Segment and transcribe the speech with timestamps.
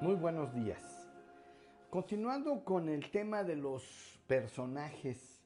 [0.00, 0.82] Muy buenos días.
[1.90, 5.42] Continuando con el tema de los personajes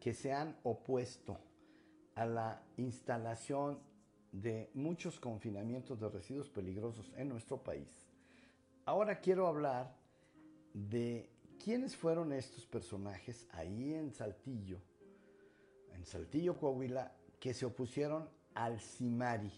[0.00, 1.38] que se han opuesto
[2.16, 3.78] a la instalación
[4.32, 8.08] de muchos confinamientos de residuos peligrosos en nuestro país,
[8.86, 9.94] ahora quiero hablar
[10.74, 11.30] de
[11.62, 14.80] quiénes fueron estos personajes ahí en Saltillo,
[15.94, 19.52] en Saltillo, Coahuila, que se opusieron al CIMARI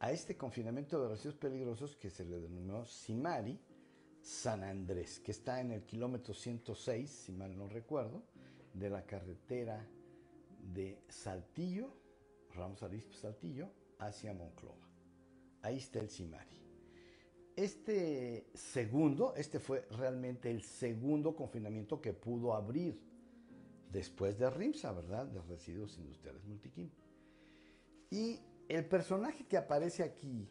[0.00, 3.58] a este confinamiento de residuos peligrosos que se le denominó Simari
[4.20, 8.22] San Andrés, que está en el kilómetro 106, si mal no recuerdo,
[8.74, 9.84] de la carretera
[10.74, 11.92] de Saltillo,
[12.54, 14.88] Ramos Arizpe Saltillo, hacia Monclova.
[15.62, 16.56] Ahí está el Simari.
[17.56, 23.00] Este segundo, este fue realmente el segundo confinamiento que pudo abrir
[23.90, 25.26] después de RIMSA, ¿verdad?
[25.26, 26.90] De residuos industriales multiquim.
[28.10, 28.38] Y
[28.68, 30.48] el personaje que aparece aquí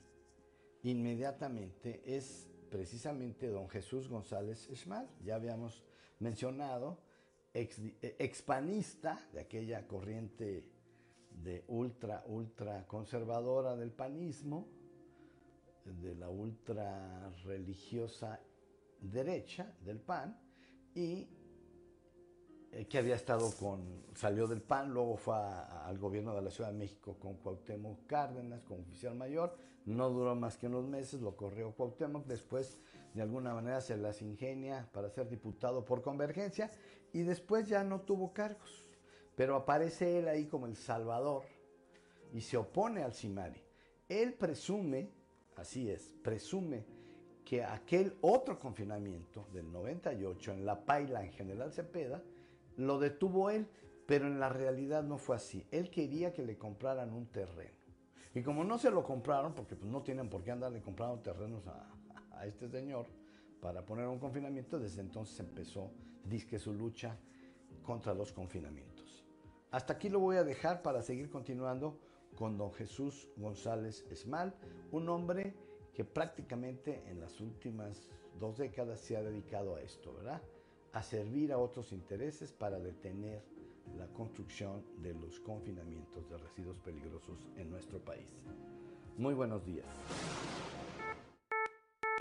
[0.83, 5.09] inmediatamente es precisamente don Jesús González Esmal.
[5.23, 5.83] Ya habíamos
[6.19, 6.99] mencionado,
[7.53, 10.65] eh, expanista de aquella corriente
[11.31, 14.67] de ultra, ultra conservadora del panismo,
[15.85, 18.39] de la ultra religiosa
[18.99, 20.39] derecha del PAN,
[20.95, 21.29] y
[22.71, 26.71] eh, que había estado con, salió del PAN, luego fue al gobierno de la Ciudad
[26.71, 31.35] de México con Cuauhtémoc Cárdenas como oficial mayor, no duró más que unos meses, lo
[31.35, 32.79] corrió Cuauhtémoc, después
[33.13, 36.69] de alguna manera se las ingenia para ser diputado por convergencia
[37.13, 38.89] y después ya no tuvo cargos,
[39.35, 41.43] pero aparece él ahí como el salvador
[42.33, 43.61] y se opone al Simari.
[44.09, 45.09] Él presume,
[45.55, 46.85] así es, presume
[47.43, 52.21] que aquel otro confinamiento del 98 en La Paila en General Cepeda,
[52.77, 53.67] lo detuvo él,
[54.05, 55.65] pero en la realidad no fue así.
[55.71, 57.75] Él quería que le compraran un terreno.
[58.33, 61.67] Y como no se lo compraron, porque pues no tienen por qué andarle comprando terrenos
[61.67, 61.93] a,
[62.45, 63.07] este señor
[63.59, 65.91] para poner un confinamiento, desde entonces empezó,
[66.23, 67.17] disque su lucha
[67.81, 69.25] contra los confinamientos.
[69.71, 71.99] Hasta aquí lo voy a dejar para seguir continuando
[72.35, 74.53] con don Jesús González Esmal,
[74.91, 75.55] un hombre
[75.95, 78.07] que prácticamente en las últimas
[78.39, 80.43] dos décadas se ha dedicado a esto, ¿verdad?
[80.93, 83.43] A servir a otros intereses para detener
[83.97, 88.33] la construcción de los confinamientos de residuos peligrosos en nuestro país.
[89.17, 89.85] Muy buenos días.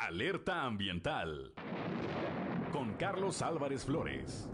[0.00, 1.52] Alerta ambiental
[2.72, 4.48] con Carlos Álvarez Flores.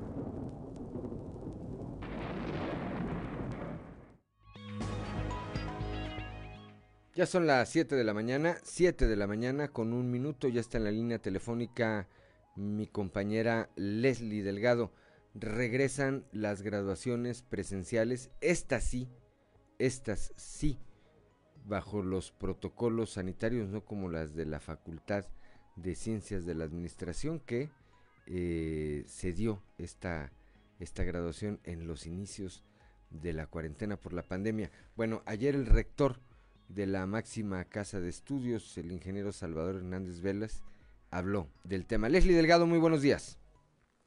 [7.15, 10.61] Ya son las 7 de la mañana, 7 de la mañana con un minuto, ya
[10.61, 12.09] está en la línea telefónica
[12.57, 14.93] mi compañera Leslie Delgado.
[15.35, 19.09] Regresan las graduaciones presenciales, estas sí,
[19.79, 20.79] estas sí,
[21.65, 25.25] bajo los protocolos sanitarios, no como las de la Facultad
[25.77, 27.71] de Ciencias de la Administración, que
[28.27, 30.33] eh, se dio esta,
[30.81, 32.63] esta graduación en los inicios
[33.11, 34.71] de la cuarentena por la pandemia.
[34.97, 36.21] Bueno, ayer el rector
[36.69, 40.63] de la máxima casa de estudios, el ingeniero Salvador Hernández Velas,
[41.13, 42.09] habló del tema.
[42.09, 43.39] Leslie Delgado, muy buenos días.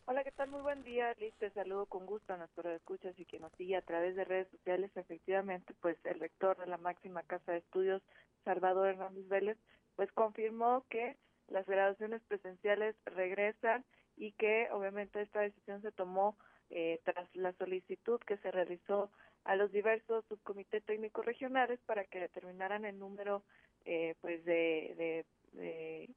[0.05, 0.49] Hola, ¿qué tal?
[0.49, 1.33] Muy buen día, Liz.
[1.39, 4.47] Te saludo con gusto a nuestros escuchas y que nos sigue a través de redes
[4.49, 4.91] sociales.
[4.95, 8.01] Efectivamente, pues el rector de la máxima casa de estudios,
[8.43, 9.57] Salvador Hernández Vélez,
[9.95, 11.15] pues confirmó que
[11.47, 13.85] las graduaciones presenciales regresan
[14.17, 16.37] y que obviamente esta decisión se tomó
[16.69, 19.11] eh, tras la solicitud que se realizó
[19.43, 23.43] a los diversos subcomités técnicos regionales para que determinaran el número
[23.85, 25.23] eh, pues de,
[25.53, 26.09] de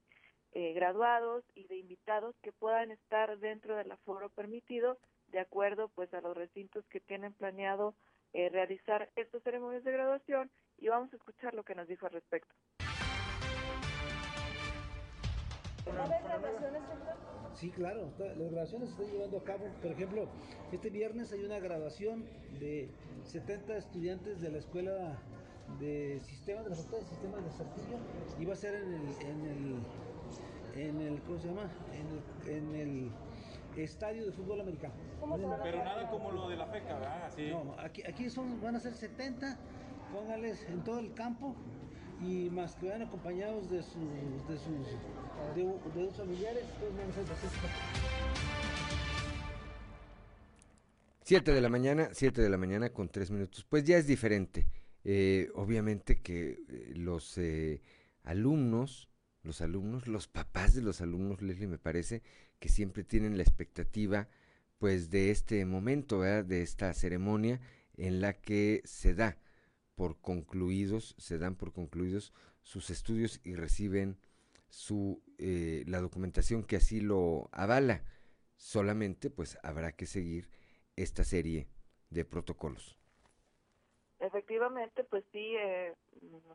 [0.52, 4.98] eh, graduados y de invitados que puedan estar dentro del aforo permitido
[5.28, 7.94] de acuerdo pues a los recintos que tienen planeado
[8.32, 12.12] eh, realizar estos ceremonias de graduación y vamos a escuchar lo que nos dijo al
[12.12, 12.54] respecto.
[17.54, 19.64] Sí, claro, las grabaciones se están llevando a cabo.
[19.82, 20.28] Por ejemplo,
[20.70, 22.24] este viernes hay una grabación
[22.60, 22.88] de
[23.24, 25.18] 70 estudiantes de la Escuela
[25.80, 27.96] de Sistemas, de la Facultad de Sistemas de Saltillo,
[28.38, 29.74] y va a ser en el, en el
[30.78, 31.70] en el, ¿cómo se llama?
[32.46, 33.10] En el,
[33.76, 34.94] estadio de fútbol americano.
[35.62, 37.32] Pero nada como lo de la FECA, ¿verdad?
[37.50, 39.56] No, aquí, aquí son, van a ser 70,
[40.12, 41.54] póngales en todo el campo
[42.20, 44.02] y más que vayan acompañados de sus,
[44.48, 47.24] de sus, de, sus familiares, todos van a ser
[51.22, 53.64] 7 de la mañana, 7 de la mañana con 3 minutos.
[53.68, 54.66] Pues ya es diferente.
[55.04, 57.82] Eh, obviamente que eh, los eh,
[58.24, 59.08] alumnos
[59.48, 62.22] los alumnos, los papás de los alumnos, Leslie, me parece
[62.60, 64.28] que siempre tienen la expectativa
[64.78, 67.60] pues de este momento, de esta ceremonia
[67.96, 69.38] en la que se da
[69.96, 74.18] por concluidos, se dan por concluidos sus estudios y reciben
[74.68, 78.04] su eh, la documentación que así lo avala.
[78.56, 80.48] Solamente pues habrá que seguir
[80.94, 81.68] esta serie
[82.10, 82.97] de protocolos.
[84.20, 85.94] Efectivamente, pues sí, eh,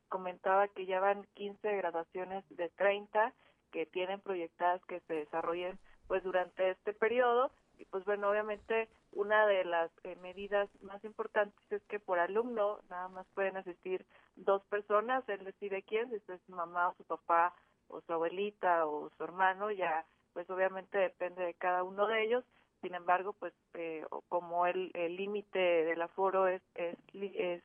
[0.10, 3.34] comentaba que ya van 15 graduaciones de 30
[3.72, 9.48] que tienen proyectadas que se desarrollen pues durante este periodo y pues bueno, obviamente una
[9.48, 14.06] de las eh, medidas más importantes es que por alumno nada más pueden asistir
[14.36, 17.54] dos personas, él decide quién, si es su mamá o su papá
[17.88, 22.44] o su abuelita o su hermano, ya pues obviamente depende de cada uno de ellos.
[22.84, 27.64] Sin embargo, pues eh, como el límite del aforo es, es, es,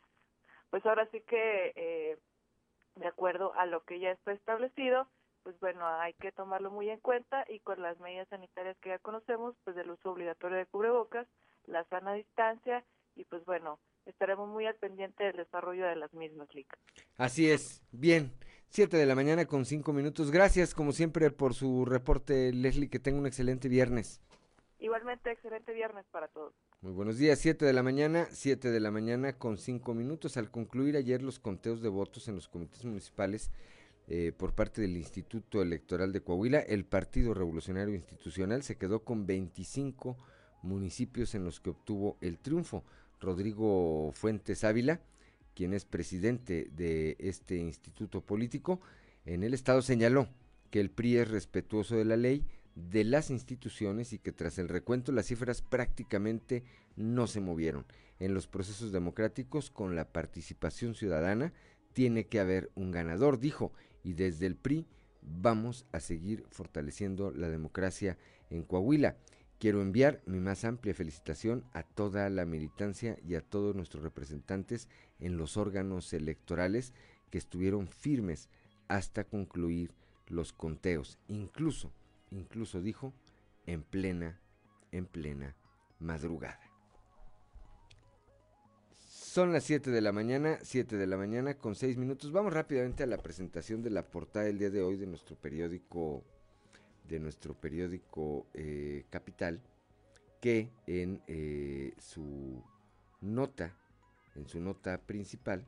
[0.70, 2.18] pues ahora sí que eh,
[2.94, 5.08] de acuerdo a lo que ya está establecido,
[5.42, 9.00] pues bueno, hay que tomarlo muy en cuenta y con las medidas sanitarias que ya
[9.00, 11.26] conocemos, pues del uso obligatorio de cubrebocas,
[11.66, 12.84] la sana distancia
[13.16, 16.78] y pues bueno, estaremos muy al pendiente del desarrollo de las mismas, Lic.
[17.16, 18.30] Así es, bien.
[18.68, 20.30] Siete de la mañana con cinco minutos.
[20.30, 22.90] Gracias, como siempre, por su reporte, Leslie.
[22.90, 24.20] Que tenga un excelente viernes.
[24.80, 26.54] Igualmente, excelente viernes para todos.
[26.82, 30.36] Muy buenos días, siete de la mañana, siete de la mañana con cinco minutos.
[30.36, 33.50] Al concluir ayer los conteos de votos en los comités municipales,
[34.06, 39.26] eh, por parte del Instituto Electoral de Coahuila, el Partido Revolucionario Institucional se quedó con
[39.26, 40.16] 25
[40.62, 42.84] municipios en los que obtuvo el triunfo.
[43.20, 45.00] Rodrigo Fuentes Ávila,
[45.54, 48.80] quien es presidente de este instituto político,
[49.26, 50.28] en el estado señaló
[50.70, 52.46] que el PRI es respetuoso de la ley,
[52.90, 56.62] de las instituciones y que tras el recuento las cifras prácticamente
[56.96, 57.86] no se movieron.
[58.20, 61.52] En los procesos democráticos, con la participación ciudadana,
[61.92, 63.72] tiene que haber un ganador, dijo,
[64.04, 64.86] y desde el PRI
[65.22, 68.16] vamos a seguir fortaleciendo la democracia
[68.50, 69.16] en Coahuila.
[69.58, 74.88] Quiero enviar mi más amplia felicitación a toda la militancia y a todos nuestros representantes
[75.18, 76.94] en los órganos electorales
[77.30, 78.48] que estuvieron firmes
[78.86, 79.90] hasta concluir
[80.28, 81.92] los conteos, incluso,
[82.30, 83.12] incluso dijo,
[83.66, 84.40] en plena,
[84.92, 85.54] en plena
[85.98, 86.60] madrugada.
[88.98, 92.32] Son las 7 de la mañana, 7 de la mañana con 6 minutos.
[92.32, 96.24] Vamos rápidamente a la presentación de la portada del día de hoy de nuestro periódico,
[97.08, 99.60] de nuestro periódico eh, Capital,
[100.40, 102.62] que en eh, su
[103.20, 103.76] nota,
[104.34, 105.66] en su nota principal,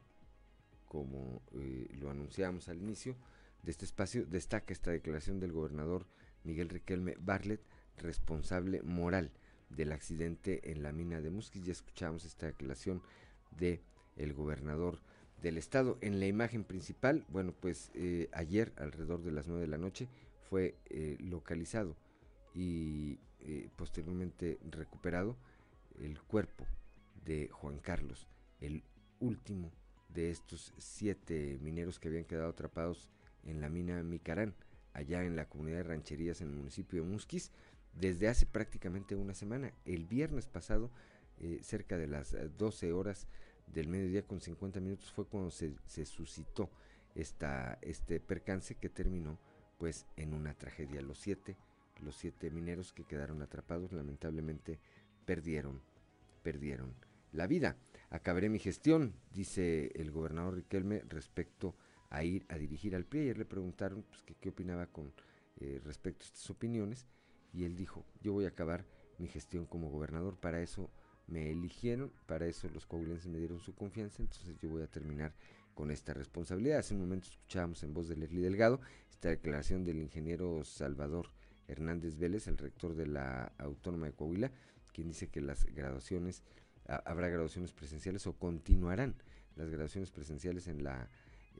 [0.88, 3.14] como eh, lo anunciamos al inicio
[3.62, 6.06] de este espacio, destaca esta declaración del gobernador
[6.44, 7.60] Miguel Riquelme Barlet,
[7.96, 9.30] responsable moral
[9.68, 11.64] del accidente en la mina de Musquis.
[11.64, 13.02] Ya escuchamos esta declaración
[13.50, 13.82] de
[14.16, 15.00] el gobernador
[15.42, 15.98] del estado.
[16.00, 20.08] En la imagen principal, bueno, pues eh, ayer alrededor de las 9 de la noche
[20.48, 21.96] fue eh, localizado
[22.54, 25.36] y eh, posteriormente recuperado
[26.00, 26.66] el cuerpo
[27.24, 28.26] de Juan Carlos,
[28.60, 28.82] el
[29.20, 29.70] último
[30.08, 33.08] de estos siete mineros que habían quedado atrapados
[33.44, 34.54] en la mina Micarán,
[34.92, 37.50] allá en la comunidad de rancherías en el municipio de Musquis,
[37.94, 39.72] desde hace prácticamente una semana.
[39.84, 40.90] El viernes pasado
[41.38, 43.26] eh, cerca de las 12 eh, horas
[43.66, 46.70] del mediodía con 50 minutos fue cuando se, suscitó
[47.14, 49.38] esta, este percance que terminó
[49.78, 51.00] pues en una tragedia.
[51.00, 51.56] Los siete,
[52.02, 54.78] los siete mineros que quedaron atrapados lamentablemente
[55.24, 55.80] perdieron,
[56.42, 56.94] perdieron
[57.32, 57.76] la vida.
[58.10, 61.89] Acabaré mi gestión, dice el gobernador Riquelme, respecto a
[62.24, 63.20] ir a dirigir al PRI.
[63.20, 65.12] Ayer le preguntaron pues, qué opinaba con
[65.60, 67.06] eh, respecto a estas opiniones
[67.52, 68.84] y él dijo, yo voy a acabar
[69.18, 70.90] mi gestión como gobernador, para eso
[71.26, 75.34] me eligieron, para eso los coahuilenses me dieron su confianza, entonces yo voy a terminar
[75.74, 76.78] con esta responsabilidad.
[76.78, 81.28] Hace un momento escuchábamos en voz de Leslie Delgado esta declaración del ingeniero Salvador
[81.68, 84.50] Hernández Vélez, el rector de la Autónoma de Coahuila,
[84.94, 86.42] quien dice que las graduaciones,
[86.86, 89.14] habrá graduaciones presenciales o continuarán
[89.56, 91.10] las graduaciones presenciales en la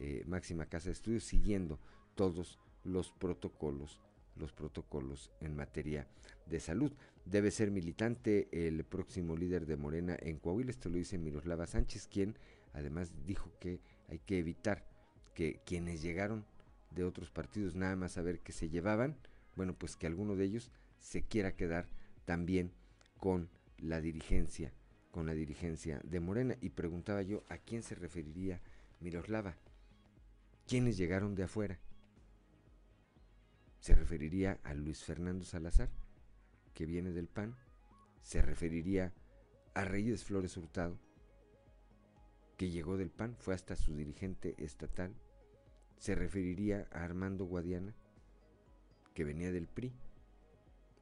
[0.01, 1.79] eh, máxima casa de estudios siguiendo
[2.17, 4.01] todos los protocolos
[4.41, 6.09] los protocolos en materia
[6.47, 6.93] de salud.
[7.25, 12.09] Debe ser militante el próximo líder de Morena en Coahuila, esto lo dice Miroslava Sánchez,
[12.09, 12.37] quien
[12.73, 14.89] además dijo que hay que evitar
[15.35, 16.45] que quienes llegaron
[16.91, 19.17] de otros partidos nada más a ver que se llevaban,
[19.55, 21.87] bueno, pues que alguno de ellos se quiera quedar
[22.25, 22.73] también
[23.19, 24.73] con la dirigencia,
[25.11, 26.57] con la dirigencia de Morena.
[26.61, 28.61] Y preguntaba yo a quién se referiría
[29.01, 29.57] Miroslava,
[30.71, 31.81] quiénes llegaron de afuera.
[33.81, 35.91] Se referiría a Luis Fernando Salazar,
[36.75, 37.57] que viene del PAN,
[38.23, 39.13] se referiría
[39.75, 40.97] a Reyes Flores Hurtado,
[42.57, 45.13] que llegó del PAN, fue hasta su dirigente estatal,
[45.97, 47.97] se referiría a Armando Guadiana,
[49.13, 49.93] que venía del PRI,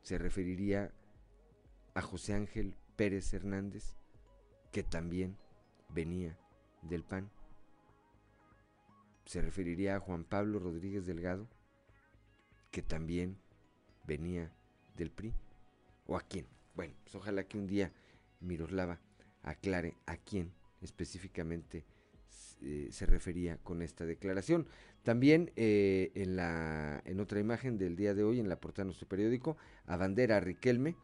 [0.01, 0.95] se referiría
[1.93, 3.99] a José Ángel Pérez Hernández,
[4.73, 5.37] que también
[5.91, 6.39] venía
[6.81, 7.31] del PAN.
[9.29, 11.47] Se referiría a Juan Pablo Rodríguez Delgado,
[12.71, 13.37] que también
[14.07, 14.51] venía
[14.97, 15.35] del PRI,
[16.07, 16.47] o a quién.
[16.75, 17.93] Bueno, pues ojalá que un día
[18.41, 19.01] Miroslava
[19.43, 21.85] aclare a quién específicamente
[22.63, 24.67] eh, se refería con esta declaración.
[25.03, 28.89] También eh, en, la, en otra imagen del día de hoy, en la portada de
[28.89, 30.97] nuestro periódico, a bandera Riquelme,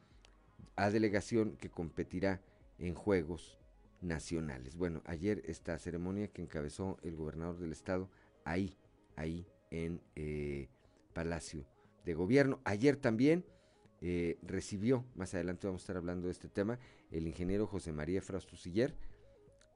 [0.76, 2.40] a delegación que competirá
[2.78, 3.58] en Juegos
[4.04, 4.76] Nacionales.
[4.76, 8.10] Bueno, ayer esta ceremonia que encabezó el gobernador del estado,
[8.44, 8.76] ahí,
[9.16, 10.68] ahí en eh,
[11.12, 11.66] Palacio
[12.04, 12.60] de Gobierno.
[12.64, 13.44] Ayer también
[14.42, 16.78] recibió, más adelante vamos a estar hablando de este tema,
[17.10, 18.94] el ingeniero José María Siller,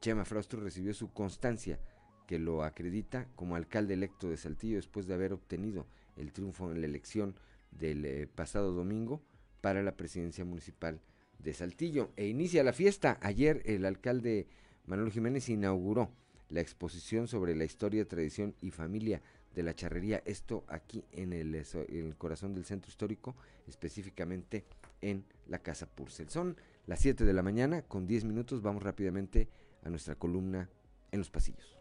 [0.00, 1.80] Chema Frostro recibió su constancia
[2.26, 6.80] que lo acredita como alcalde electo de Saltillo después de haber obtenido el triunfo en
[6.80, 7.34] la elección
[7.70, 9.22] del eh, pasado domingo
[9.60, 11.00] para la presidencia municipal
[11.38, 12.10] de Saltillo.
[12.16, 13.18] E inicia la fiesta.
[13.22, 14.46] Ayer el alcalde
[14.86, 16.10] Manuel Jiménez inauguró
[16.48, 19.22] la exposición sobre la historia, tradición y familia
[19.54, 20.22] de la charrería.
[20.24, 24.64] Esto aquí en el, el corazón del centro histórico, específicamente
[25.00, 26.28] en la Casa Purcell.
[26.28, 28.62] Son las 7 de la mañana, con 10 minutos.
[28.62, 29.48] Vamos rápidamente
[29.84, 30.68] a nuestra columna
[31.12, 31.76] en los pasillos.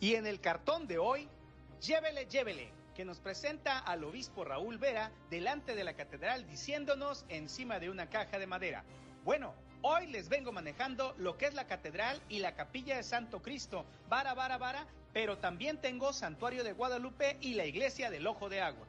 [0.00, 1.28] Y en el cartón de hoy,
[1.80, 7.80] llévele, llévele, que nos presenta al obispo Raúl Vera delante de la catedral diciéndonos encima
[7.80, 8.84] de una caja de madera.
[9.24, 13.40] Bueno, hoy les vengo manejando lo que es la catedral y la capilla de Santo
[13.40, 18.50] Cristo, vara, vara, vara, pero también tengo Santuario de Guadalupe y la iglesia del Ojo
[18.50, 18.86] de Agua.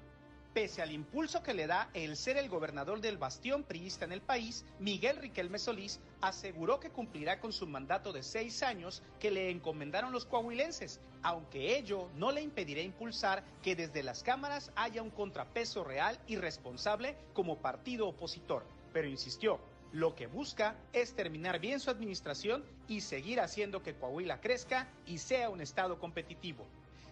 [0.54, 4.22] Pese al impulso que le da el ser el gobernador del bastión priista en el
[4.22, 9.50] país, Miguel Riquelme Solís aseguró que cumplirá con su mandato de seis años que le
[9.50, 15.10] encomendaron los coahuilenses, aunque ello no le impedirá impulsar que desde las cámaras haya un
[15.10, 18.66] contrapeso real y responsable como partido opositor.
[18.92, 19.62] Pero insistió,
[19.94, 25.20] lo que busca es terminar bien su administración y seguir haciendo que Coahuila crezca y
[25.20, 26.68] sea un estado competitivo.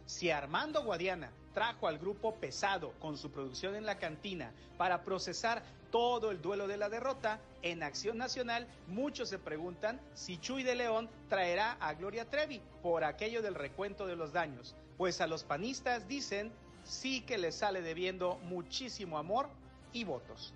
[0.09, 5.61] Si Armando Guadiana trajo al grupo pesado con su producción en la cantina para procesar
[5.91, 10.73] todo el duelo de la derrota, en Acción Nacional muchos se preguntan si Chuy de
[10.73, 14.75] León traerá a Gloria Trevi por aquello del recuento de los daños.
[14.97, 16.51] Pues a los panistas dicen
[16.83, 19.47] sí que les sale debiendo muchísimo amor
[19.93, 20.55] y votos.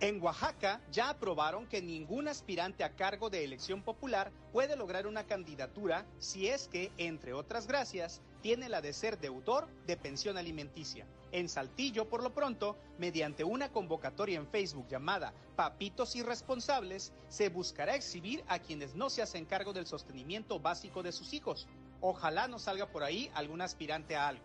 [0.00, 5.24] En Oaxaca ya aprobaron que ningún aspirante a cargo de elección popular puede lograr una
[5.24, 11.06] candidatura si es que, entre otras gracias, tiene la de ser deudor de pensión alimenticia.
[11.32, 17.94] En Saltillo, por lo pronto, mediante una convocatoria en Facebook llamada Papitos Irresponsables, se buscará
[17.94, 21.66] exhibir a quienes no se hacen cargo del sostenimiento básico de sus hijos.
[22.02, 24.44] Ojalá no salga por ahí algún aspirante a algo.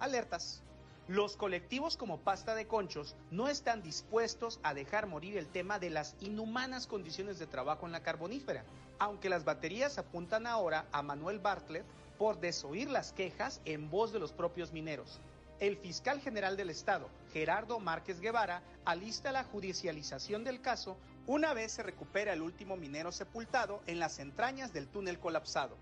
[0.00, 0.62] Alertas.
[1.06, 5.90] Los colectivos como Pasta de Conchos no están dispuestos a dejar morir el tema de
[5.90, 8.64] las inhumanas condiciones de trabajo en la carbonífera,
[8.98, 11.84] aunque las baterías apuntan ahora a Manuel Bartlett
[12.18, 15.20] por desoír las quejas en voz de los propios mineros.
[15.60, 21.72] El fiscal general del Estado, Gerardo Márquez Guevara, alista la judicialización del caso una vez
[21.72, 25.76] se recupera el último minero sepultado en las entrañas del túnel colapsado.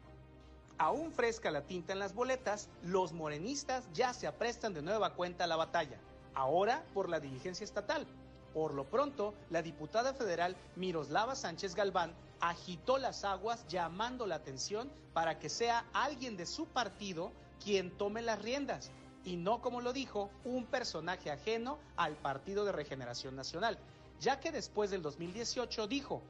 [0.79, 5.45] Aún fresca la tinta en las boletas, los morenistas ya se aprestan de nueva cuenta
[5.45, 5.99] a la batalla,
[6.35, 8.07] ahora por la dirigencia estatal.
[8.54, 14.90] Por lo pronto, la diputada federal Miroslava Sánchez Galván agitó las aguas llamando la atención
[15.12, 17.32] para que sea alguien de su partido
[17.62, 18.90] quien tome las riendas
[19.25, 23.78] y no, como lo dijo, un personaje ajeno al Partido de Regeneración Nacional,
[24.21, 26.23] ya que después del 2018 dijo,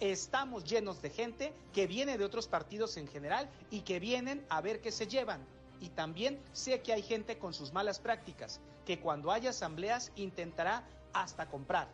[0.00, 4.60] estamos llenos de gente que viene de otros partidos en general y que vienen a
[4.60, 5.44] ver qué se llevan.
[5.80, 10.84] Y también sé que hay gente con sus malas prácticas, que cuando haya asambleas intentará
[11.22, 11.88] hasta comprar.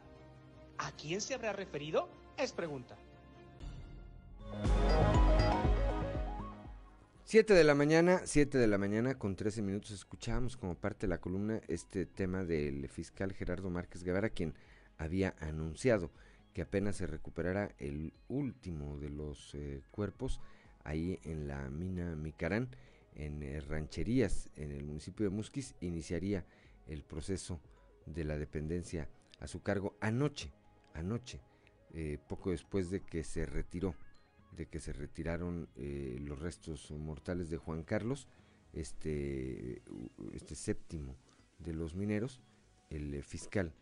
[0.78, 2.08] ¿A quién se habrá referido?
[2.36, 2.96] Es pregunta.
[7.24, 11.10] 7 de la mañana, 7 de la mañana con 13 minutos escuchamos como parte de
[11.10, 14.54] la columna este tema del fiscal Gerardo Márquez Guevara, quien
[14.98, 16.10] había anunciado
[16.52, 20.40] que apenas se recuperará el último de los eh, cuerpos
[20.84, 22.68] ahí en la mina Micarán,
[23.16, 26.44] en eh, rancherías en el municipio de Musquis, iniciaría
[26.86, 27.58] el proceso
[28.06, 29.08] de la dependencia
[29.40, 30.52] a su cargo anoche,
[30.94, 31.40] anoche,
[31.92, 33.94] eh, poco después de que se retiró,
[34.52, 38.28] de que se retiraron los restos mortales de Juan Carlos,
[38.72, 39.82] este,
[40.32, 41.16] este séptimo
[41.58, 42.40] de los mineros,
[42.90, 43.72] el fiscal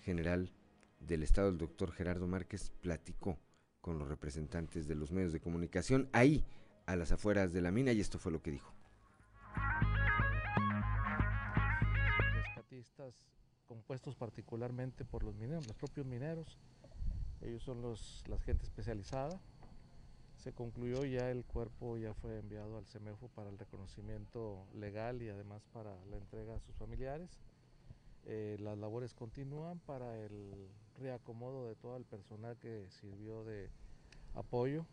[0.00, 0.52] general
[1.00, 3.38] del Estado, el doctor Gerardo Márquez, platicó
[3.80, 6.44] con los representantes de los medios de comunicación ahí,
[6.86, 8.72] a las afueras de la mina, y esto fue lo que dijo.
[13.64, 16.58] Compuestos particularmente por los mineros, los propios mineros,
[17.40, 19.38] ellos son los, la gente especializada.
[20.36, 25.28] Se concluyó ya el cuerpo, ya fue enviado al CEMEFO para el reconocimiento legal y
[25.28, 27.38] además para la entrega a sus familiares.
[28.26, 30.68] Eh, las labores continúan para el
[30.98, 33.70] reacomodo de todo el personal que sirvió de
[34.34, 34.86] apoyo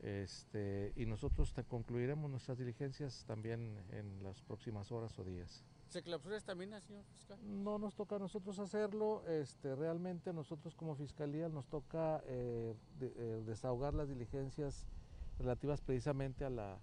[0.00, 5.64] este, y nosotros concluiremos nuestras diligencias también en las próximas horas o días.
[5.88, 7.38] ¿Se clausura también, señor fiscal?
[7.42, 13.42] No nos toca a nosotros hacerlo, este, realmente nosotros como fiscalía nos toca eh, eh,
[13.46, 14.86] desahogar las diligencias
[15.38, 16.78] relativas precisamente a la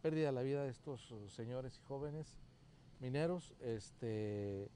[0.00, 2.38] pérdida de la vida de estos señores y jóvenes
[3.00, 3.54] mineros.
[3.60, 4.70] Este,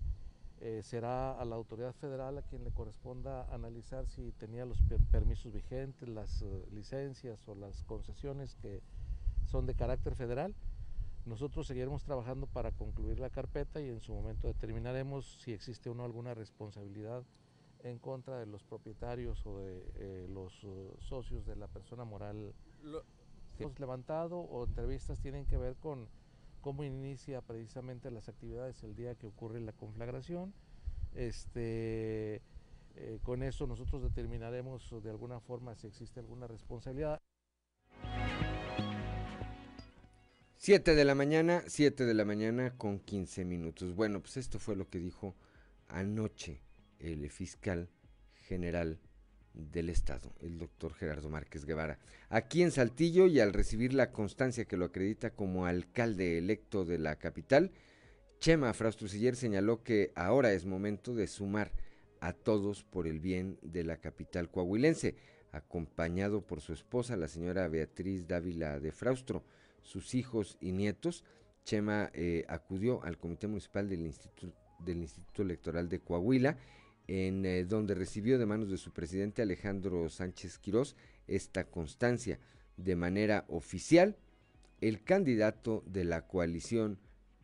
[0.60, 4.80] eh, será a la autoridad federal a quien le corresponda analizar si tenía los
[5.10, 6.42] permisos vigentes, las
[6.72, 8.80] licencias o las concesiones que
[9.46, 10.54] son de carácter federal
[11.26, 15.94] nosotros seguiremos trabajando para concluir la carpeta y en su momento determinaremos si existe o
[15.94, 17.24] no alguna responsabilidad
[17.82, 22.54] en contra de los propietarios o de eh, los uh, socios de la persona moral
[22.82, 23.02] Lo,
[23.58, 26.08] hemos levantado o entrevistas tienen que ver con
[26.60, 30.52] cómo inicia precisamente las actividades el día que ocurre la conflagración.
[31.14, 32.42] Este,
[32.96, 37.20] eh, con eso nosotros determinaremos de alguna forma si existe alguna responsabilidad.
[40.58, 43.94] 7 de la mañana, 7 de la mañana con 15 minutos.
[43.94, 45.36] Bueno, pues esto fue lo que dijo
[45.86, 46.62] anoche
[46.98, 47.90] el fiscal
[48.48, 48.98] general
[49.52, 51.98] del Estado, el doctor Gerardo Márquez Guevara.
[52.30, 56.98] Aquí en Saltillo y al recibir la constancia que lo acredita como alcalde electo de
[56.98, 57.70] la capital,
[58.40, 61.72] Chema Fraustruciller señaló que ahora es momento de sumar
[62.20, 65.16] a todos por el bien de la capital coahuilense,
[65.52, 69.44] acompañado por su esposa, la señora Beatriz Dávila de Fraustro
[69.86, 71.24] sus hijos y nietos,
[71.64, 76.58] Chema eh, acudió al Comité Municipal del Instituto, Electoral de Coahuila,
[77.08, 82.38] en eh, donde recibió de manos de su presidente Alejandro Sánchez Quirós esta constancia.
[82.76, 84.16] De manera oficial,
[84.80, 86.98] el candidato de la coalición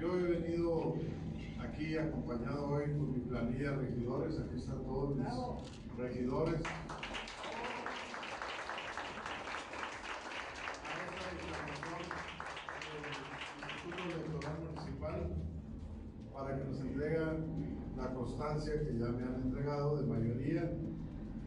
[0.00, 0.94] Yo he venido
[1.60, 5.26] aquí acompañado hoy por mi planilla de regidores, aquí están todos mis
[5.98, 6.62] regidores.
[16.32, 20.72] Para que nos entreguen la constancia que ya me han entregado de mayoría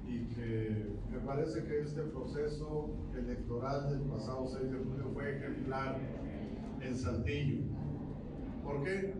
[0.06, 5.98] y que me parece que este proceso electoral del pasado 6 de junio fue ejemplar
[6.82, 7.63] en Saltillo.
[8.63, 9.13] ¿Por qué?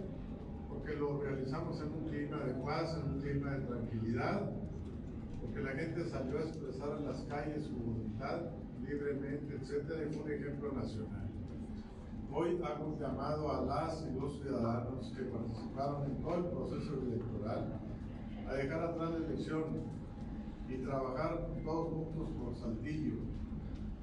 [0.70, 4.52] Porque lo realizamos en un clima de paz, en un clima de tranquilidad,
[5.42, 8.42] porque la gente salió a expresar en las calles su voluntad
[8.82, 11.28] libremente, etcétera, y fue un ejemplo nacional.
[12.32, 17.02] Hoy hago un llamado a las y los ciudadanos que participaron en todo el proceso
[17.02, 17.80] electoral
[18.48, 19.97] a dejar atrás la elección
[20.70, 23.16] y trabajar todos juntos por Saltillo,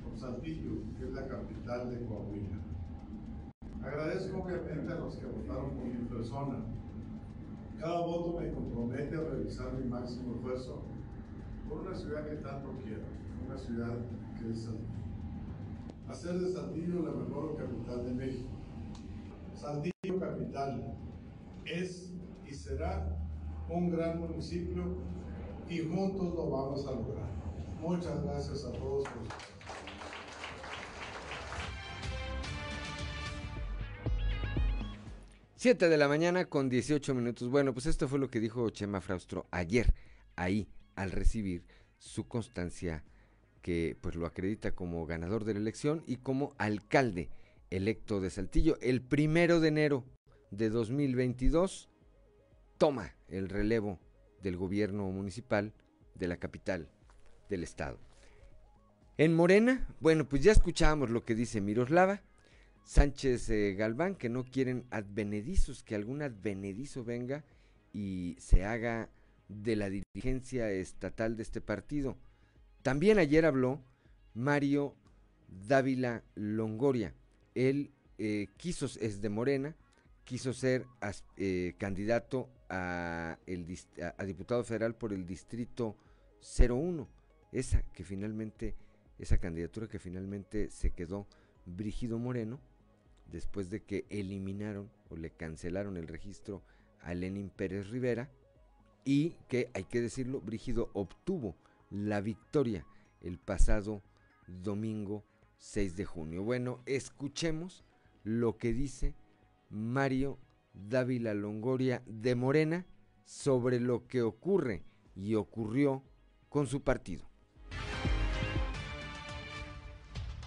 [0.02, 2.58] por Saltillo, que es la capital de Coahuila.
[3.82, 6.56] Agradezco obviamente a los que votaron por mi persona.
[7.78, 10.82] Cada voto me compromete a realizar mi máximo esfuerzo
[11.68, 13.02] por una ciudad que tanto quiero,
[13.46, 13.94] una ciudad
[14.38, 14.94] que es Saltillo.
[16.08, 18.48] Hacer de Saltillo la mejor capital de México.
[19.54, 20.96] Saltillo capital
[21.66, 22.12] es
[22.46, 23.18] y será
[23.70, 24.96] un gran municipio
[25.68, 27.28] y juntos lo vamos a lograr.
[27.80, 29.22] Muchas gracias a todos por
[35.56, 37.48] Siete de la mañana con 18 minutos.
[37.48, 39.94] Bueno, pues esto fue lo que dijo Chema Fraustro ayer,
[40.36, 41.64] ahí, al recibir
[41.98, 43.02] su constancia
[43.62, 47.30] que pues lo acredita como ganador de la elección y como alcalde
[47.70, 48.76] electo de Saltillo.
[48.82, 50.04] El primero de enero
[50.50, 51.88] de 2022
[52.76, 53.98] toma el relevo
[54.44, 55.72] del gobierno municipal
[56.14, 56.88] de la capital
[57.48, 57.98] del estado.
[59.18, 62.22] En Morena, bueno, pues ya escuchábamos lo que dice Miroslava
[62.84, 67.44] Sánchez eh, Galván, que no quieren advenedizos, que algún advenedizo venga
[67.92, 69.08] y se haga
[69.48, 72.16] de la dirigencia estatal de este partido.
[72.82, 73.82] También ayer habló
[74.34, 74.94] Mario
[75.48, 77.14] Dávila Longoria.
[77.54, 79.74] Él eh, quiso, es de Morena,
[80.24, 80.86] quiso ser
[81.36, 83.38] eh, candidato a,
[84.26, 85.96] diputado federal por el distrito
[86.58, 87.08] 01.
[87.52, 88.74] Esa que finalmente,
[89.18, 91.26] esa candidatura que finalmente se quedó
[91.66, 92.60] Brígido Moreno,
[93.26, 96.62] después de que eliminaron o le cancelaron el registro
[97.00, 98.30] a Lenin Pérez Rivera,
[99.04, 101.56] y que, hay que decirlo, Brígido obtuvo
[101.90, 102.86] la victoria
[103.20, 104.02] el pasado
[104.46, 105.24] domingo
[105.58, 106.42] 6 de junio.
[106.42, 107.84] Bueno, escuchemos
[108.22, 109.14] lo que dice
[109.70, 110.38] Mario
[110.74, 112.86] Dávila Longoria de Morena
[113.24, 114.82] sobre lo que ocurre
[115.14, 116.02] y ocurrió
[116.48, 117.24] con su partido.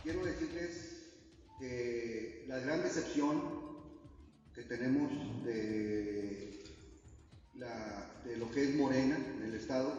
[0.03, 1.13] Quiero decirles
[1.59, 3.41] que la gran decepción
[4.53, 5.11] que tenemos
[5.43, 6.63] de,
[8.37, 9.93] lo que es Morena en el Estado,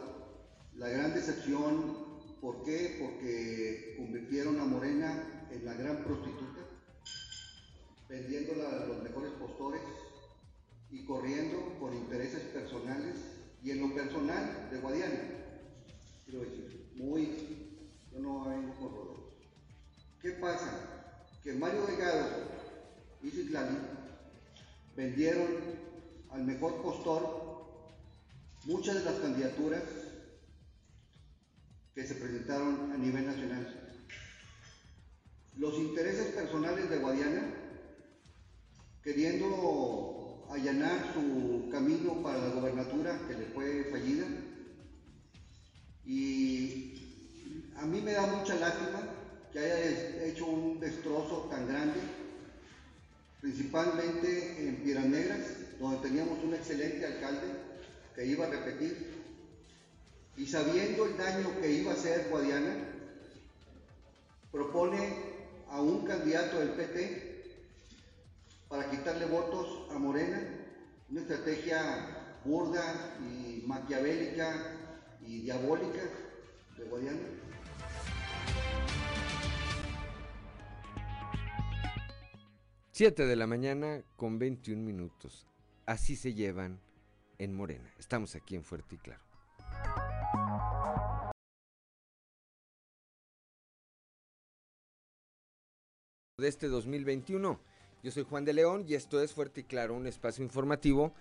[0.77, 2.07] la gran decepción,
[2.41, 2.99] ¿por qué?
[3.01, 6.61] Porque convirtieron a Morena en la gran prostituta,
[8.09, 9.81] vendiéndola a los mejores postores
[10.90, 13.16] y corriendo por intereses personales
[13.62, 15.20] y en lo personal de Guadiana.
[16.24, 17.27] Quiero decir, muy,
[18.12, 19.18] yo no vengo por rodeos.
[20.20, 21.14] ¿Qué pasa?
[21.42, 22.48] Que Mario Delgado
[23.22, 23.77] y Citlali
[24.96, 25.46] vendieron
[26.31, 27.48] al mejor postor
[28.64, 29.83] muchas de las candidaturas
[31.94, 33.88] que se presentaron a nivel nacional.
[35.57, 37.55] Los intereses personales de Guadiana,
[39.03, 40.17] queriendo
[40.50, 44.26] allanar su camino para la gobernatura que le fue fallida.
[46.04, 49.00] Y a mí me da mucha lástima
[49.52, 52.00] que haya hecho un destrozo tan grande,
[53.40, 55.40] principalmente en Piedras Negras,
[55.78, 57.46] donde teníamos un excelente alcalde
[58.14, 59.18] que iba a repetir.
[60.37, 62.74] Y sabiendo el daño que iba a hacer Guadiana,
[64.50, 64.98] propone
[65.68, 67.28] a un candidato del PT
[68.68, 70.40] para quitarle votos a Morena,
[71.11, 74.76] una estrategia burda y maquiavélica
[75.26, 76.02] y diabólica
[76.76, 77.18] de Guadiana.
[82.92, 85.46] Siete de la mañana con 21 minutos.
[85.87, 86.81] Así se llevan
[87.38, 87.90] en Morena.
[87.98, 89.22] Estamos aquí en Fuerte y Claro.
[96.38, 97.59] de este 2021
[98.02, 101.12] yo soy Juan de León y esto es Fuerte y Claro, un espacio informativo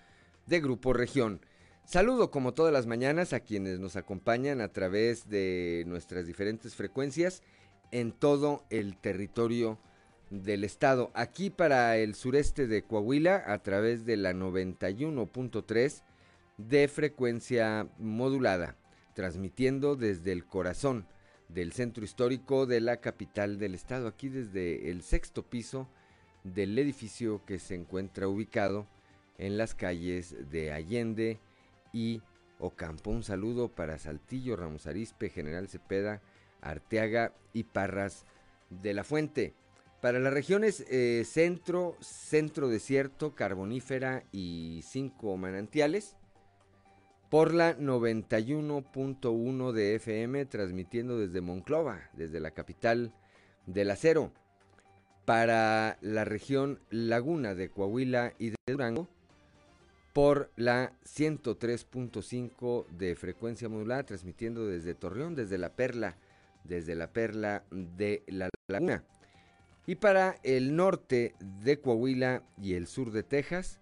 [0.46, 1.42] de Grupo Región.
[1.86, 7.42] Saludo como todas las mañanas a quienes nos acompañan a través de nuestras diferentes frecuencias
[7.92, 9.80] en todo el territorio
[10.30, 11.12] del estado.
[11.14, 16.04] Aquí para el sureste de Coahuila a través de la 91.3
[16.58, 18.76] de frecuencia modulada,
[19.16, 21.08] transmitiendo desde el corazón
[21.48, 25.88] del centro histórico de la capital del estado, aquí desde el sexto piso
[26.54, 28.88] del edificio que se encuentra ubicado
[29.38, 31.40] en las calles de Allende
[31.94, 32.22] y
[32.60, 33.12] Ocampo.
[33.12, 36.22] Un saludo para Saltillo, Ramos Arispe, General Cepeda,
[36.62, 38.26] Arteaga y Parras
[38.70, 39.54] de la Fuente.
[40.02, 46.16] Para las regiones eh, centro, centro desierto, carbonífera y cinco manantiales,
[47.30, 53.14] por la 91.1 de FM, transmitiendo desde Monclova, desde la capital
[53.66, 54.32] del acero
[55.28, 59.10] para la región Laguna de Coahuila y de Durango
[60.14, 66.16] por la 103.5 de frecuencia modulada, transmitiendo desde Torreón, desde la Perla,
[66.64, 69.04] desde la Perla de la Laguna.
[69.86, 73.82] Y para el norte de Coahuila y el sur de Texas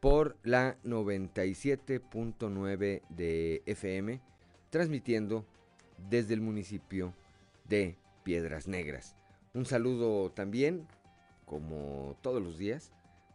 [0.00, 4.22] por la 97.9 de FM,
[4.70, 5.44] transmitiendo
[6.08, 7.12] desde el municipio
[7.68, 9.14] de Piedras Negras.
[9.56, 10.86] Un saludo también,
[11.46, 12.92] como todos los días,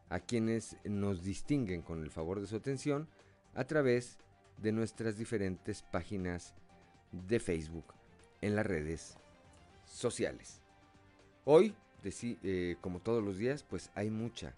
[0.10, 3.08] a quienes nos distinguen con el favor de su atención
[3.56, 4.20] a través
[4.58, 6.54] de nuestras diferentes páginas
[7.12, 7.96] de Facebook
[8.40, 9.18] en las redes
[9.84, 10.62] sociales.
[11.44, 14.54] Hoy, eh, como todos los días, pues hay mucha,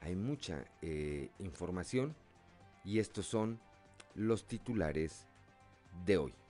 [0.00, 2.16] hay mucha eh, información
[2.86, 3.60] y estos son
[4.14, 5.26] los titulares
[6.06, 6.41] de hoy.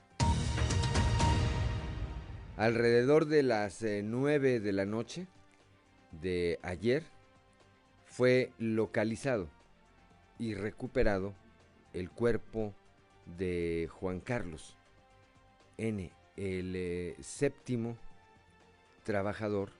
[2.56, 5.26] Alrededor de las 9 eh, de la noche
[6.20, 7.02] de ayer
[8.04, 9.48] fue localizado
[10.38, 11.32] y recuperado
[11.94, 12.74] el cuerpo
[13.38, 14.76] de Juan Carlos
[15.78, 17.96] N, el eh, séptimo
[19.02, 19.70] trabajador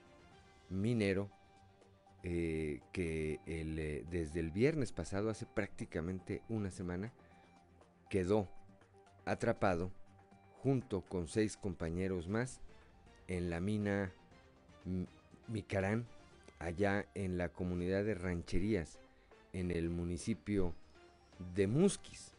[0.69, 1.29] minero
[2.23, 3.39] eh, que
[4.09, 7.13] desde el viernes pasado, hace prácticamente una semana,
[8.09, 8.49] quedó
[9.25, 9.91] atrapado
[10.63, 12.61] junto con seis compañeros más
[13.27, 14.11] en la mina
[15.47, 16.05] Micarán,
[16.59, 18.99] allá en la comunidad de rancherías,
[19.53, 20.73] en el municipio
[21.55, 22.33] de Musquis.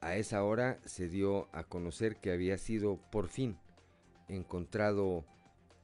[0.00, 3.56] A esa hora se dio a conocer que había sido por fin
[4.28, 5.24] encontrado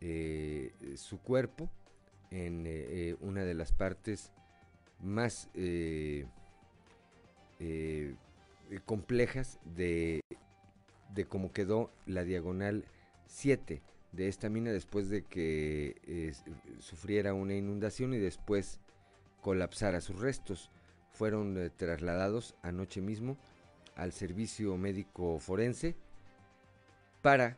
[0.00, 1.70] eh, su cuerpo
[2.30, 2.70] en eh,
[3.10, 4.32] eh, una de las partes
[5.00, 5.48] más
[8.84, 10.20] complejas de,
[11.14, 12.84] de cómo quedó la diagonal
[13.26, 13.82] 7
[14.12, 16.32] de esta mina después de que
[16.78, 18.80] sufriera una inundación y después
[19.40, 20.70] colapsara sus restos.
[21.12, 23.36] Fueron trasladados anoche mismo
[23.96, 25.94] al servicio médico forense
[27.22, 27.56] para,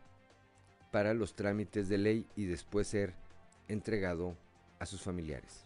[0.92, 3.14] para los trámites de ley y después ser
[3.68, 4.36] entregado
[4.78, 5.64] a sus familiares.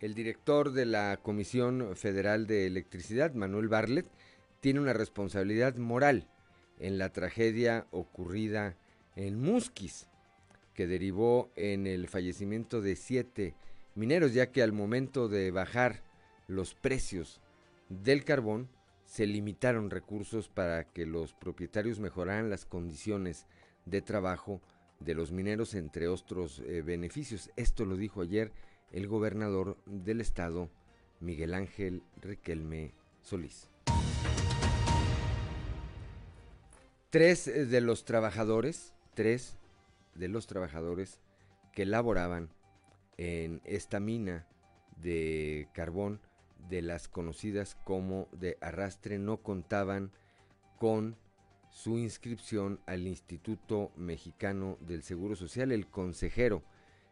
[0.00, 4.06] El director de la Comisión Federal de Electricidad, Manuel Barlet,
[4.60, 6.28] tiene una responsabilidad moral
[6.78, 8.76] en la tragedia ocurrida
[9.16, 10.08] en Musquis,
[10.74, 13.54] que derivó en el fallecimiento de siete
[13.94, 16.02] mineros, ya que al momento de bajar
[16.46, 17.40] los precios
[17.88, 18.68] del carbón,
[19.04, 23.46] se limitaron recursos para que los propietarios mejoraran las condiciones
[23.86, 24.60] de trabajo
[25.00, 27.50] de los mineros, entre otros eh, beneficios.
[27.56, 28.52] Esto lo dijo ayer
[28.92, 30.70] el gobernador del estado,
[31.20, 32.92] Miguel Ángel Riquelme
[33.22, 33.70] Solís.
[37.10, 39.56] Tres de los trabajadores, tres
[40.14, 41.20] de los trabajadores
[41.72, 42.50] que laboraban
[43.16, 44.46] en esta mina
[44.98, 46.20] de carbón
[46.68, 50.12] de las conocidas como de arrastre no contaban
[50.78, 51.16] con
[51.70, 55.72] su inscripción al Instituto Mexicano del Seguro Social.
[55.72, 56.62] El consejero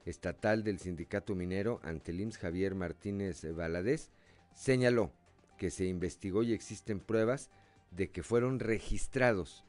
[0.04, 4.10] estatal del sindicato minero ante el Javier Martínez Valadez,
[4.52, 5.10] señaló
[5.56, 7.48] que se investigó y existen pruebas
[7.92, 9.65] de que fueron registrados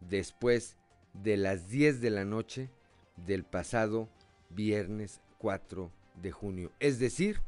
[0.00, 0.76] después
[1.12, 2.70] de las 10 de la noche
[3.16, 4.08] del pasado
[4.50, 6.72] viernes 4 de junio.
[6.80, 7.40] Es decir,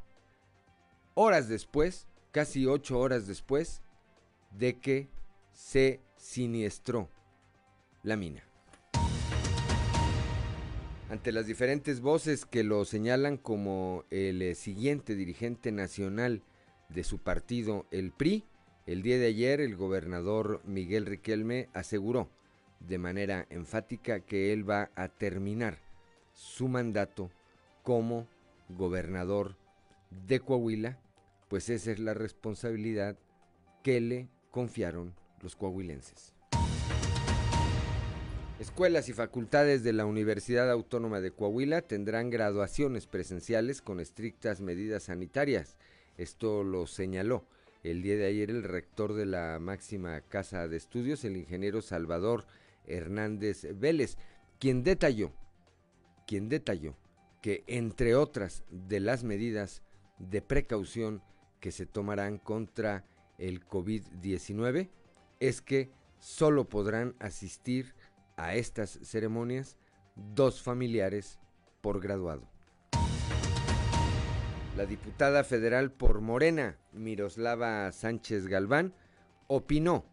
[1.15, 3.83] horas después, casi ocho horas después
[4.51, 5.09] de que
[5.53, 7.09] se siniestró
[8.03, 8.43] la mina.
[11.11, 16.43] Ante las diferentes voces que lo señalan como el eh, siguiente dirigente nacional
[16.89, 18.45] de su partido, el PRI,
[18.87, 22.31] el día de ayer el gobernador Miguel Riquelme aseguró
[22.89, 25.79] de manera enfática que él va a terminar
[26.33, 27.31] su mandato
[27.83, 28.27] como
[28.69, 29.57] gobernador
[30.27, 30.99] de Coahuila,
[31.49, 33.17] pues esa es la responsabilidad
[33.83, 36.33] que le confiaron los coahuilenses.
[38.59, 45.05] Escuelas y facultades de la Universidad Autónoma de Coahuila tendrán graduaciones presenciales con estrictas medidas
[45.05, 45.77] sanitarias.
[46.17, 47.45] Esto lo señaló
[47.83, 52.45] el día de ayer el rector de la máxima casa de estudios, el ingeniero Salvador
[52.87, 54.17] Hernández Vélez,
[54.59, 55.33] quien detalló,
[56.27, 56.97] quien detalló
[57.41, 59.83] que entre otras de las medidas
[60.19, 61.23] de precaución
[61.61, 63.05] que se tomarán contra
[63.39, 64.89] el COVID-19
[65.41, 67.95] es que solo podrán asistir
[68.37, 69.77] a estas ceremonias
[70.15, 71.41] dos familiares
[71.81, 72.49] por graduado.
[74.77, 78.95] La diputada federal por Morena, Miroslava Sánchez Galván,
[79.49, 80.07] opinó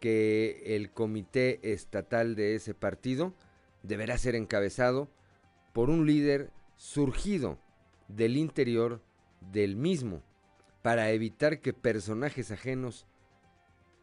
[0.00, 3.34] que el comité estatal de ese partido
[3.82, 5.08] deberá ser encabezado
[5.72, 7.58] por un líder surgido
[8.08, 9.02] del interior
[9.52, 10.22] del mismo
[10.82, 13.06] para evitar que personajes ajenos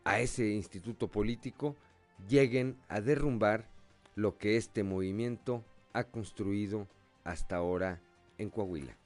[0.04, 1.76] a ese instituto político
[2.30, 3.70] lleguen a derrumbar
[4.16, 6.88] lo que este movimiento ha construido
[7.24, 8.02] hasta ahora
[8.38, 8.98] en Coahuila.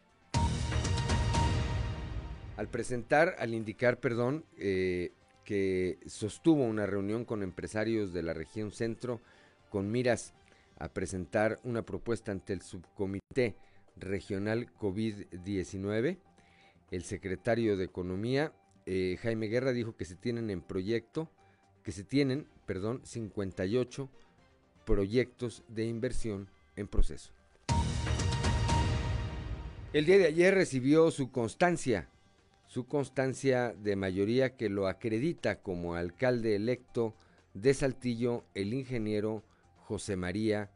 [2.58, 5.14] Al presentar, al indicar, perdón, eh,
[5.50, 9.20] que sostuvo una reunión con empresarios de la región centro
[9.72, 10.36] con miras
[10.78, 13.56] a presentar una propuesta ante el subcomité
[13.98, 16.20] regional COVID-19.
[16.92, 18.54] El secretario de Economía,
[18.86, 21.32] eh, Jaime Guerra, dijo que se tienen en proyecto,
[21.82, 24.08] que se tienen, perdón, 58
[24.86, 27.32] proyectos de inversión en proceso.
[29.94, 32.08] El día de ayer recibió su constancia,
[32.70, 37.16] su constancia de mayoría que lo acredita como alcalde electo
[37.56, 39.44] de Saltillo el ingeniero
[39.88, 40.70] José María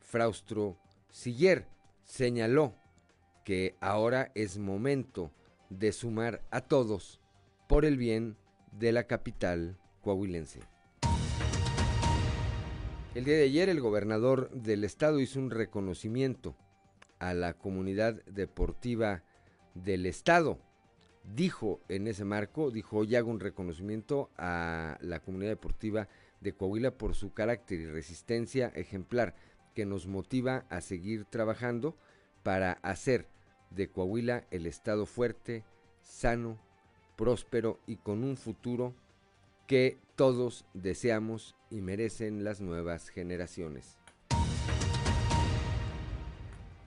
[0.00, 0.76] Fraustro
[1.08, 1.66] Siller
[2.04, 2.74] señaló
[3.42, 5.32] que ahora es momento
[5.70, 7.22] de sumar a todos
[7.70, 8.36] por el bien
[8.72, 10.60] de la capital coahuilense.
[13.14, 16.54] El día de ayer el gobernador del estado hizo un reconocimiento
[17.18, 19.24] a la comunidad deportiva
[19.74, 20.58] del estado
[21.24, 26.08] dijo en ese marco, dijo, hoy hago un reconocimiento a la comunidad deportiva
[26.40, 29.34] de Coahuila por su carácter y resistencia ejemplar
[29.74, 31.96] que nos motiva a seguir trabajando
[32.42, 33.28] para hacer
[33.70, 35.64] de Coahuila el estado fuerte,
[36.00, 36.58] sano,
[37.16, 38.94] próspero y con un futuro
[39.66, 43.98] que todos deseamos y merecen las nuevas generaciones.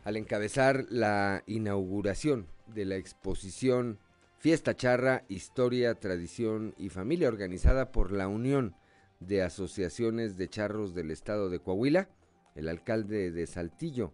[0.03, 3.99] Al encabezar la inauguración de la exposición
[4.43, 8.75] Fiesta Charra, Historia, Tradición y Familia organizada por la Unión
[9.21, 12.09] de Asociaciones de Charros del Estado de Coahuila,
[12.53, 14.11] el alcalde de Saltillo,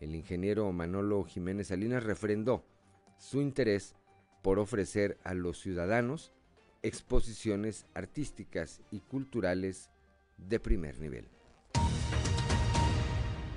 [0.00, 2.64] el ingeniero Manolo Jiménez Salinas, refrendó
[3.18, 3.94] su interés
[4.42, 6.32] por ofrecer a los ciudadanos
[6.82, 9.90] exposiciones artísticas y culturales
[10.38, 11.28] de primer nivel.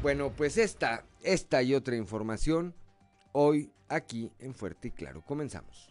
[0.04, 2.76] Bueno, pues esta, esta y otra información
[3.32, 5.24] hoy aquí en Fuerte y Claro.
[5.26, 5.91] Comenzamos.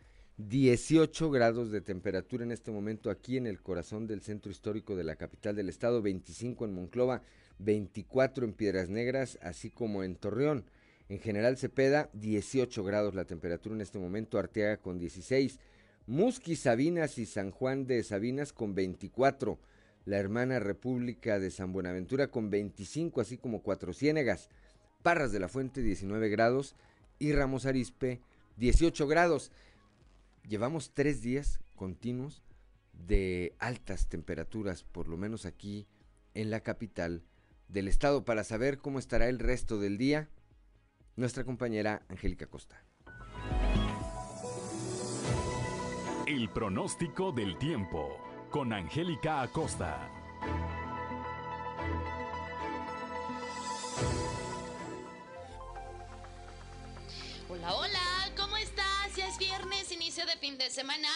[0.49, 5.03] 18 grados de temperatura en este momento aquí en el corazón del centro histórico de
[5.03, 7.21] la capital del estado, 25 en Monclova,
[7.59, 10.65] 24 en Piedras Negras, así como en Torreón.
[11.09, 15.59] En General Cepeda, 18 grados la temperatura en este momento, Arteaga con 16,
[16.07, 19.59] Musqui, Sabinas y San Juan de Sabinas con 24,
[20.05, 24.49] la hermana República de San Buenaventura con 25, así como Cuatro Ciénegas,
[25.03, 26.75] Parras de la Fuente 19 grados
[27.19, 28.21] y Ramos Arispe
[28.57, 29.51] 18 grados.
[30.47, 32.43] Llevamos tres días continuos
[32.93, 35.87] de altas temperaturas, por lo menos aquí
[36.33, 37.23] en la capital
[37.67, 38.25] del estado.
[38.25, 40.29] Para saber cómo estará el resto del día,
[41.15, 42.83] nuestra compañera Angélica Costa.
[46.27, 48.17] El pronóstico del tiempo
[48.49, 50.20] con Angélica Acosta.
[60.11, 61.07] Inicio de fin de semana,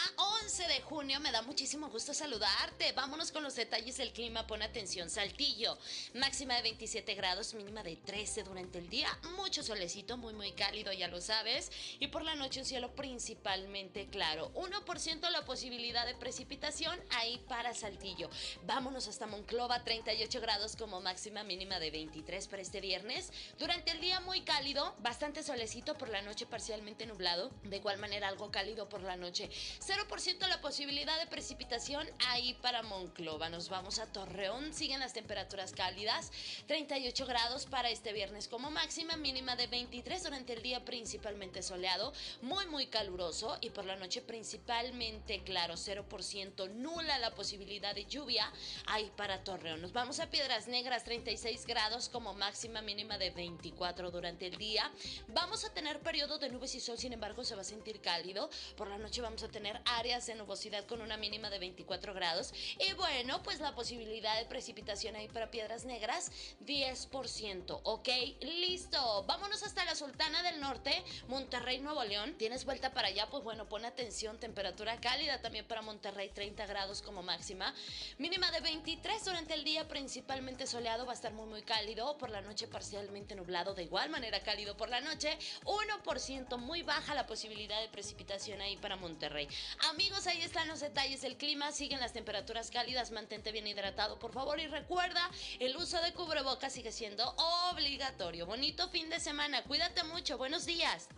[0.44, 1.20] 11 de junio.
[1.20, 2.92] Me da muchísimo gusto saludarte.
[2.92, 4.46] Vámonos con los detalles del clima.
[4.46, 5.76] Pon atención, Saltillo.
[6.14, 9.08] Máxima de 27 grados, mínima de 13 durante el día.
[9.36, 11.70] Mucho solecito, muy, muy cálido, ya lo sabes.
[11.98, 14.50] Y por la noche un cielo principalmente claro.
[14.54, 18.30] 1% la posibilidad de precipitación ahí para Saltillo.
[18.64, 23.30] Vámonos hasta Monclova, 38 grados como máxima mínima de 23 para este viernes.
[23.58, 27.50] Durante el día muy cálido, bastante solecito por la noche parcialmente nublado.
[27.64, 29.48] De igual manera algo cálido por la noche.
[29.80, 33.48] 0% la posibilidad de precipitación ahí para Monclova.
[33.48, 34.72] Nos vamos a Torreón.
[34.72, 36.32] Siguen las temperaturas cálidas.
[36.66, 39.16] 38 grados para este viernes como máxima.
[39.16, 42.12] Mínima de 23 durante el día principalmente soleado.
[42.42, 43.58] Muy muy caluroso.
[43.60, 45.74] Y por la noche principalmente claro.
[45.74, 48.52] 0% nula la posibilidad de lluvia
[48.86, 49.80] ahí para Torreón.
[49.82, 51.04] Nos vamos a Piedras Negras.
[51.04, 54.90] 36 grados como máxima mínima de 24 durante el día.
[55.28, 56.98] Vamos a tener periodo de nubes y sol.
[56.98, 58.48] Sin embargo se va a sentir cálido.
[58.76, 62.52] Por la noche vamos a tener áreas de nubosidad con una mínima de 24 grados.
[62.78, 66.30] Y bueno, pues la posibilidad de precipitación ahí para Piedras Negras,
[66.66, 67.80] 10%.
[67.84, 68.08] Ok,
[68.40, 69.24] listo.
[69.26, 72.34] Vámonos hasta la Sultana del Norte, Monterrey, Nuevo León.
[72.36, 73.28] ¿Tienes vuelta para allá?
[73.30, 74.38] Pues bueno, pon atención.
[74.38, 77.74] Temperatura cálida también para Monterrey, 30 grados como máxima.
[78.18, 81.06] Mínima de 23 durante el día, principalmente soleado.
[81.06, 82.18] Va a estar muy, muy cálido.
[82.18, 83.74] Por la noche parcialmente nublado.
[83.74, 85.38] De igual manera cálido por la noche.
[85.64, 89.46] 1% muy baja la posibilidad de precipitación ahí para Monterrey.
[89.90, 91.70] Amigos, ahí están los detalles del clima.
[91.70, 93.12] Siguen las temperaturas cálidas.
[93.12, 94.58] Mantente bien hidratado, por favor.
[94.58, 97.24] Y recuerda, el uso de cubrebocas sigue siendo
[97.70, 98.46] obligatorio.
[98.46, 99.62] Bonito fin de semana.
[99.62, 100.36] Cuídate mucho.
[100.36, 101.08] Buenos días.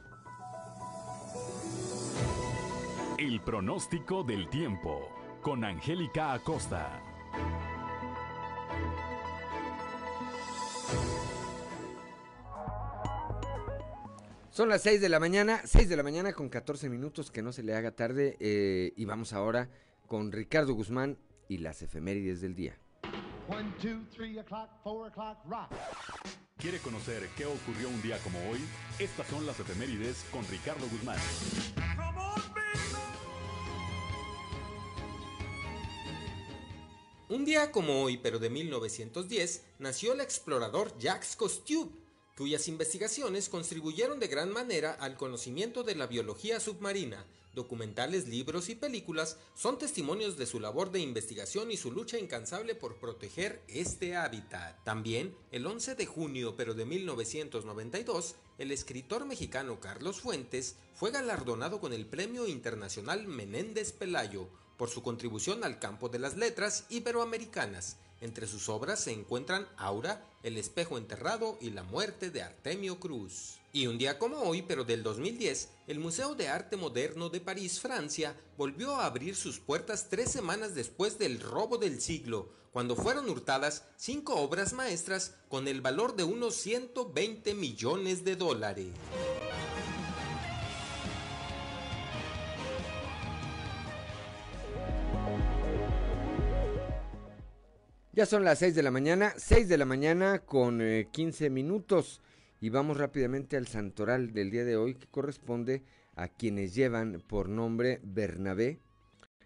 [3.16, 5.08] El pronóstico del tiempo
[5.42, 7.02] con Angélica Acosta.
[14.58, 17.52] Son las 6 de la mañana, 6 de la mañana con 14 minutos, que no
[17.52, 18.36] se le haga tarde.
[18.40, 19.70] eh, y vamos ahora
[20.08, 22.76] con Ricardo Guzmán y las efemérides del día.
[23.46, 25.70] One, two, three o'clock, four o'clock, rock.
[26.56, 28.58] ¿Quiere conocer qué ocurrió un día como hoy?
[28.98, 31.18] Estas son las efemérides con Ricardo Guzmán.
[37.28, 41.92] Un día como hoy, pero de 1910, nació el explorador Jacques Cousteau,
[42.38, 47.26] cuyas investigaciones contribuyeron de gran manera al conocimiento de la biología submarina.
[47.52, 52.76] Documentales, libros y películas son testimonios de su labor de investigación y su lucha incansable
[52.76, 54.84] por proteger este hábitat.
[54.84, 61.80] También, el 11 de junio pero de 1992, el escritor mexicano Carlos Fuentes fue galardonado
[61.80, 67.96] con el Premio Internacional Menéndez Pelayo por su contribución al campo de las letras iberoamericanas.
[68.20, 73.58] Entre sus obras se encuentran Aura, El espejo enterrado y La muerte de Artemio Cruz.
[73.72, 77.80] Y un día como hoy, pero del 2010, el Museo de Arte Moderno de París,
[77.80, 83.28] Francia, volvió a abrir sus puertas tres semanas después del robo del siglo, cuando fueron
[83.28, 88.88] hurtadas cinco obras maestras con el valor de unos 120 millones de dólares.
[98.18, 100.80] Ya son las 6 de la mañana, 6 de la mañana con
[101.12, 102.20] 15 eh, minutos.
[102.60, 105.84] Y vamos rápidamente al santoral del día de hoy que corresponde
[106.16, 108.80] a quienes llevan por nombre Bernabé,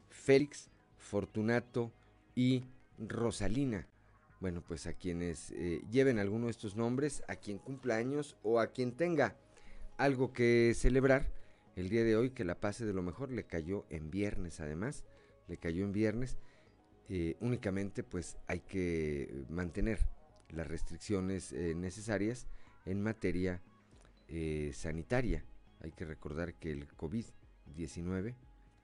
[0.09, 1.93] Félix, Fortunato
[2.35, 2.65] y
[2.97, 3.89] Rosalina.
[4.41, 8.59] Bueno, pues a quienes eh, lleven alguno de estos nombres, a quien cumpla años o
[8.59, 9.37] a quien tenga
[9.99, 11.31] algo que celebrar,
[11.77, 13.33] el día de hoy que la pase de lo mejor.
[13.33, 15.05] Le cayó en viernes además,
[15.47, 16.39] le cayó en viernes
[17.09, 19.99] eh, únicamente pues hay que mantener
[20.51, 22.47] las restricciones eh, necesarias
[22.87, 23.61] en materia
[24.29, 25.45] eh, sanitaria.
[25.81, 28.35] Hay que recordar que el COVID-19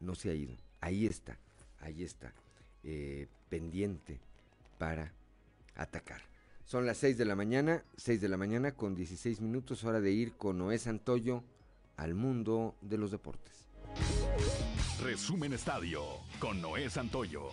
[0.01, 0.57] no se ha ido.
[0.81, 1.39] Ahí está,
[1.81, 2.33] ahí está,
[3.49, 4.21] pendiente
[4.79, 5.13] para
[5.75, 6.23] atacar.
[6.65, 10.13] Son las 6 de la mañana, 6 de la mañana con 16 minutos, hora de
[10.13, 11.43] ir con Noé Santoyo
[11.97, 13.69] al mundo de los deportes.
[15.03, 16.03] Resumen Estadio
[16.39, 17.51] con Noé Santoyo.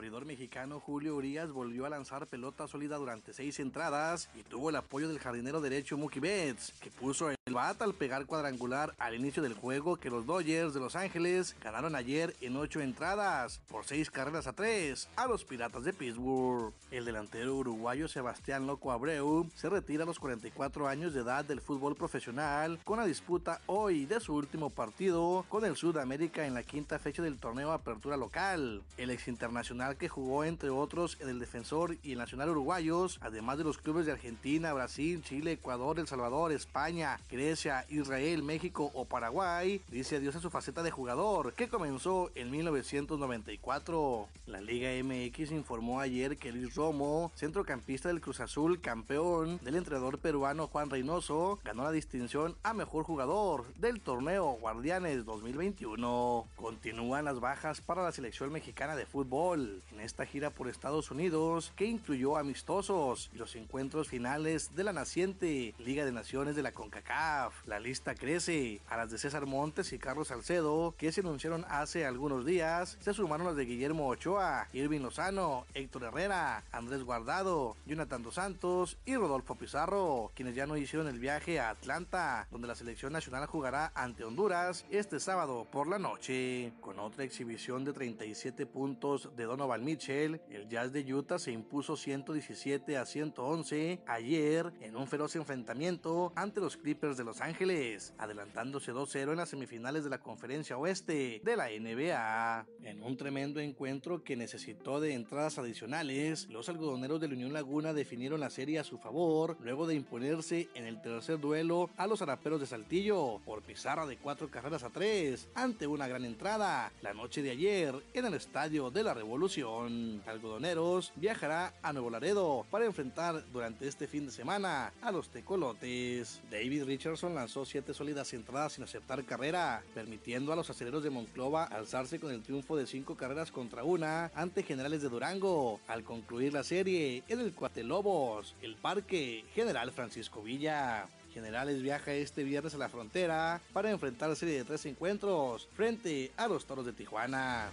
[0.00, 4.76] Abridor mexicano Julio Urias volvió a lanzar pelota sólida durante seis entradas y tuvo el
[4.76, 9.42] apoyo del jardinero derecho Mookie Betts, que puso el bat al pegar cuadrangular al inicio
[9.42, 14.10] del juego que los Dodgers de Los Ángeles ganaron ayer en ocho entradas por seis
[14.10, 16.72] carreras a tres a los Piratas de Pittsburgh.
[16.90, 21.60] El delantero uruguayo Sebastián Loco Abreu se retira a los 44 años de edad del
[21.60, 26.62] fútbol profesional con la disputa hoy de su último partido con el Sudamérica en la
[26.62, 28.82] quinta fecha del torneo Apertura Local.
[28.96, 33.58] El ex internacional que jugó entre otros en el Defensor y el Nacional Uruguayos, además
[33.58, 39.04] de los clubes de Argentina, Brasil, Chile, Ecuador, El Salvador, España, Grecia, Israel, México o
[39.04, 44.28] Paraguay, dice adiós a su faceta de jugador, que comenzó en 1994.
[44.46, 50.18] La Liga MX informó ayer que Luis Romo, centrocampista del Cruz Azul, campeón del entrenador
[50.18, 56.46] peruano Juan Reynoso, ganó la distinción a mejor jugador del torneo Guardianes 2021.
[56.56, 61.72] Continúan las bajas para la selección mexicana de fútbol en esta gira por Estados Unidos
[61.76, 66.72] que incluyó amistosos y los encuentros finales de la naciente Liga de Naciones de la
[66.72, 67.66] CONCACAF.
[67.66, 68.80] La lista crece.
[68.88, 73.14] A las de César Montes y Carlos Salcedo, que se anunciaron hace algunos días, se
[73.14, 79.16] sumaron las de Guillermo Ochoa, Irving Lozano, Héctor Herrera, Andrés Guardado, Jonathan Dos Santos y
[79.16, 83.92] Rodolfo Pizarro, quienes ya no hicieron el viaje a Atlanta, donde la selección nacional jugará
[83.94, 89.60] ante Honduras este sábado por la noche, con otra exhibición de 37 puntos de Don
[89.70, 95.36] Donovan Mitchell, el Jazz de Utah se impuso 117 a 111 ayer en un feroz
[95.36, 100.76] enfrentamiento ante los Clippers de Los Ángeles, adelantándose 2-0 en las semifinales de la Conferencia
[100.76, 102.66] Oeste de la NBA.
[102.82, 107.92] En un tremendo encuentro que necesitó de entradas adicionales, los algodoneros de la Unión Laguna
[107.92, 112.22] definieron la serie a su favor luego de imponerse en el tercer duelo a los
[112.22, 117.14] araperos de Saltillo por pizarra de cuatro carreras a tres ante una gran entrada la
[117.14, 122.86] noche de ayer en el Estadio de la Revolución Algodoneros viajará a Nuevo Laredo para
[122.86, 126.40] enfrentar durante este fin de semana a los Tecolotes.
[126.50, 131.64] David Richardson lanzó siete sólidas entradas sin aceptar carrera, permitiendo a los aceleros de Monclova
[131.64, 136.52] alzarse con el triunfo de cinco carreras contra una ante Generales de Durango al concluir
[136.54, 141.06] la serie en el Cuatelobos, el Parque General Francisco Villa.
[141.34, 146.48] Generales viaja este viernes a la frontera para enfrentar serie de tres encuentros frente a
[146.48, 147.70] los Toros de Tijuana.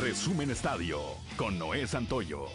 [0.00, 1.00] Resumen Estadio
[1.38, 2.48] con Noé Santoyo.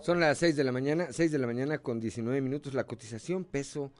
[0.00, 2.74] Son las 6 de la mañana, 6 de la mañana con 19 minutos.
[2.74, 3.90] La cotización peso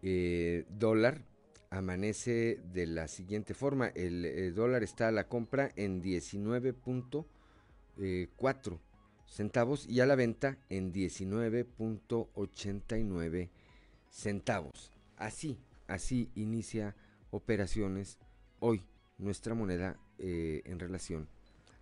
[0.00, 1.24] eh, dólar
[1.70, 3.88] amanece de la siguiente forma.
[3.88, 8.78] El, el, dólar está a la compra en 19.4
[9.26, 13.50] centavos y a la venta en 19.89
[14.08, 14.92] centavos.
[15.16, 15.58] Así,
[15.90, 16.94] así inicia
[17.30, 18.18] operaciones
[18.60, 18.86] hoy
[19.18, 21.28] nuestra moneda eh, en relación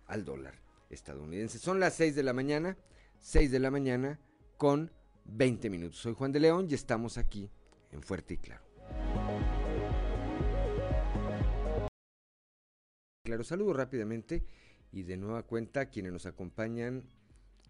[0.07, 0.55] al dólar
[0.89, 1.59] estadounidense.
[1.59, 2.77] Son las 6 de la mañana,
[3.19, 4.19] 6 de la mañana
[4.57, 4.91] con
[5.25, 5.99] 20 minutos.
[5.99, 7.49] Soy Juan de León y estamos aquí
[7.91, 8.63] en Fuerte y Claro.
[13.23, 14.43] Claro, saludo rápidamente
[14.91, 17.03] y de nueva cuenta a quienes nos acompañan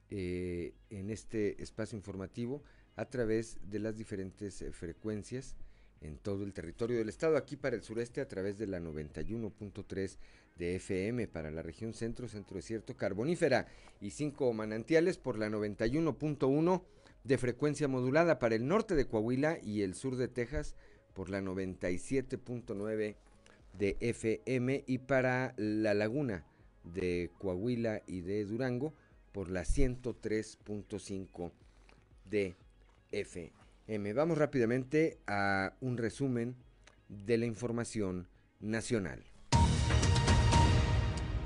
[0.09, 2.63] eh, en este espacio informativo
[2.95, 5.57] a través de las diferentes eh, frecuencias
[6.01, 10.17] en todo el territorio del estado, aquí para el sureste a través de la 91.3
[10.57, 13.67] de FM, para la región centro, centro desierto, carbonífera
[14.01, 16.81] y cinco manantiales por la 91.1
[17.23, 20.75] de frecuencia modulada para el norte de Coahuila y el sur de Texas
[21.13, 23.15] por la 97.9
[23.77, 26.45] de FM y para la laguna
[26.83, 28.93] de Coahuila y de Durango
[29.31, 31.51] por la 103.5
[32.29, 32.55] de
[33.11, 33.68] FM.
[33.97, 36.55] Vamos rápidamente a un resumen
[37.07, 38.27] de la información
[38.59, 39.23] nacional.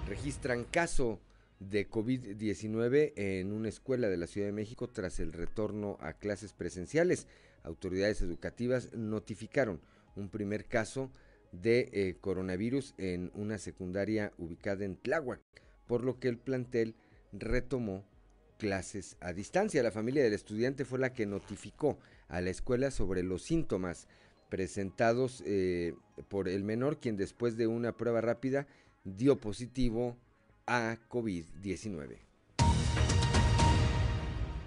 [0.09, 1.21] Registran caso
[1.61, 6.51] de COVID-19 en una escuela de la Ciudad de México tras el retorno a clases
[6.51, 7.27] presenciales.
[7.63, 9.79] Autoridades educativas notificaron
[10.17, 11.11] un primer caso
[11.53, 15.39] de eh, coronavirus en una secundaria ubicada en Tláhuac,
[15.87, 16.95] por lo que el plantel
[17.31, 18.03] retomó
[18.57, 19.81] clases a distancia.
[19.81, 21.97] La familia del estudiante fue la que notificó
[22.28, 24.07] a la escuela sobre los síntomas
[24.49, 25.95] presentados eh,
[26.28, 28.67] por el menor, quien después de una prueba rápida
[29.03, 30.17] dio positivo
[30.67, 32.17] a COVID-19.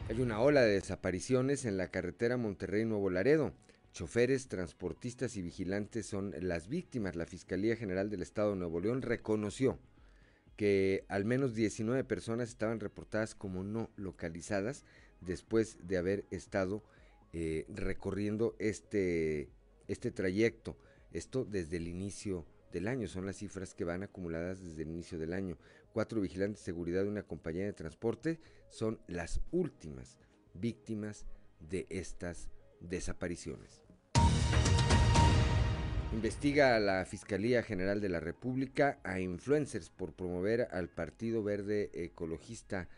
[0.09, 3.53] Hay una ola de desapariciones en la carretera Monterrey-Nuevo Laredo.
[3.93, 7.17] Choferes, transportistas y vigilantes son las víctimas.
[7.17, 9.79] La Fiscalía General del Estado de Nuevo León reconoció
[10.57, 14.85] que al menos 19 personas estaban reportadas como no localizadas
[15.21, 16.83] después de haber estado
[17.39, 19.51] eh, recorriendo este,
[19.89, 20.79] este trayecto.
[21.13, 25.19] Esto desde el inicio del año, son las cifras que van acumuladas desde el inicio
[25.19, 25.59] del año.
[25.93, 30.17] Cuatro vigilantes de seguridad de una compañía de transporte son las últimas
[30.55, 31.27] víctimas
[31.61, 32.49] de estas
[32.81, 33.83] desapariciones.
[36.15, 41.91] Investiga a la Fiscalía General de la República a influencers por promover al Partido Verde
[41.93, 42.89] Ecologista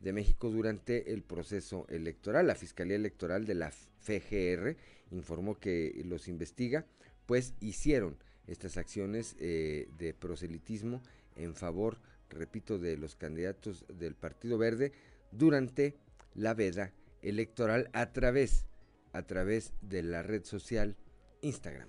[0.00, 2.46] de México durante el proceso electoral.
[2.46, 4.76] La Fiscalía Electoral de la FGR
[5.10, 6.86] informó que los investiga,
[7.26, 8.16] pues hicieron
[8.46, 11.02] estas acciones eh, de proselitismo
[11.34, 11.98] en favor,
[12.30, 14.92] repito, de los candidatos del Partido Verde
[15.32, 15.96] durante
[16.34, 16.92] la veda
[17.22, 18.66] electoral a través,
[19.12, 20.96] a través de la red social
[21.42, 21.88] Instagram.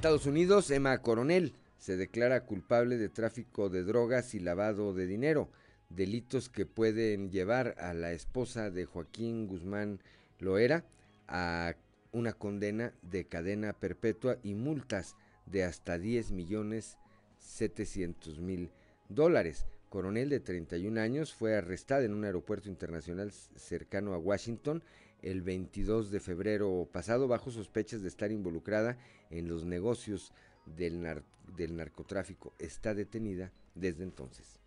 [0.00, 5.50] Estados Unidos, Emma Coronel se declara culpable de tráfico de drogas y lavado de dinero,
[5.88, 9.98] delitos que pueden llevar a la esposa de Joaquín Guzmán
[10.38, 10.84] Loera
[11.26, 11.74] a
[12.12, 15.16] una condena de cadena perpetua y multas
[15.46, 16.98] de hasta 10 millones
[17.38, 18.70] 700 mil
[19.08, 19.66] dólares.
[19.88, 24.84] Coronel de 31 años fue arrestada en un aeropuerto internacional cercano a Washington
[25.22, 28.98] el 22 de febrero pasado bajo sospechas de estar involucrada
[29.30, 30.32] en los negocios
[30.76, 31.22] del,
[31.56, 32.54] del narcotráfico.
[32.58, 34.60] Está detenida desde entonces.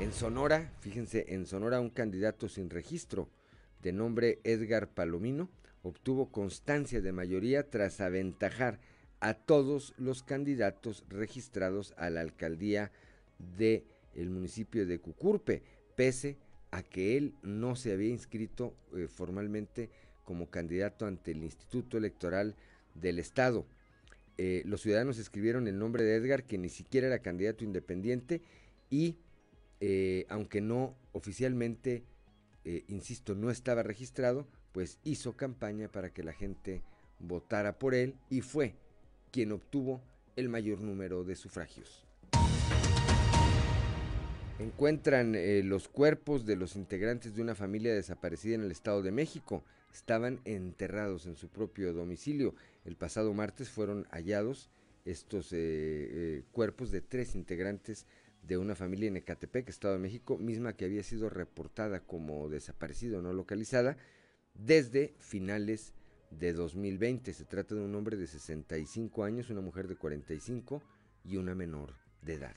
[0.00, 3.28] En Sonora, fíjense, en Sonora un candidato sin registro
[3.82, 5.48] de nombre Edgar Palomino
[5.82, 8.80] obtuvo constancia de mayoría tras aventajar
[9.20, 12.90] a todos los candidatos registrados a la alcaldía
[13.56, 15.62] de el municipio de Cucurpe,
[15.96, 16.36] pese
[16.70, 19.90] a que él no se había inscrito eh, formalmente
[20.24, 22.56] como candidato ante el Instituto Electoral
[22.94, 23.66] del Estado.
[24.38, 28.42] Eh, los ciudadanos escribieron el nombre de Edgar, que ni siquiera era candidato independiente,
[28.90, 29.16] y
[29.80, 32.04] eh, aunque no oficialmente,
[32.86, 36.82] insisto, no estaba registrado, pues hizo campaña para que la gente
[37.18, 38.74] votara por él y fue
[39.30, 40.00] quien obtuvo
[40.36, 42.04] el mayor número de sufragios.
[44.58, 49.10] Encuentran eh, los cuerpos de los integrantes de una familia desaparecida en el Estado de
[49.10, 49.64] México.
[49.92, 52.54] Estaban enterrados en su propio domicilio.
[52.84, 54.70] El pasado martes fueron hallados
[55.04, 58.06] estos eh, eh, cuerpos de tres integrantes
[58.42, 63.18] de una familia en Ecatepec, Estado de México, misma que había sido reportada como desaparecida
[63.18, 63.96] o no localizada
[64.54, 65.94] desde finales
[66.30, 67.32] de 2020.
[67.32, 70.82] Se trata de un hombre de 65 años, una mujer de 45
[71.24, 72.56] y una menor de edad.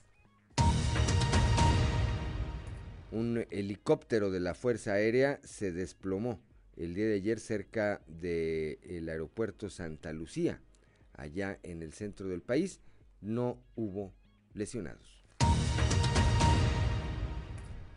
[3.12, 6.40] Un helicóptero de la Fuerza Aérea se desplomó
[6.78, 10.62] el día de ayer cerca del aeropuerto Santa Lucía,
[11.14, 12.80] allá en el centro del país.
[13.22, 14.14] No hubo
[14.54, 15.24] lesionados.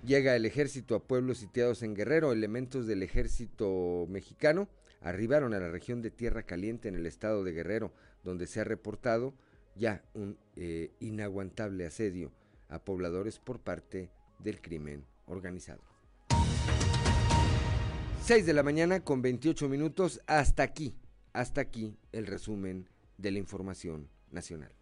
[0.04, 2.32] Llega el ejército a pueblos sitiados en Guerrero.
[2.32, 4.68] Elementos del ejército mexicano
[5.00, 8.64] arribaron a la región de Tierra Caliente en el estado de Guerrero, donde se ha
[8.64, 9.34] reportado
[9.74, 12.32] ya un eh, inaguantable asedio
[12.68, 15.87] a pobladores por parte del crimen organizado.
[18.28, 20.20] 6 de la mañana con 28 minutos.
[20.26, 20.94] Hasta aquí,
[21.32, 24.77] hasta aquí el resumen de la información nacional.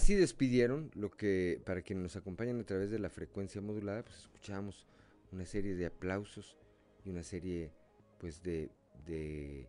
[0.00, 4.16] Así despidieron lo que, para quienes nos acompañan a través de la frecuencia modulada, pues
[4.16, 4.86] escuchamos
[5.30, 6.56] una serie de aplausos
[7.04, 7.70] y una serie
[8.18, 8.70] pues de,
[9.04, 9.68] de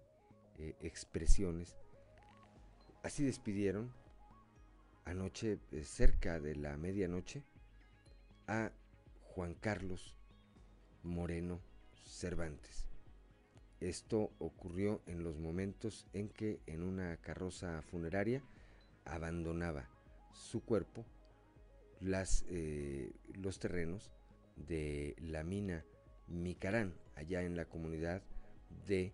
[0.58, 1.76] eh, expresiones.
[3.04, 3.92] Así despidieron
[5.04, 7.44] anoche, eh, cerca de la medianoche,
[8.48, 8.72] a
[9.24, 10.16] Juan Carlos
[11.04, 11.60] Moreno
[12.06, 12.86] Cervantes.
[13.82, 18.42] Esto ocurrió en los momentos en que en una carroza funeraria
[19.04, 19.90] abandonaba
[20.34, 21.06] su cuerpo
[22.00, 24.12] las, eh, los terrenos
[24.56, 25.86] de la mina
[26.28, 28.22] Micarán, allá en la comunidad
[28.88, 29.14] de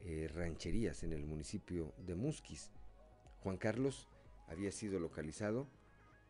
[0.00, 2.70] eh, Rancherías, en el municipio de Musquis.
[3.42, 4.08] Juan Carlos
[4.48, 5.68] había sido localizado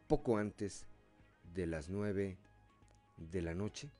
[0.06, 0.86] poco antes
[1.54, 2.38] de las 9
[3.16, 3.90] de la noche.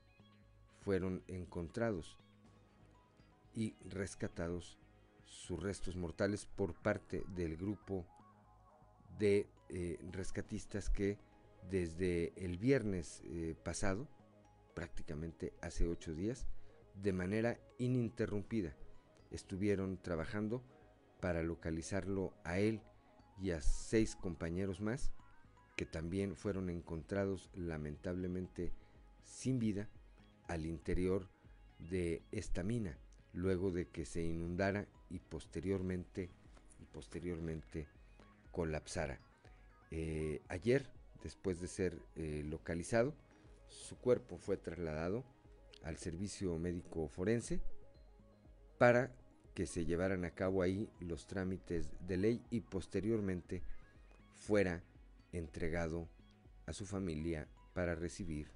[0.81, 2.19] Fueron encontrados
[3.55, 4.79] y rescatados
[5.25, 8.07] sus restos mortales por parte del grupo
[9.19, 11.19] de eh, rescatistas que
[11.71, 14.09] desde el viernes eh, pasado,
[14.75, 16.47] prácticamente hace ocho días,
[16.95, 18.77] de manera ininterrumpida,
[19.31, 20.63] estuvieron trabajando
[21.21, 22.83] para localizarlo a él
[23.41, 25.13] y a seis compañeros más
[25.77, 28.73] que también fueron encontrados lamentablemente
[29.23, 29.89] sin vida
[30.49, 31.29] al interior
[31.91, 32.99] de esta mina
[33.33, 36.29] luego de que se inundara y posteriormente
[36.81, 37.87] y posteriormente
[38.51, 39.21] colapsara.
[39.91, 40.87] Eh, ayer,
[41.23, 43.15] después de ser eh, localizado,
[43.69, 45.25] su cuerpo fue trasladado
[45.83, 47.61] al servicio médico forense
[48.79, 49.13] para
[49.55, 53.63] que se llevaran a cabo ahí los trámites de ley y posteriormente
[54.35, 54.83] fuera
[55.33, 56.09] entregado
[56.67, 58.49] a su familia para recibir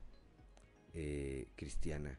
[0.94, 2.18] eh, cristiana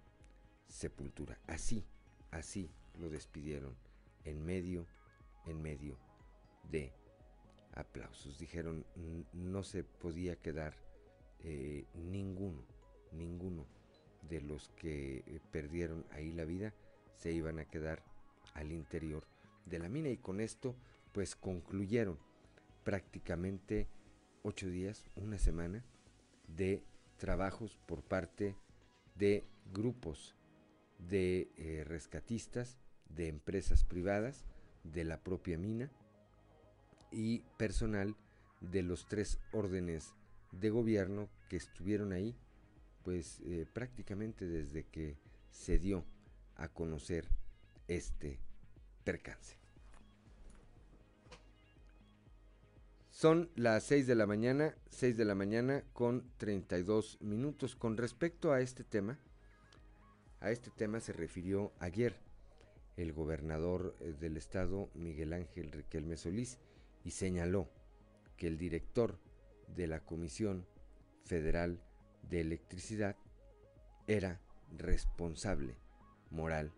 [0.68, 1.39] sepultura.
[1.47, 1.86] Así,
[2.32, 3.76] así lo despidieron
[4.24, 4.86] en medio,
[5.45, 5.97] en medio
[6.70, 6.93] de
[7.76, 8.39] aplausos.
[8.39, 8.86] Dijeron,
[9.34, 10.76] no se podía quedar
[11.39, 12.65] eh, ninguno,
[13.11, 13.65] ninguno
[14.30, 16.73] de los que eh, perdieron ahí la vida,
[17.15, 18.03] se iban a quedar
[18.53, 19.28] al interior
[19.65, 20.09] de la mina.
[20.09, 20.76] Y con esto,
[21.11, 22.17] pues concluyeron
[22.84, 23.88] prácticamente
[24.43, 25.84] ocho días, una semana
[26.47, 26.84] de
[27.17, 28.55] trabajos por parte
[29.15, 30.36] de grupos
[30.99, 32.78] de eh, rescatistas,
[33.09, 34.45] de empresas privadas,
[34.84, 35.91] de la propia mina,
[37.16, 38.16] y personal
[38.59, 40.13] de los tres órdenes
[40.51, 42.36] de gobierno que estuvieron ahí,
[43.03, 45.16] pues eh, prácticamente desde que
[45.49, 46.03] se dio
[46.57, 47.28] a conocer
[47.88, 48.39] este
[49.03, 49.55] percance.
[53.11, 57.76] Son las 6 de la mañana, 6 de la mañana con 32 minutos.
[57.76, 59.18] Con respecto a este tema,
[60.41, 62.18] a este tema se refirió ayer
[62.97, 66.57] el gobernador eh, del estado, Miguel Ángel Riquelme Solís,
[67.06, 67.70] y señaló
[68.36, 69.18] que el director
[69.76, 70.66] de la Comisión
[71.24, 71.80] Federal
[72.30, 73.16] de Electricidad
[74.08, 74.41] era
[74.78, 75.78] responsable
[76.32, 76.72] moral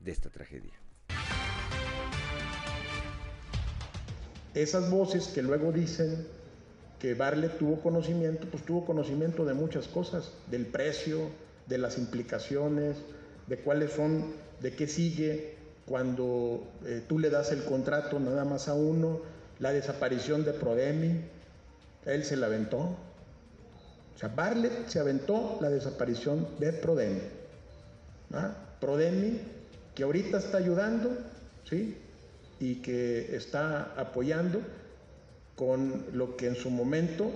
[0.00, 0.74] de esta tragedia.
[4.54, 6.26] Esas voces que luego dicen
[6.98, 11.30] que Barle tuvo conocimiento, pues tuvo conocimiento de muchas cosas, del precio,
[11.66, 12.96] de las implicaciones,
[13.46, 15.54] de cuáles son, de qué sigue
[15.86, 19.20] cuando eh, tú le das el contrato nada más a uno,
[19.60, 21.20] la desaparición de Prodemi,
[22.06, 22.78] Él se la aventó.
[22.78, 27.20] O sea, Barlet se aventó la desaparición de Prodemi.
[28.80, 29.40] Prodemi,
[29.94, 31.10] que ahorita está ayudando,
[31.68, 31.96] ¿sí?
[32.58, 34.60] Y que está apoyando
[35.56, 37.30] con lo que en su momento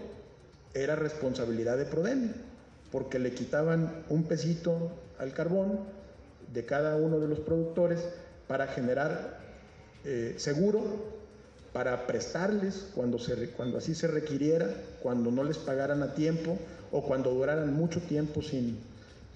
[0.73, 2.31] era responsabilidad de Prodemi,
[2.91, 5.81] porque le quitaban un pesito al carbón
[6.53, 8.01] de cada uno de los productores
[8.49, 9.41] para generar
[10.05, 11.24] eh, seguro
[11.75, 14.73] para prestarles cuando, se, cuando así se requiriera,
[15.03, 16.57] cuando no les pagaran a tiempo
[16.93, 18.79] o cuando duraran mucho tiempo sin,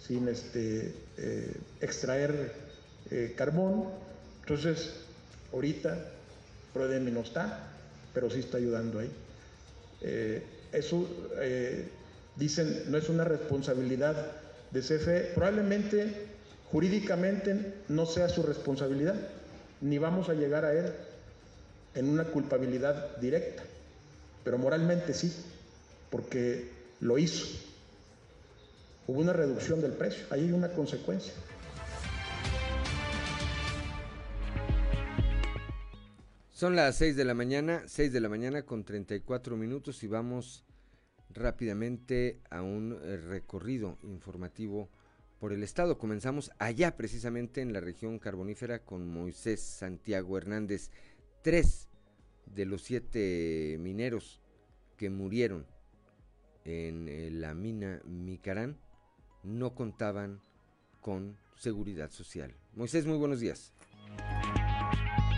[0.01, 2.53] sin este, eh, extraer
[3.11, 3.87] eh, carbón.
[4.43, 4.93] Entonces,
[5.53, 5.99] ahorita
[6.73, 7.71] Prodemi no está,
[8.15, 9.11] pero sí está ayudando ahí.
[10.03, 11.09] Eh, eso,
[12.37, 14.15] dicen, no es una responsabilidad
[14.71, 15.33] de CFE.
[15.35, 16.27] Probablemente,
[16.71, 19.17] jurídicamente, no sea su responsabilidad,
[19.81, 20.93] ni vamos a llegar a él
[21.95, 23.63] en una culpabilidad directa,
[24.45, 25.33] pero moralmente sí,
[26.11, 26.71] porque
[27.01, 27.47] lo hizo.
[29.07, 31.33] Hubo una reducción del precio, ahí hay una consecuencia.
[36.59, 40.65] Son las 6 de la mañana, 6 de la mañana con 34 minutos y vamos
[41.31, 44.89] rápidamente a un eh, recorrido informativo
[45.39, 45.99] por el estado.
[45.99, 50.91] Comenzamos allá precisamente en la región carbonífera con Moisés Santiago Hernández
[51.43, 51.89] tres
[52.47, 54.41] de los siete mineros
[54.97, 55.67] que murieron
[56.65, 58.79] en eh, la mina Micarán
[59.43, 60.41] no contaban
[61.01, 62.55] con seguridad social.
[62.75, 63.73] Moisés, muy buenos días.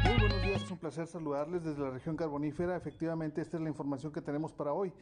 [0.05, 2.77] Muy buenos días, es un placer saludarles desde la región carbonífera.
[2.77, 4.93] Efectivamente, esta es la información que tenemos para hoy.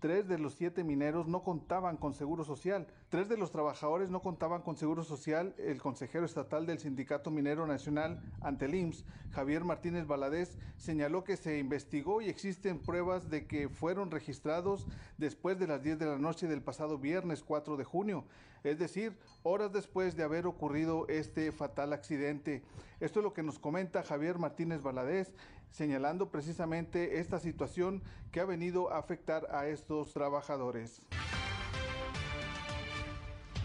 [0.00, 2.86] Tres de los siete mineros no contaban con seguro social.
[3.08, 5.54] Tres de los trabajadores no contaban con seguro social.
[5.58, 11.36] El consejero estatal del Sindicato Minero Nacional ante el IMSS, Javier Martínez Baladés, señaló que
[11.36, 14.86] se investigó y existen pruebas de que fueron registrados
[15.16, 18.24] después de las 10 de la noche del pasado viernes 4 de junio
[18.64, 22.62] es decir, horas después de haber ocurrido este fatal accidente.
[23.00, 25.32] Esto es lo que nos comenta Javier Martínez Baladés,
[25.70, 28.02] señalando precisamente esta situación
[28.32, 31.00] que ha venido a afectar a estos trabajadores.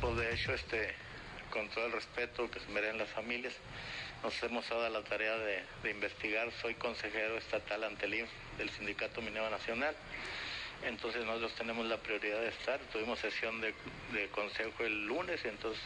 [0.01, 0.89] Pues de hecho, este,
[1.49, 3.53] con todo el respeto que se merecen las familias,
[4.21, 6.51] nos hemos dado la tarea de, investigar.
[6.61, 8.27] Soy consejero estatal ante el
[8.57, 9.95] del Sindicato Minero Nacional.
[10.85, 12.79] Entonces nosotros tenemos la prioridad de estar.
[12.91, 13.73] Tuvimos sesión de,
[14.11, 15.81] de consejo el lunes, entonces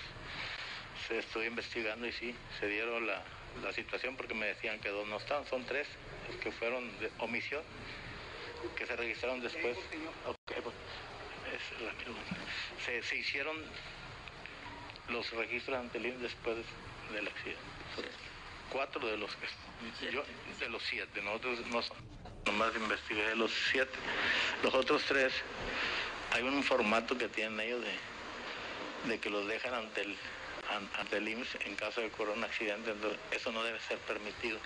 [1.08, 3.24] se estuvo investigando y sí, se dieron la,
[3.64, 5.88] la situación porque me decían que dos no estaban, son tres
[6.42, 7.62] que fueron de omisión,
[8.76, 9.78] que se registraron después.
[10.46, 10.76] Pues,
[13.04, 13.58] se, hicieron
[15.10, 16.58] los registros ante el después
[17.14, 17.62] del accidente.
[18.70, 20.24] Cuatro de los que yo,
[20.60, 21.82] de los siete, nosotros no
[22.46, 23.98] nomás investigué los siete.
[24.64, 25.34] Los otros tres,
[26.32, 30.18] hay un formato que tienen ellos de, de que los dejan ante el
[30.98, 34.60] ante el IMSS en caso de ocurrir un accidente, entonces eso no debe ser permitido.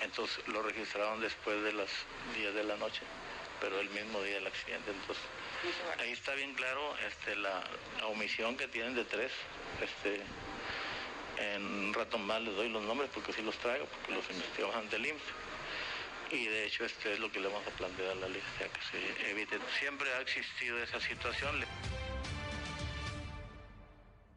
[0.00, 1.90] Entonces lo registraron después de las
[2.36, 3.02] 10 de la noche,
[3.60, 4.90] pero el mismo día del accidente.
[4.90, 5.24] Entonces
[6.00, 7.62] ahí está bien claro este, la,
[8.06, 9.32] omisión que tienen de tres.
[9.80, 10.20] Este,
[11.38, 14.76] en un rato más les doy los nombres porque sí los traigo, porque los investigamos
[14.76, 15.22] ante el IMSS.
[16.32, 18.80] Y de hecho este es lo que le vamos a plantear a la lista, que
[18.90, 19.58] se evite.
[19.78, 21.64] Siempre ha existido esa situación.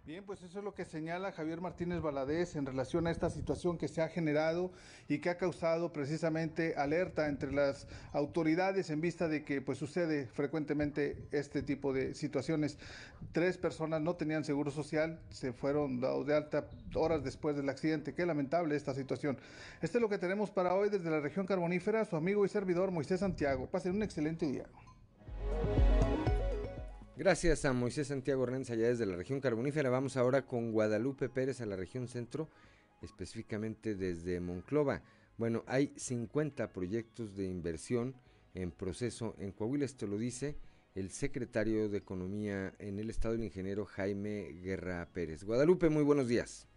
[0.06, 3.80] Bien, pues eso es lo que señala Javier Martínez Valadez en relación a esta situación
[3.80, 4.72] que se ha generado
[5.10, 10.28] y que ha causado precisamente alerta entre las autoridades en vista de que pues sucede
[10.28, 12.78] frecuentemente este tipo de situaciones.
[13.32, 18.14] Tres personas no tenían seguro social, se fueron dados de alta horas después del accidente.
[18.14, 19.40] Qué lamentable esta situación.
[19.82, 22.92] Este es lo que tenemos para hoy desde la región carbonífera, su amigo y servidor
[22.92, 23.66] Moisés Santiago.
[23.72, 24.68] Pasen un excelente día.
[27.18, 29.90] Gracias a Moisés Santiago Hernández allá desde la región carbonífera.
[29.90, 32.50] Vamos ahora con Guadalupe Pérez a la región centro,
[33.02, 35.02] específicamente desde Monclova.
[35.38, 38.16] Bueno, hay 50 proyectos de inversión
[38.54, 39.86] en proceso en Coahuila.
[39.86, 40.58] Esto lo dice
[40.94, 45.46] el secretario de Economía en el estado, el ingeniero Jaime Guerra Pérez.
[45.46, 46.68] Guadalupe, muy buenos días.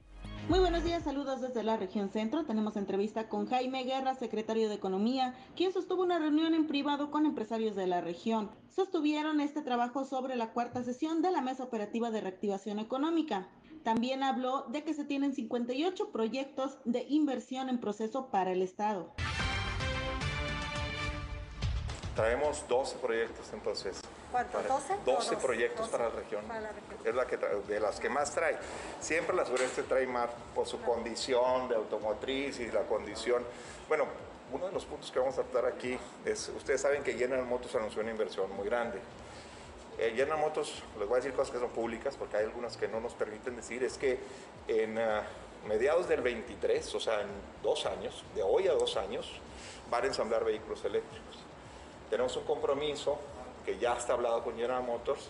[0.49, 2.47] Muy buenos días, saludos desde la región centro.
[2.47, 7.27] Tenemos entrevista con Jaime Guerra, secretario de Economía, quien sostuvo una reunión en privado con
[7.27, 8.51] empresarios de la región.
[8.75, 13.47] Sostuvieron este trabajo sobre la cuarta sesión de la Mesa Operativa de Reactivación Económica.
[13.85, 19.12] También habló de que se tienen 58 proyectos de inversión en proceso para el Estado.
[22.14, 24.01] Traemos 12 proyectos en proceso.
[24.31, 24.64] ¿Cuántos?
[24.64, 25.05] ¿12?
[25.05, 26.45] 12 proyectos para, la región.
[27.05, 28.57] Es la que de las que más trae.
[29.01, 33.43] Siempre la sureste trae más por su condición de automotriz y la condición.
[33.89, 34.07] Bueno,
[34.53, 37.74] uno de los puntos que vamos a tratar aquí es, ustedes saben que General Motors
[37.74, 38.99] anunció una inversión muy grande.
[39.99, 42.89] Eh, General Motors, les voy a decir cosas que son públicas porque hay algunas que
[42.89, 44.18] no nos permiten decir, es que
[44.68, 45.22] en ah,
[45.66, 47.29] mediados del 23, o sea, en
[47.62, 49.29] dos años, de hoy a dos años,
[49.91, 51.39] van a ensamblar vehículos eléctricos.
[52.11, 53.18] Tenemos un compromiso
[53.69, 55.29] que ya está hablado con General Motors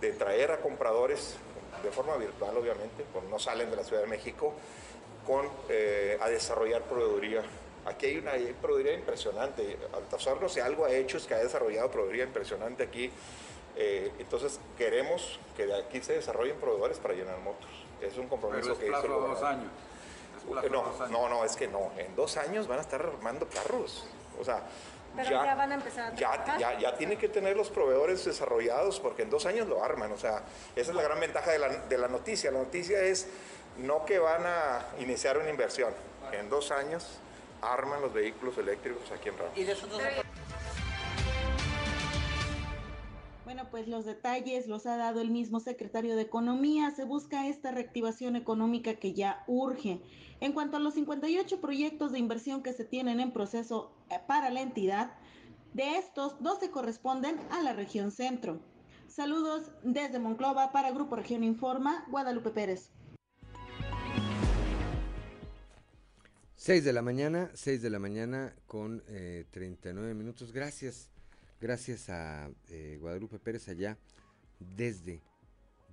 [0.00, 1.36] de traer a compradores
[1.82, 4.54] de forma virtual, obviamente, pues no salen de la Ciudad de México,
[5.26, 7.42] con, eh, a desarrollar proveeduría.
[7.84, 9.76] Aquí hay una proveeduría impresionante.
[9.92, 13.10] Altazor si algo ha hecho es que ha desarrollado proveeduría impresionante aquí.
[13.76, 17.68] Eh, entonces queremos que de aquí se desarrollen proveedores para llenar motos.
[18.00, 19.70] Es un compromiso Pero es que plazo hizo dos años.
[20.38, 21.10] Es plazo a No, dos años.
[21.10, 21.92] no, no, es que no.
[21.98, 24.06] En dos años van a estar armando carros.
[24.40, 24.62] O sea,
[25.16, 29.00] Pero ya, van a empezar a ya, ya, ya tiene que tener los proveedores desarrollados
[29.00, 30.12] porque en dos años lo arman.
[30.12, 30.42] O sea,
[30.76, 32.50] esa es la gran ventaja de la, de la noticia.
[32.50, 33.28] La noticia es
[33.78, 35.92] no que van a iniciar una inversión.
[36.32, 37.18] En dos años
[37.62, 39.56] arman los vehículos eléctricos aquí en Ramos.
[39.56, 39.66] Y
[43.44, 46.90] Bueno, pues los detalles los ha dado el mismo secretario de Economía.
[46.90, 50.00] Se busca esta reactivación económica que ya urge.
[50.40, 54.50] En cuanto a los 58 proyectos de inversión que se tienen en proceso eh, para
[54.50, 55.12] la entidad,
[55.72, 58.60] de estos, 12 corresponden a la región centro.
[59.08, 62.90] Saludos desde Monclova para Grupo Región Informa, Guadalupe Pérez.
[66.56, 70.52] 6 de la mañana, 6 de la mañana con eh, 39 minutos.
[70.52, 71.10] Gracias,
[71.60, 73.98] gracias a eh, Guadalupe Pérez allá
[74.58, 75.22] desde,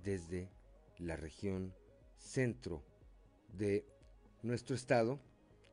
[0.02, 0.50] desde
[0.98, 1.74] la región
[2.16, 2.82] centro
[3.52, 3.86] de
[4.44, 5.18] nuestro estado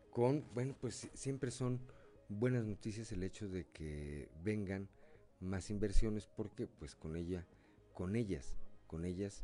[0.09, 1.79] con, bueno, pues siempre son
[2.29, 4.89] buenas noticias el hecho de que vengan
[5.39, 7.45] más inversiones porque pues con ella,
[7.93, 8.55] con ellas,
[8.87, 9.43] con ellas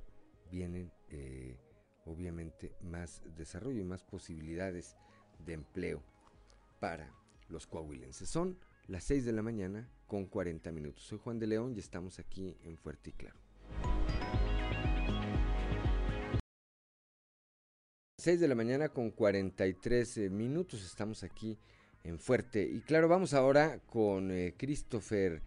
[0.49, 1.57] vienen eh,
[2.05, 4.95] obviamente más desarrollo y más posibilidades
[5.45, 6.01] de empleo
[6.79, 7.13] para
[7.49, 8.29] los coahuilenses.
[8.29, 8.57] Son
[8.87, 11.03] las 6 de la mañana con 40 minutos.
[11.03, 13.46] Soy Juan de León y estamos aquí en Fuerte y Claro.
[18.19, 20.83] 6 de la mañana con 43 eh, minutos.
[20.83, 21.59] Estamos aquí
[22.03, 23.07] en Fuerte y Claro.
[23.07, 25.43] Vamos ahora con eh, Christopher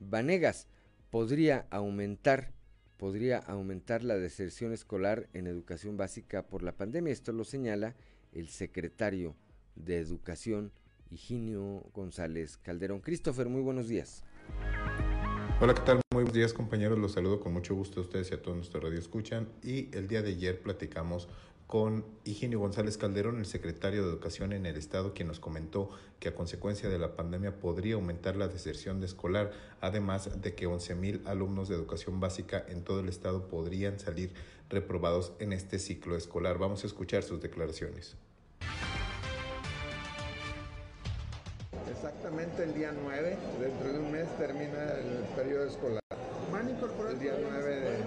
[0.00, 0.66] Vanegas.
[1.10, 2.52] Podría aumentar
[2.96, 7.12] podría aumentar la deserción escolar en educación básica por la pandemia.
[7.12, 7.94] Esto lo señala
[8.32, 9.36] el secretario
[9.76, 10.72] de Educación,
[11.10, 13.02] Higinio González Calderón.
[13.02, 14.24] Christopher, muy buenos días.
[15.60, 16.00] Hola, ¿qué tal?
[16.12, 16.98] Muy buenos días, compañeros.
[16.98, 19.48] Los saludo con mucho gusto a ustedes y a todos nuestros radio escuchan.
[19.62, 21.28] Y el día de ayer platicamos
[21.70, 26.28] con Higinio González Calderón, el secretario de Educación en el Estado, quien nos comentó que
[26.28, 30.96] a consecuencia de la pandemia podría aumentar la deserción de escolar, además de que 11
[30.96, 34.34] mil alumnos de educación básica en todo el Estado podrían salir
[34.68, 36.58] reprobados en este ciclo escolar.
[36.58, 38.16] Vamos a escuchar sus declaraciones.
[41.88, 46.00] Exactamente el día 9, dentro de un mes termina el periodo escolar.
[46.50, 47.99] ¿Van a incorporar El día programas 9 de...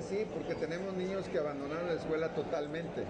[0.00, 3.04] que sí, porque tenemos niños que abandonaron la escuela totalmente.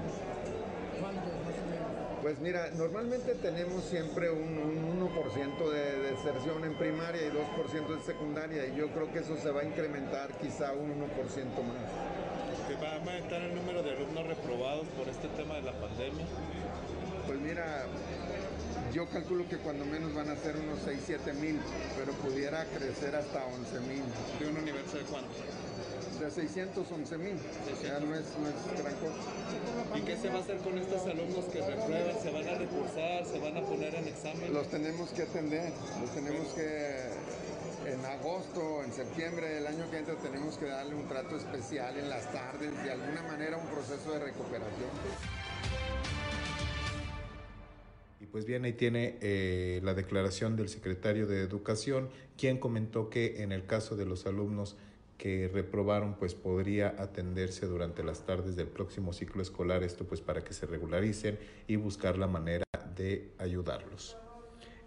[1.00, 2.22] ¿Cuántos más o menos?
[2.22, 8.02] Pues mira, normalmente tenemos siempre un, un 1% de deserción en primaria y 2% en
[8.02, 12.68] secundaria y yo creo que eso se va a incrementar quizá un 1% más.
[12.68, 16.26] ¿Que va a aumentar el número de alumnos reprobados por este tema de la pandemia?
[17.26, 17.86] Pues mira,
[18.92, 21.58] yo calculo que cuando menos van a ser unos 6, 7 mil,
[21.96, 24.02] pero pudiera crecer hasta 11 mil.
[24.38, 25.30] ¿De un universo de cuánto?
[26.20, 27.34] De 611 mil,
[27.82, 29.96] ya no es, no es gran cosa.
[29.96, 32.22] ¿Y qué se va a hacer con estos alumnos que reprueban?
[32.22, 33.24] ¿Se van a recursar?
[33.24, 34.52] ¿Se van a poner en examen?
[34.52, 37.08] Los tenemos que atender, los tenemos que
[37.86, 42.10] en agosto, en septiembre del año que entra tenemos que darle un trato especial en
[42.10, 44.90] las tardes, de alguna manera un proceso de recuperación.
[48.20, 53.42] Y pues bien, ahí tiene eh, la declaración del secretario de Educación, quien comentó que
[53.42, 54.76] en el caso de los alumnos
[55.20, 60.42] que reprobaron, pues podría atenderse durante las tardes del próximo ciclo escolar, esto pues para
[60.42, 62.64] que se regularicen y buscar la manera
[62.96, 64.16] de ayudarlos.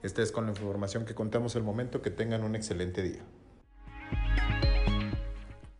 [0.02, 3.24] Esta es con la información que contamos al momento, que tengan un excelente día.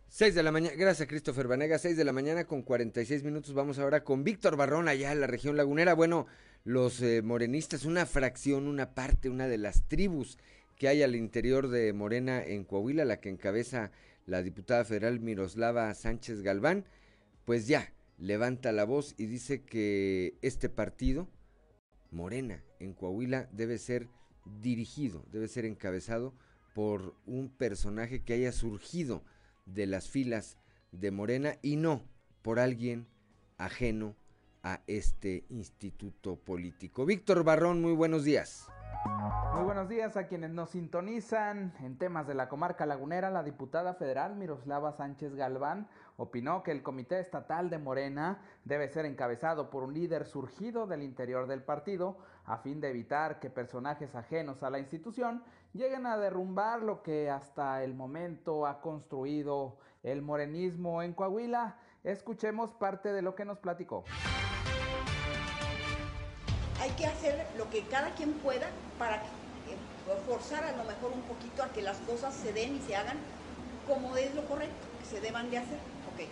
[0.08, 3.54] 6 de la mañana, gracias Christopher Vanega, 6 de la mañana con 46 minutos.
[3.54, 5.94] Vamos ahora con Víctor Barrón allá en la región lagunera.
[5.94, 6.28] Bueno,
[6.62, 10.38] los eh, morenistas, una fracción, una parte, una de las tribus
[10.76, 13.90] que hay al interior de Morena en Coahuila, la que encabeza
[14.26, 16.84] la diputada federal Miroslava Sánchez Galván,
[17.44, 21.28] pues ya levanta la voz y dice que este partido,
[22.10, 24.08] Morena en Coahuila, debe ser
[24.60, 26.34] dirigido, debe ser encabezado
[26.74, 29.24] por un personaje que haya surgido
[29.66, 30.58] de las filas
[30.92, 32.02] de Morena y no
[32.42, 33.06] por alguien
[33.56, 34.16] ajeno
[34.62, 37.04] a este instituto político.
[37.04, 38.66] Víctor Barrón, muy buenos días.
[39.54, 43.30] Muy buenos días a quienes nos sintonizan en temas de la comarca lagunera.
[43.30, 45.86] La diputada federal Miroslava Sánchez Galván
[46.16, 51.04] opinó que el Comité Estatal de Morena debe ser encabezado por un líder surgido del
[51.04, 56.16] interior del partido a fin de evitar que personajes ajenos a la institución lleguen a
[56.16, 61.78] derrumbar lo que hasta el momento ha construido el morenismo en Coahuila.
[62.02, 64.02] Escuchemos parte de lo que nos platicó
[66.84, 69.22] hay que hacer lo que cada quien pueda para
[70.26, 73.18] forzar a lo mejor un poquito a que las cosas se den y se hagan
[73.86, 75.78] como es lo correcto, que se deban de hacer.
[76.14, 76.28] Okay.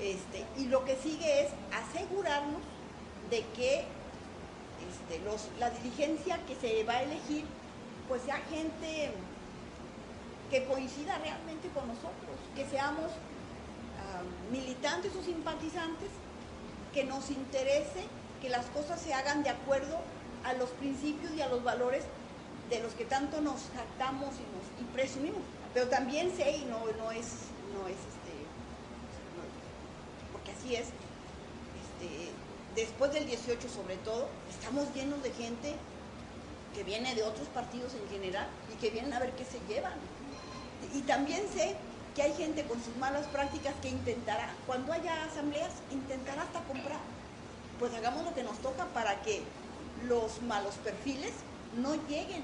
[0.00, 2.60] Este, y lo que sigue es asegurarnos
[3.30, 3.84] de que
[4.86, 7.44] este, los, la diligencia que se va a elegir
[8.08, 9.10] pues sea gente
[10.50, 13.10] que coincida realmente con nosotros, que seamos
[14.50, 16.08] militantes o simpatizantes,
[16.94, 18.06] que nos interese
[18.40, 19.98] que las cosas se hagan de acuerdo
[20.44, 22.04] a los principios y a los valores
[22.70, 25.42] de los que tanto nos jactamos y, nos, presumimos.
[25.74, 27.26] Pero también sé, y no, no es,
[27.74, 28.34] no es este,
[30.32, 32.32] porque así es, este,
[32.74, 35.74] después del 18 sobre todo, estamos llenos de gente
[36.74, 39.98] que viene de otros partidos en general y que vienen a ver qué se llevan.
[40.94, 41.74] Y también sé
[42.14, 47.00] que hay gente con sus malas prácticas que intentará, cuando haya asambleas, intentará hasta comprar
[47.78, 49.42] pues hagamos lo que nos toca para que
[50.06, 51.32] los malos perfiles
[51.76, 52.42] no lleguen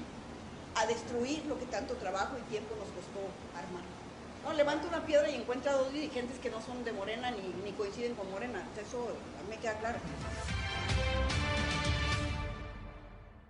[0.75, 3.19] a destruir lo que tanto trabajo y tiempo nos costó
[3.57, 3.83] armar.
[4.43, 7.71] No, levanta una piedra y encuentra dos dirigentes que no son de Morena ni, ni
[7.71, 8.61] coinciden con Morena.
[8.81, 9.07] Eso
[9.39, 9.99] a mí me queda claro.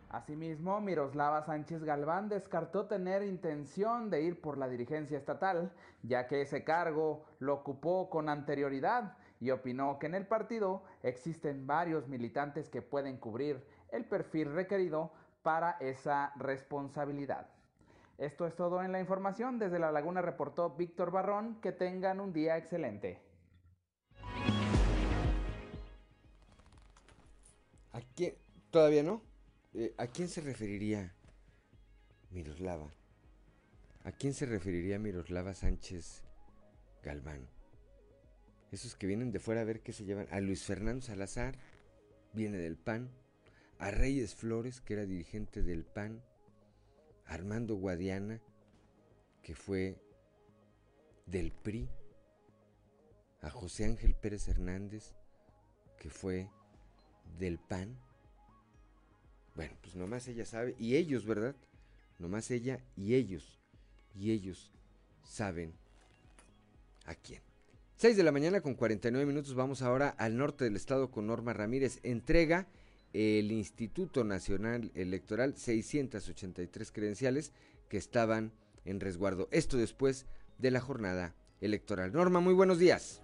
[0.10, 5.72] Asimismo, Miroslava Sánchez Galván descartó tener intención de ir por la dirigencia estatal,
[6.04, 11.66] ya que ese cargo lo ocupó con anterioridad y opinó que en el partido existen
[11.66, 15.12] varios militantes que pueden cubrir el perfil requerido
[15.44, 17.48] para esa responsabilidad.
[18.18, 19.60] Esto es todo en la información.
[19.60, 21.60] Desde La Laguna reportó Víctor Barrón.
[21.62, 23.22] Que tengan un día excelente.
[27.92, 28.34] ¿A quién?
[28.72, 29.22] ¿Todavía no?
[29.74, 31.14] Eh, ¿A quién se referiría
[32.32, 32.88] Miroslava?
[34.04, 36.24] ¿A quién se referiría Miroslava Sánchez
[37.04, 37.48] Galván?
[38.74, 40.28] esos que vienen de fuera a ver qué se llevan.
[40.32, 41.56] A Luis Fernando Salazar,
[42.34, 43.12] viene del PAN.
[43.84, 46.24] A Reyes Flores, que era dirigente del PAN.
[47.26, 48.40] Armando Guadiana,
[49.42, 49.98] que fue
[51.26, 51.90] del PRI.
[53.42, 55.16] A José Ángel Pérez Hernández,
[56.00, 56.50] que fue
[57.38, 58.00] del PAN.
[59.54, 61.54] Bueno, pues nomás ella sabe, y ellos, ¿verdad?
[62.20, 63.60] Nomás ella y ellos,
[64.16, 64.72] y ellos
[65.26, 65.74] saben
[67.04, 67.42] a quién.
[67.98, 69.56] 6 de la mañana con 49 minutos.
[69.56, 72.00] Vamos ahora al norte del estado con Norma Ramírez.
[72.04, 72.66] Entrega
[73.14, 77.54] el Instituto Nacional Electoral 683 credenciales
[77.88, 78.52] que estaban
[78.86, 79.48] en resguardo.
[79.52, 80.26] Esto después
[80.58, 82.12] de la jornada electoral.
[82.12, 83.22] Norma, muy buenos días.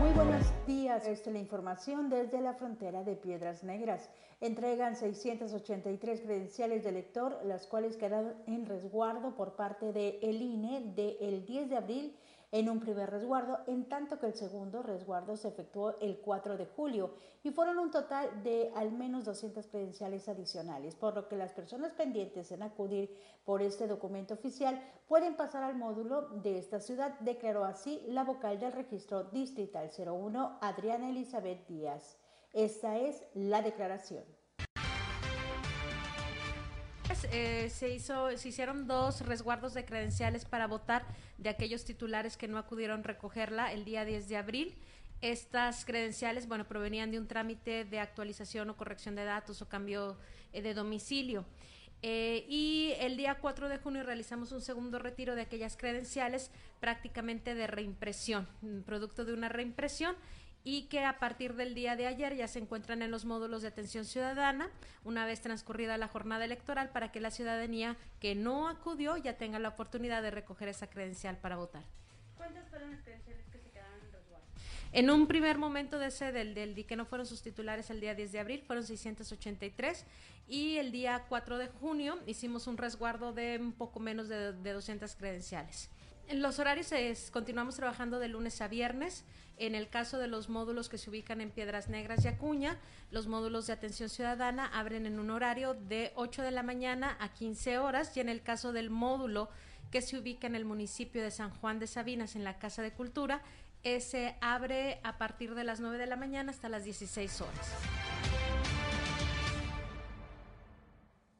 [0.00, 1.06] Muy buenos días.
[1.06, 4.10] Esta es la información desde la frontera de Piedras Negras.
[4.40, 10.92] Entregan 683 credenciales de elector, las cuales quedaron en resguardo por parte del el INE
[10.96, 12.16] del 10 de abril
[12.52, 16.66] en un primer resguardo, en tanto que el segundo resguardo se efectuó el 4 de
[16.66, 21.52] julio y fueron un total de al menos 200 credenciales adicionales, por lo que las
[21.52, 27.18] personas pendientes en acudir por este documento oficial pueden pasar al módulo de esta ciudad,
[27.20, 32.16] declaró así la vocal del registro distrital 01, Adriana Elizabeth Díaz.
[32.52, 34.39] Esta es la declaración.
[37.32, 41.06] Eh, se, hizo, se hicieron dos resguardos de credenciales para votar
[41.38, 44.74] de aquellos titulares que no acudieron recogerla el día 10 de abril.
[45.20, 50.16] Estas credenciales, bueno, provenían de un trámite de actualización o corrección de datos o cambio
[50.52, 51.44] eh, de domicilio.
[52.02, 56.50] Eh, y el día 4 de junio realizamos un segundo retiro de aquellas credenciales
[56.80, 58.48] prácticamente de reimpresión,
[58.86, 60.16] producto de una reimpresión
[60.64, 63.68] y que a partir del día de ayer ya se encuentran en los módulos de
[63.68, 64.70] atención ciudadana,
[65.04, 69.58] una vez transcurrida la jornada electoral, para que la ciudadanía que no acudió ya tenga
[69.58, 71.82] la oportunidad de recoger esa credencial para votar.
[72.36, 74.46] ¿Cuántas fueron las credenciales que se quedaron en resguardo?
[74.92, 78.14] En un primer momento de ese, del, del, que no fueron sus titulares el día
[78.14, 80.04] 10 de abril, fueron 683
[80.46, 84.72] y el día 4 de junio hicimos un resguardo de un poco menos de, de
[84.72, 85.88] 200 credenciales.
[86.30, 89.24] En los horarios es, continuamos trabajando de lunes a viernes.
[89.60, 92.78] En el caso de los módulos que se ubican en Piedras Negras y Acuña,
[93.10, 97.34] los módulos de atención ciudadana abren en un horario de 8 de la mañana a
[97.34, 99.50] 15 horas y en el caso del módulo
[99.90, 102.94] que se ubica en el municipio de San Juan de Sabinas, en la Casa de
[102.94, 103.42] Cultura,
[103.82, 107.74] se abre a partir de las 9 de la mañana hasta las 16 horas.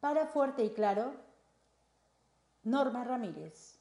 [0.01, 1.15] Para Fuerte y Claro,
[2.65, 3.81] Norma Ramírez.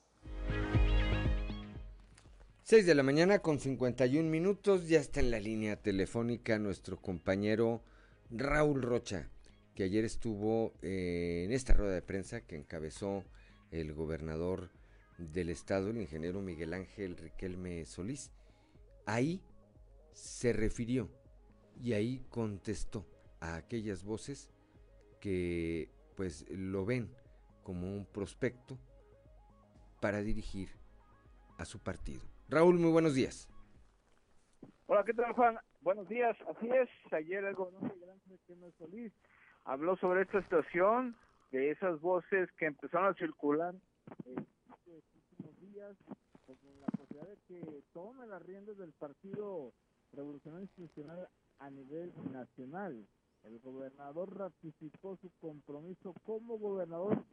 [2.69, 7.81] 6 de la mañana con 51 minutos, ya está en la línea telefónica nuestro compañero
[8.29, 9.27] Raúl Rocha,
[9.73, 13.23] que ayer estuvo eh, en esta rueda de prensa que encabezó
[13.71, 14.69] el gobernador
[15.17, 18.29] del estado, el ingeniero Miguel Ángel Riquelme Solís.
[19.07, 19.41] Ahí
[20.13, 21.09] se refirió
[21.81, 23.07] y ahí contestó
[23.39, 24.47] a aquellas voces
[25.19, 27.09] que pues lo ven
[27.63, 28.77] como un prospecto
[29.99, 30.69] para dirigir
[31.57, 32.21] a su partido.
[32.49, 33.47] Raúl, muy buenos días.
[34.87, 35.59] Hola, ¿qué tal, Juan?
[35.81, 36.35] Buenos días.
[36.47, 39.13] Así es, ayer el gobernador Miguel Ángel Solís
[39.65, 41.15] habló sobre esta situación,
[41.51, 43.75] de esas voces que empezaron a circular
[44.25, 45.95] en estos últimos días,
[46.47, 49.71] con la posibilidad de que tome las riendas del Partido
[50.13, 51.29] Revolucionario Institucional
[51.59, 53.07] a nivel nacional.
[53.43, 57.23] El gobernador ratificó su compromiso como gobernador.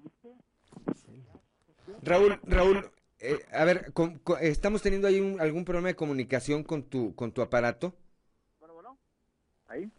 [2.03, 2.91] Raúl, Raúl,
[3.21, 7.15] eh, a ver, con- con- estamos teniendo ahí un- algún problema de comunicación con tu
[7.15, 7.95] con tu aparato.
[8.59, 8.99] Bueno, bueno,
[9.69, 9.91] ahí.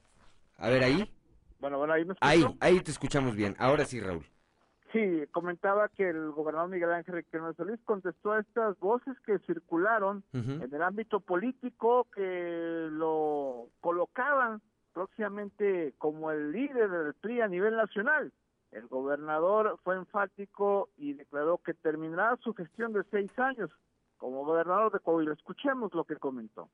[0.57, 1.13] A ver ahí,
[1.59, 2.57] Bueno, bueno, ahí me ahí, escucho.
[2.61, 3.55] ahí te escuchamos bien.
[3.59, 4.25] Ahora sí, Raúl.
[4.93, 10.23] Sí, comentaba que el gobernador Miguel Ángel Riquelme Solís contestó a estas voces que circularon
[10.33, 14.61] en el ámbito político que lo colocaban
[14.93, 18.31] próximamente como el líder del PRI a nivel nacional.
[18.77, 23.71] El gobernador fue enfático y declaró que terminará su gestión de seis años
[24.19, 25.33] como gobernador de Coahuila.
[25.33, 26.69] Escuchemos lo que comentó.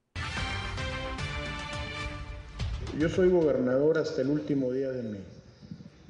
[2.99, 5.19] Yo soy gobernador hasta el último día de mi,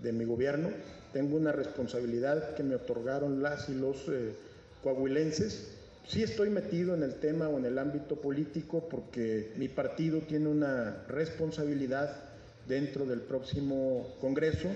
[0.01, 0.69] de mi gobierno.
[1.13, 4.35] Tengo una responsabilidad que me otorgaron las y los eh,
[4.81, 5.79] coahuilenses.
[6.07, 10.47] Sí estoy metido en el tema o en el ámbito político porque mi partido tiene
[10.47, 12.31] una responsabilidad
[12.67, 14.69] dentro del próximo Congreso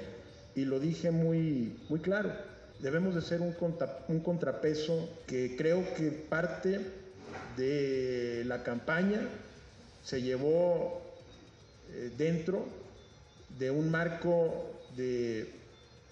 [0.57, 2.31] y lo dije muy, muy claro.
[2.79, 6.79] Debemos de ser un, contra- un contrapeso que creo que parte
[7.55, 9.21] de la campaña
[10.03, 10.99] se llevó
[11.93, 12.65] eh, dentro
[13.59, 15.47] de un marco de,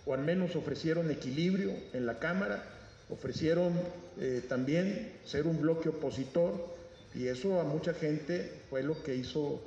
[0.06, 2.64] o al menos ofrecieron equilibrio en la Cámara,
[3.10, 3.74] ofrecieron
[4.20, 6.54] eh, también ser un bloque opositor
[7.16, 9.60] y eso a mucha gente fue lo que hizo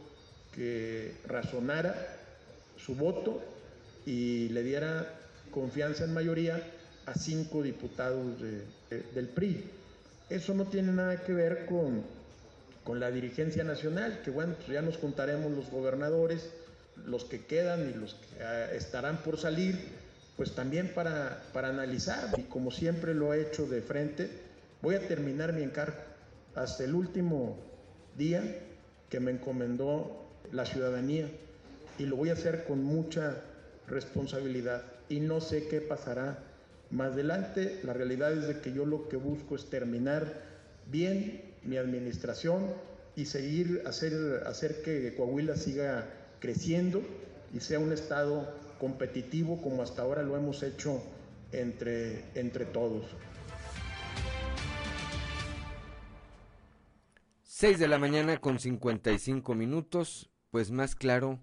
[0.55, 2.17] que razonara
[2.77, 3.43] su voto
[4.09, 5.07] y le diera
[5.51, 6.63] confianza en mayoría
[7.05, 9.65] a cinco diputados de- de- del PRI.
[10.31, 12.03] Eso no tiene nada que ver con,
[12.85, 16.49] con la dirigencia nacional, que bueno, pues ya nos contaremos los gobernadores,
[17.05, 19.79] los que quedan y los que ah, estarán por salir,
[20.39, 22.31] pues también para, para analizar.
[22.39, 24.31] Y como siempre lo he hecho de frente,
[24.81, 25.99] voy a terminar mi encargo
[26.55, 27.59] hasta el último
[28.17, 28.43] día
[29.11, 31.29] que me encomendó la ciudadanía
[31.99, 33.37] y lo voy a hacer con mucha
[33.89, 36.45] responsabilidad y no sé qué pasará
[36.91, 37.81] más adelante.
[37.83, 40.43] La realidad es de que yo lo que busco es terminar
[40.91, 42.67] bien mi administración
[43.17, 46.07] y seguir hacer hacer que Coahuila siga
[46.41, 47.03] creciendo
[47.53, 51.03] y sea un estado competitivo como hasta ahora lo hemos hecho
[51.53, 53.05] entre entre todos.
[57.43, 61.41] 6 de la mañana con 55 minutos, pues más claro,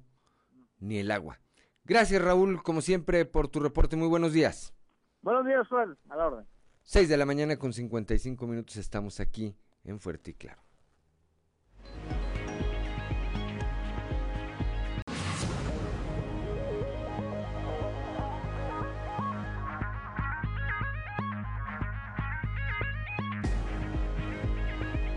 [0.79, 1.41] ni el agua.
[1.85, 3.95] Gracias Raúl, como siempre, por tu reporte.
[3.95, 4.73] Muy buenos días.
[5.21, 6.45] Buenos días, Juan, a la orden.
[6.83, 10.61] 6 de la mañana con 55 minutos estamos aquí en Fuerte y Claro.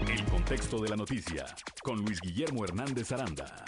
[0.07, 1.47] El contexto de la noticia
[1.82, 3.65] con Luis Guillermo Hernández Aranda.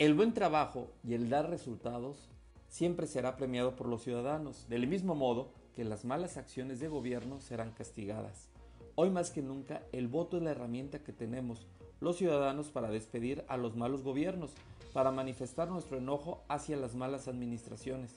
[0.00, 2.28] El buen trabajo y el dar resultados
[2.66, 7.40] siempre será premiado por los ciudadanos, del mismo modo que las malas acciones de gobierno
[7.40, 8.48] serán castigadas.
[8.96, 11.68] Hoy más que nunca, el voto es la herramienta que tenemos
[12.00, 14.50] los ciudadanos para despedir a los malos gobiernos,
[14.92, 18.16] para manifestar nuestro enojo hacia las malas administraciones.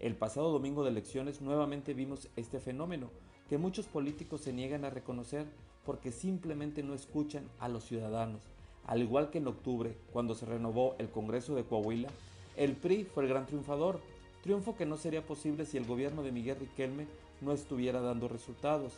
[0.00, 3.10] El pasado domingo de elecciones nuevamente vimos este fenómeno
[3.48, 5.46] que muchos políticos se niegan a reconocer
[5.84, 8.42] porque simplemente no escuchan a los ciudadanos.
[8.86, 12.08] Al igual que en octubre, cuando se renovó el Congreso de Coahuila,
[12.56, 14.00] el PRI fue el gran triunfador,
[14.42, 17.06] triunfo que no sería posible si el gobierno de Miguel Riquelme
[17.40, 18.92] no estuviera dando resultados.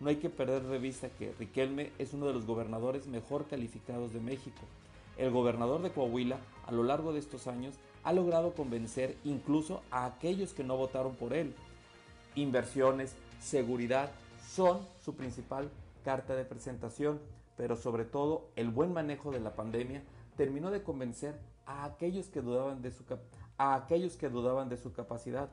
[0.00, 4.12] No hay que perder de vista que Riquelme es uno de los gobernadores mejor calificados
[4.12, 4.60] de México.
[5.16, 10.06] El gobernador de Coahuila, a lo largo de estos años, ha logrado convencer incluso a
[10.06, 11.54] aquellos que no votaron por él.
[12.34, 14.10] Inversiones, seguridad
[14.54, 15.68] son su principal
[16.04, 17.20] carta de presentación,
[17.60, 20.02] pero sobre todo el buen manejo de la pandemia
[20.34, 23.04] terminó de convencer a aquellos que dudaban de su,
[23.58, 25.50] a aquellos que dudaban de su capacidad.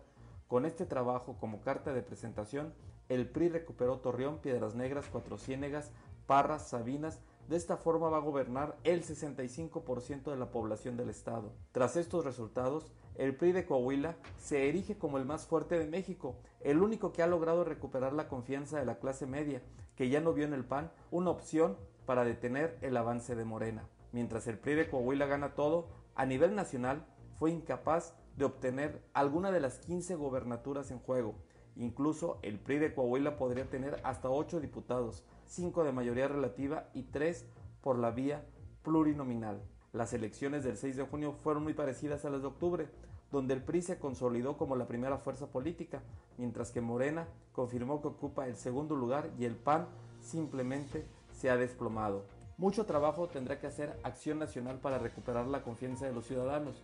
[0.47, 2.73] Con este trabajo como carta de presentación,
[3.09, 5.91] el PRI recuperó Torreón, Piedras Negras, Cuatro Ciénegas,
[6.27, 7.19] Parras, Sabinas,
[7.49, 11.51] de esta forma va a gobernar el 65% de la población del estado.
[11.73, 16.37] Tras estos resultados, el PRI de Coahuila se erige como el más fuerte de México,
[16.61, 19.61] el único que ha logrado recuperar la confianza de la clase media,
[19.97, 21.75] que ya no vio en el PAN una opción
[22.07, 23.87] para detener el avance de Morena.
[24.13, 27.05] Mientras el PRI de Coahuila gana todo, a nivel nacional
[27.37, 31.35] fue incapaz de obtener alguna de las 15 gobernaturas en juego.
[31.75, 37.03] Incluso el PRI de Coahuila podría tener hasta 8 diputados, 5 de mayoría relativa y
[37.03, 37.45] 3
[37.81, 38.45] por la vía
[38.83, 39.61] plurinominal.
[39.91, 42.87] Las elecciones del 6 de junio fueron muy parecidas a las de octubre,
[43.31, 46.01] donde el PRI se consolidó como la primera fuerza política,
[46.37, 49.87] mientras que Morena confirmó que ocupa el segundo lugar y el PAN
[50.21, 51.05] simplemente
[51.37, 52.25] se ha desplomado.
[52.57, 56.81] Mucho trabajo tendrá que hacer Acción Nacional para recuperar la confianza de los ciudadanos.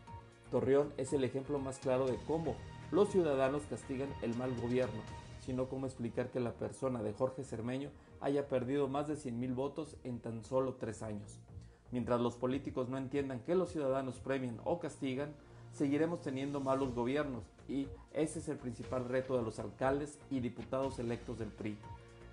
[0.52, 2.56] Torreón es el ejemplo más claro de cómo
[2.92, 5.02] los ciudadanos castigan el mal gobierno,
[5.40, 7.90] sino cómo explicar que la persona de Jorge Cermeño
[8.22, 11.40] haya perdido más de 100 mil votos en tan solo tres años.
[11.92, 15.34] Mientras los políticos no entiendan que los ciudadanos premian o castigan,
[15.72, 21.00] seguiremos teniendo malos gobiernos y ese es el principal reto de los alcaldes y diputados
[21.00, 21.80] electos del PRI,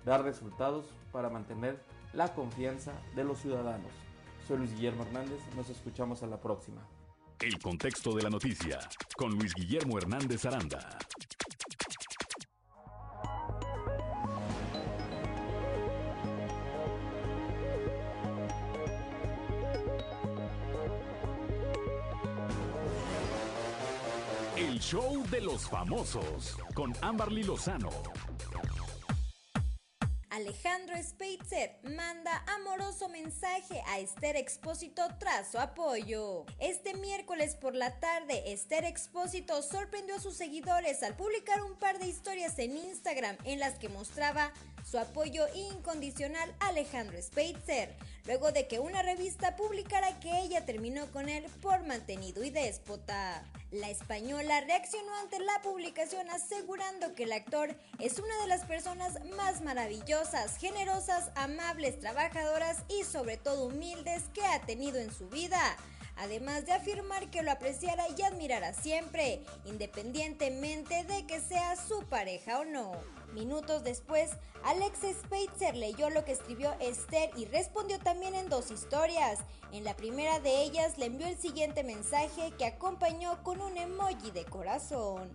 [0.05, 1.79] dar resultados para mantener
[2.13, 3.91] la confianza de los ciudadanos.
[4.47, 6.81] Soy Luis Guillermo Hernández, nos escuchamos a la próxima.
[7.39, 8.79] El contexto de la noticia
[9.17, 10.97] con Luis Guillermo Hernández Aranda.
[24.57, 27.89] El show de los famosos con Amberly Lozano.
[30.31, 36.45] Alejandro Speitzer manda amoroso mensaje a Esther Expósito tras su apoyo.
[36.57, 41.99] Este miércoles por la tarde, Esther Expósito sorprendió a sus seguidores al publicar un par
[41.99, 44.53] de historias en Instagram en las que mostraba
[44.89, 47.93] su apoyo incondicional a Alejandro Speitzer,
[48.25, 53.43] luego de que una revista publicara que ella terminó con él por mantenido y déspota.
[53.71, 59.23] La española reaccionó ante la publicación asegurando que el actor es una de las personas
[59.37, 65.77] más maravillosas, generosas, amables, trabajadoras y sobre todo humildes que ha tenido en su vida
[66.17, 72.59] además de afirmar que lo apreciara y admirara siempre, independientemente de que sea su pareja
[72.59, 72.91] o no.
[73.33, 74.31] Minutos después,
[74.63, 79.39] Alex Speitzer leyó lo que escribió Esther y respondió también en dos historias.
[79.71, 84.31] En la primera de ellas le envió el siguiente mensaje que acompañó con un emoji
[84.31, 85.31] de corazón.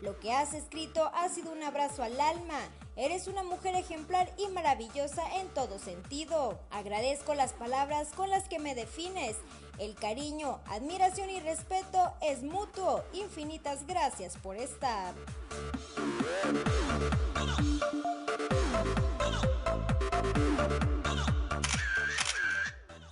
[0.00, 2.58] Lo que has escrito ha sido un abrazo al alma.
[2.96, 6.58] Eres una mujer ejemplar y maravillosa en todo sentido.
[6.70, 9.36] Agradezco las palabras con las que me defines.
[9.80, 13.02] El cariño, admiración y respeto es mutuo.
[13.14, 15.14] Infinitas gracias por estar.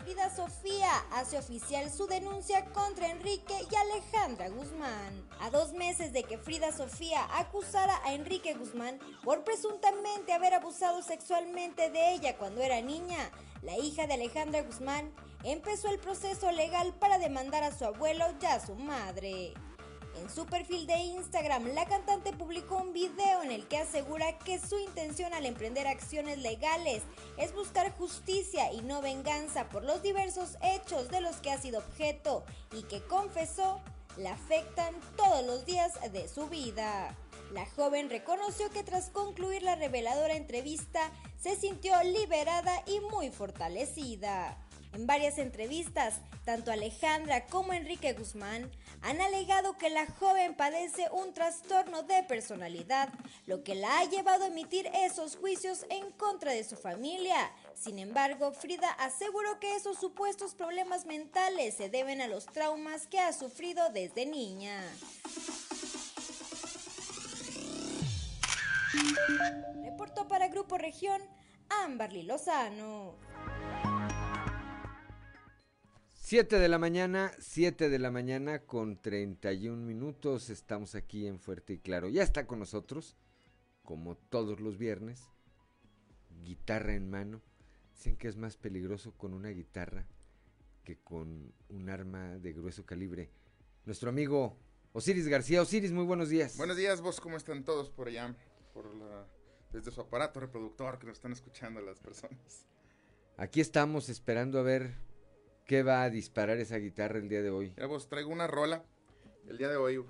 [0.00, 5.26] Frida Sofía hace oficial su denuncia contra Enrique y Alejandra Guzmán.
[5.40, 11.00] A dos meses de que Frida Sofía acusara a Enrique Guzmán por presuntamente haber abusado
[11.00, 13.30] sexualmente de ella cuando era niña,
[13.62, 15.10] la hija de Alejandra Guzmán
[15.44, 19.54] empezó el proceso legal para demandar a su abuelo y a su madre.
[20.20, 24.58] En su perfil de Instagram, la cantante publicó un video en el que asegura que
[24.58, 27.04] su intención al emprender acciones legales
[27.36, 31.78] es buscar justicia y no venganza por los diversos hechos de los que ha sido
[31.78, 33.80] objeto y que confesó
[34.16, 37.16] la afectan todos los días de su vida.
[37.52, 44.58] La joven reconoció que tras concluir la reveladora entrevista se sintió liberada y muy fortalecida.
[44.94, 48.70] En varias entrevistas, tanto Alejandra como Enrique Guzmán
[49.02, 53.10] han alegado que la joven padece un trastorno de personalidad,
[53.46, 57.52] lo que la ha llevado a emitir esos juicios en contra de su familia.
[57.74, 63.20] Sin embargo, Frida aseguró que esos supuestos problemas mentales se deben a los traumas que
[63.20, 64.82] ha sufrido desde niña.
[69.84, 71.20] Reportó para Grupo Región
[71.68, 73.14] Amberly Lozano.
[76.28, 80.50] 7 de la mañana, 7 de la mañana con 31 minutos.
[80.50, 82.10] Estamos aquí en Fuerte y Claro.
[82.10, 83.16] Ya está con nosotros,
[83.82, 85.22] como todos los viernes,
[86.44, 87.40] guitarra en mano.
[87.94, 90.06] Dicen que es más peligroso con una guitarra
[90.84, 93.30] que con un arma de grueso calibre.
[93.86, 94.54] Nuestro amigo
[94.92, 95.62] Osiris García.
[95.62, 96.58] Osiris, muy buenos días.
[96.58, 98.36] Buenos días, vos, ¿cómo están todos por allá?
[98.74, 99.26] Por la
[99.72, 102.66] desde su aparato reproductor que nos están escuchando las personas.
[103.38, 105.07] Aquí estamos esperando a ver
[105.68, 107.72] qué va a disparar esa guitarra el día de hoy.
[107.76, 108.82] Mira, vos traigo una rola
[109.46, 110.02] el día de hoy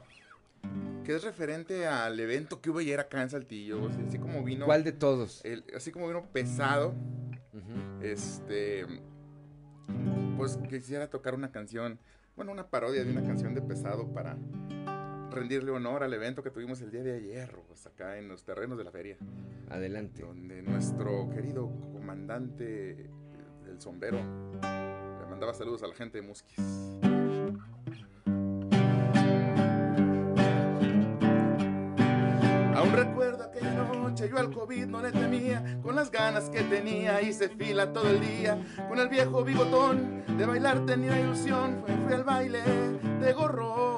[1.05, 3.83] que es referente al evento que hubo ayer acá en Saltillo.
[3.83, 4.67] o sea, así como vino.
[4.67, 5.45] ¿Cuál de todos?
[5.45, 6.95] el- así como vino pesado.
[8.01, 8.87] Este.
[10.37, 11.99] Pues quisiera tocar una canción.
[12.37, 14.37] Bueno, una parodia de una canción de pesado para
[15.33, 18.79] rendirle honor al evento que tuvimos el día de ayer, pues acá en los terrenos
[18.79, 19.17] de la feria.
[19.71, 20.23] Adelante.
[20.23, 23.11] Donde nuestro querido comandante
[23.67, 24.19] del sombrero
[25.29, 26.59] mandaba saludos a la gente de Musquis.
[32.75, 37.21] Aún recuerdo aquella noche, yo al COVID no le temía, con las ganas que tenía
[37.23, 42.15] hice fila todo el día, con el viejo bigotón, de bailar tenía ilusión, fui, fui
[42.15, 42.63] al baile
[43.21, 43.98] de gorrón.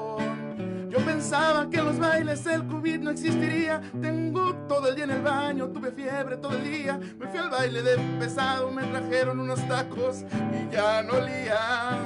[1.31, 5.23] Pensaba que en los bailes el COVID no existiría, tengo todo el día en el
[5.23, 9.65] baño, tuve fiebre todo el día, me fui al baile de pesado, me trajeron unos
[9.69, 12.01] tacos y ya no olía.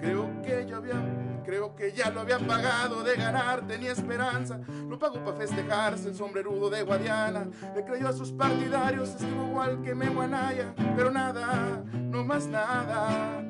[0.00, 4.58] Creo que ya lo había pagado de ganar, tenía esperanza,
[4.88, 9.82] lo pagó para festejarse el sombrerudo de Guadiana, le creyó a sus partidarios, estuvo igual
[9.82, 13.44] que Memo Anaya, pero nada, no más nada.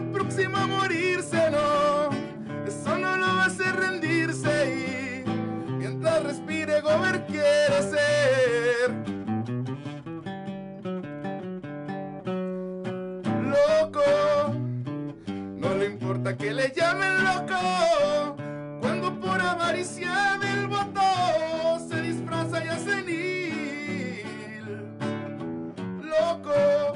[0.00, 2.10] Próximo a morirse, no,
[2.66, 5.28] eso no lo va a hacer rendirse y
[5.72, 9.18] mientras respire, Gober quiere ser.
[13.48, 14.54] loco.
[15.56, 18.36] No le importa que le llamen loco.
[18.80, 21.00] Cuando por avaricia del voto
[21.88, 24.24] se disfraza y hace senil.
[26.02, 26.87] Loco.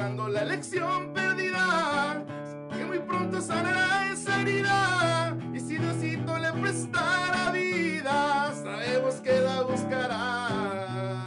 [0.00, 2.24] La elección perdida.
[2.70, 5.36] Que muy pronto sanará esa herida.
[5.52, 11.26] Y si Diosito le prestara vida, sabemos que la buscará.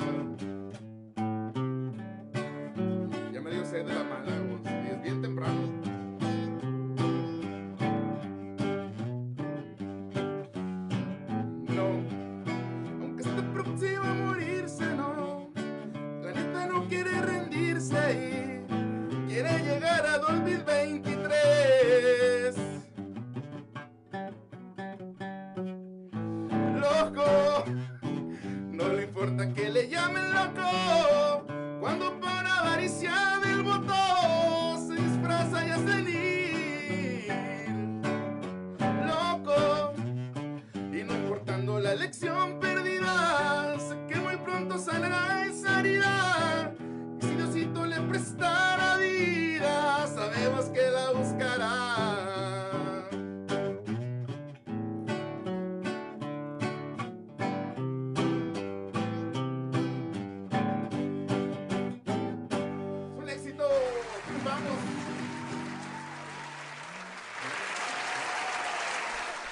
[3.31, 4.31] Ya me dio sed de la mala,
[4.65, 5.61] y es bien temprano.
[11.75, 12.03] No,
[29.51, 31.45] que le llamen loco.
[31.79, 33.93] Cuando por avaricia del voto
[34.87, 37.27] se disfraza y hace senil.
[39.05, 39.93] Loco,
[40.93, 46.73] y no importando la elección perdida, sé que muy pronto sanará esa herida.
[47.19, 48.82] Y si Diosito le prestara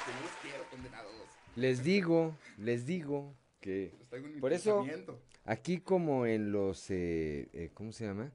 [0.08, 1.12] no los quiero, condenados.
[1.56, 4.86] Les digo, les digo que mi por eso
[5.46, 8.32] aquí como en los eh, eh, ¿cómo se llama?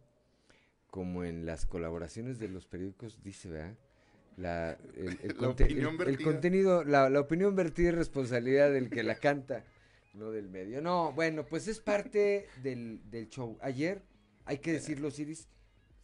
[0.90, 3.74] Como en las colaboraciones de los periódicos dice, ¿verdad?
[4.36, 8.90] La, el, el La conte- opinión el- contenido, la, la opinión vertida es responsabilidad del
[8.90, 9.64] que la canta,
[10.14, 10.80] no del medio.
[10.82, 13.58] No, bueno, pues es parte del, del show.
[13.62, 14.02] Ayer,
[14.44, 15.48] hay que decirlo, Ciris,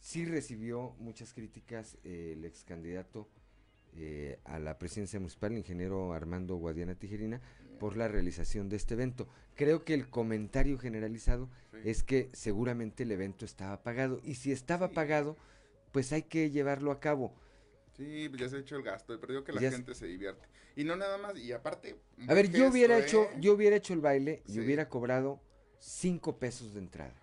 [0.03, 3.29] sí recibió muchas críticas eh, el ex candidato
[3.95, 7.41] eh, a la presidencia municipal, el ingeniero Armando Guadiana Tijerina,
[7.79, 9.29] por la realización de este evento.
[9.55, 11.49] Creo que el comentario generalizado
[11.85, 14.19] es que seguramente el evento estaba pagado.
[14.23, 15.37] Y si estaba pagado,
[15.93, 17.33] pues hay que llevarlo a cabo.
[17.95, 20.07] Sí, pues ya se ha hecho el gasto, pero digo que la Ya gente se
[20.07, 20.47] divierte.
[20.75, 21.95] Y no nada más, y aparte...
[22.27, 23.37] A ver, yo hubiera hecho, ¿eh?
[23.39, 25.39] yo hubiera hecho el baile y hubiera cobrado
[25.79, 27.22] cinco pesos de entrada.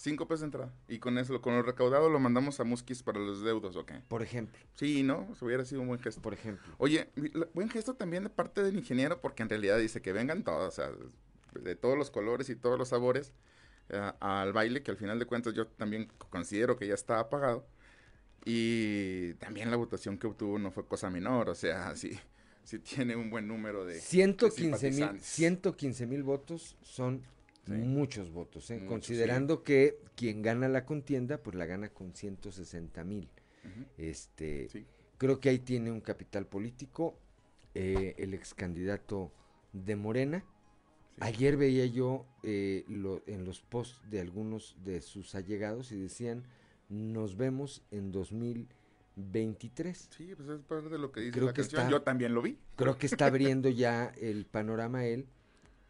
[0.00, 0.72] Cinco pesos de entrada.
[0.88, 3.92] Y con eso, con lo recaudado lo mandamos a Musquis para los deudos, ¿ok?
[4.08, 4.58] Por ejemplo.
[4.72, 5.28] Sí, ¿no?
[5.30, 6.22] Eso hubiera sido un buen gesto.
[6.22, 6.74] Por ejemplo.
[6.78, 7.10] Oye,
[7.52, 10.70] buen gesto también de parte del ingeniero, porque en realidad dice que vengan todos, o
[10.70, 10.90] sea,
[11.52, 13.34] de todos los colores y todos los sabores
[13.90, 17.66] eh, al baile, que al final de cuentas yo también considero que ya estaba pagado.
[18.46, 22.18] Y también la votación que obtuvo no fue cosa menor, o sea, sí,
[22.64, 25.26] sí tiene un buen número de, de 115 mil, simpatizantes.
[25.26, 27.22] 115 mil votos son
[27.66, 28.74] muchos votos, ¿eh?
[28.76, 33.28] Muchos, considerando que quien gana la contienda, pues la gana con 160 mil.
[33.98, 34.68] Este,
[35.18, 37.18] creo que ahí tiene un capital político
[37.74, 39.32] eh, el ex candidato
[39.72, 40.44] de Morena.
[41.20, 46.44] Ayer veía yo eh, lo- en los posts de algunos de sus allegados y decían,
[46.88, 48.10] nos vemos en
[49.16, 50.08] 23.
[50.16, 51.82] Sí, pues es parte de lo que dice Creo la que canción.
[51.82, 52.58] está- Yo también lo vi.
[52.76, 55.26] Creo que está abriendo ya el panorama él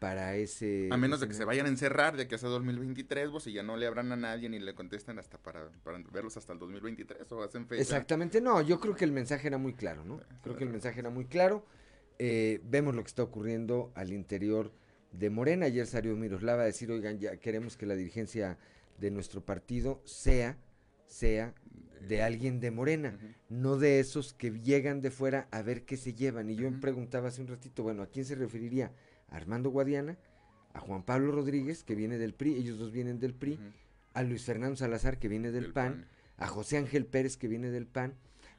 [0.01, 0.89] para ese...
[0.89, 3.61] A menos de que se vayan a encerrar de que hace 2023, vos, y ya
[3.61, 7.31] no le abran a nadie ni le contestan hasta para, para verlos hasta el 2023
[7.31, 7.83] o hacen fecha.
[7.83, 10.19] Exactamente, no, yo creo que el mensaje era muy claro, ¿no?
[10.41, 11.67] Creo que el mensaje era muy claro.
[12.17, 14.73] Eh, vemos lo que está ocurriendo al interior
[15.11, 15.67] de Morena.
[15.67, 18.57] Ayer salió Miroslava a decir, oigan, ya queremos que la dirigencia
[18.97, 20.57] de nuestro partido sea,
[21.05, 21.53] sea
[22.07, 23.19] de alguien de Morena,
[23.49, 26.49] no de esos que llegan de fuera a ver qué se llevan.
[26.49, 28.91] Y yo me preguntaba hace un ratito, bueno, ¿a quién se referiría?
[29.31, 30.17] ¿A Armando Guadiana?
[30.73, 32.55] ¿A Juan Pablo Rodríguez, que viene del PRI?
[32.55, 33.59] Ellos dos vienen del PRI.
[34.13, 36.05] ¿A Luis Fernando Salazar, que viene del, PAN?
[36.37, 38.13] ¿A José Ángel Pérez, que viene del PAN?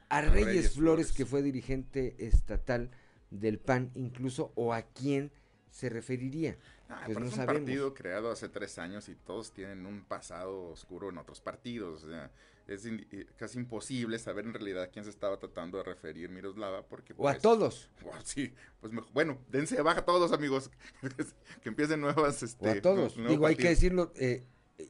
[0.09, 1.11] ¿A, A Reyes, Reyes Flores, Flores.
[1.11, 2.91] que fue dirigente estatal
[3.31, 4.51] del PAN incluso?
[4.55, 5.31] ¿O a quién
[5.69, 6.57] se referiría?
[6.89, 7.61] Ah, pues no es un sabemos.
[7.61, 12.03] partido creado hace tres años y todos tienen un pasado oscuro en otros partidos.
[12.03, 12.31] O sea,
[12.67, 16.85] es eh, casi imposible saber en realidad a quién se estaba tratando de referir Miroslava.
[16.87, 17.89] Porque, O a pues, todos.
[18.05, 20.71] o- sí, pues mejor- bueno, dense de baja todos, amigos.
[21.61, 22.41] que empiecen nuevas.
[22.43, 23.15] Este, o a todos.
[23.17, 24.43] nuevos Digo, hay que decirlo, eh,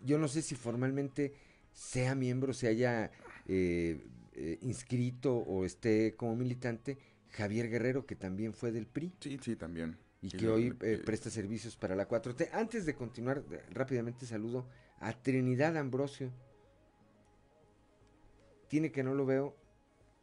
[0.04, 1.34] yo no sé si formalmente
[1.72, 3.12] sea miembro, se haya
[3.48, 6.98] eh, eh, inscrito o esté como militante
[7.30, 9.14] Javier Guerrero, que también fue del PRI.
[9.20, 9.98] Sí, sí, también.
[10.22, 12.50] Y Y que lo- hoy eh, presta servicios para la 4T.
[12.54, 14.68] Antes de continuar, eh, rápidamente saludo
[15.00, 16.32] a Trinidad Ambrosio.
[18.74, 19.56] Tiene que no lo veo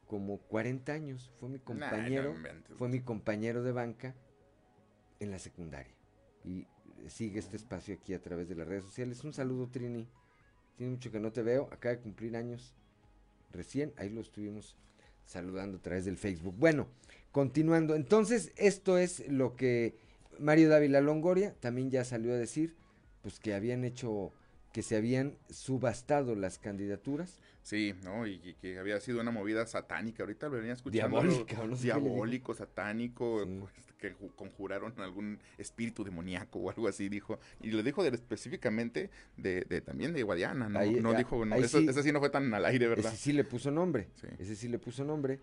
[0.08, 1.30] como 40 años.
[1.38, 2.34] Fue mi compañero,
[2.78, 4.16] fue mi compañero de banca
[5.20, 5.94] en la secundaria.
[6.44, 6.66] Y
[7.06, 9.22] sigue este espacio aquí a través de las redes sociales.
[9.22, 10.08] Un saludo, Trini.
[10.76, 11.68] Tiene mucho que no te veo.
[11.70, 12.74] Acaba de cumplir años
[13.52, 13.92] recién.
[13.96, 14.76] Ahí lo estuvimos
[15.26, 16.56] saludando a través del Facebook.
[16.58, 16.88] Bueno,
[17.30, 17.94] continuando.
[17.94, 19.96] Entonces, esto es lo que
[20.40, 22.74] Mario Dávila Longoria también ya salió a decir,
[23.22, 24.32] pues que habían hecho,
[24.72, 27.40] que se habían subastado las candidaturas.
[27.62, 28.26] Sí, ¿no?
[28.26, 30.22] Y, y que había sido una movida satánica.
[30.22, 31.20] Ahorita lo venía escuchando.
[31.20, 37.08] Diabólica, no sé diabólico, satánico, pues, que ju- conjuraron algún espíritu demoníaco o algo así,
[37.08, 37.38] dijo.
[37.60, 40.78] Y lo dijo de- específicamente de, de- también de Guadiana, ¿no?
[40.78, 41.86] Ahí- no ah, dijo, no, eso, sí.
[41.88, 43.12] ese sí no fue tan al aire, ¿verdad?
[43.12, 44.08] Ese sí le puso nombre.
[44.38, 45.40] Ese sí le puso nombre.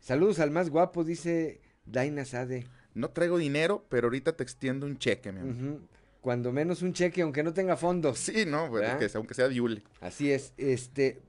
[0.00, 2.66] Saludos al más guapo, dice Daina Sade.
[2.94, 5.54] No traigo dinero, pero ahorita te extiendo un cheque, mi amor.
[5.54, 5.80] Ujú.
[6.20, 8.18] Cuando menos un cheque, aunque no tenga fondos.
[8.18, 9.82] Sí, no, sea- aunque sea Diule.
[10.00, 10.52] Así es.
[10.56, 11.20] Este,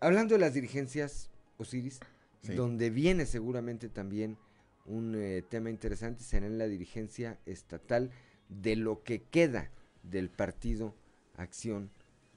[0.00, 2.00] hablando de las dirigencias, Osiris,
[2.42, 2.54] Sí.
[2.54, 4.36] donde viene seguramente también
[4.84, 8.10] un eh, tema interesante, será en la dirigencia estatal
[8.48, 9.70] de lo que queda
[10.04, 10.94] del partido
[11.36, 11.90] Acción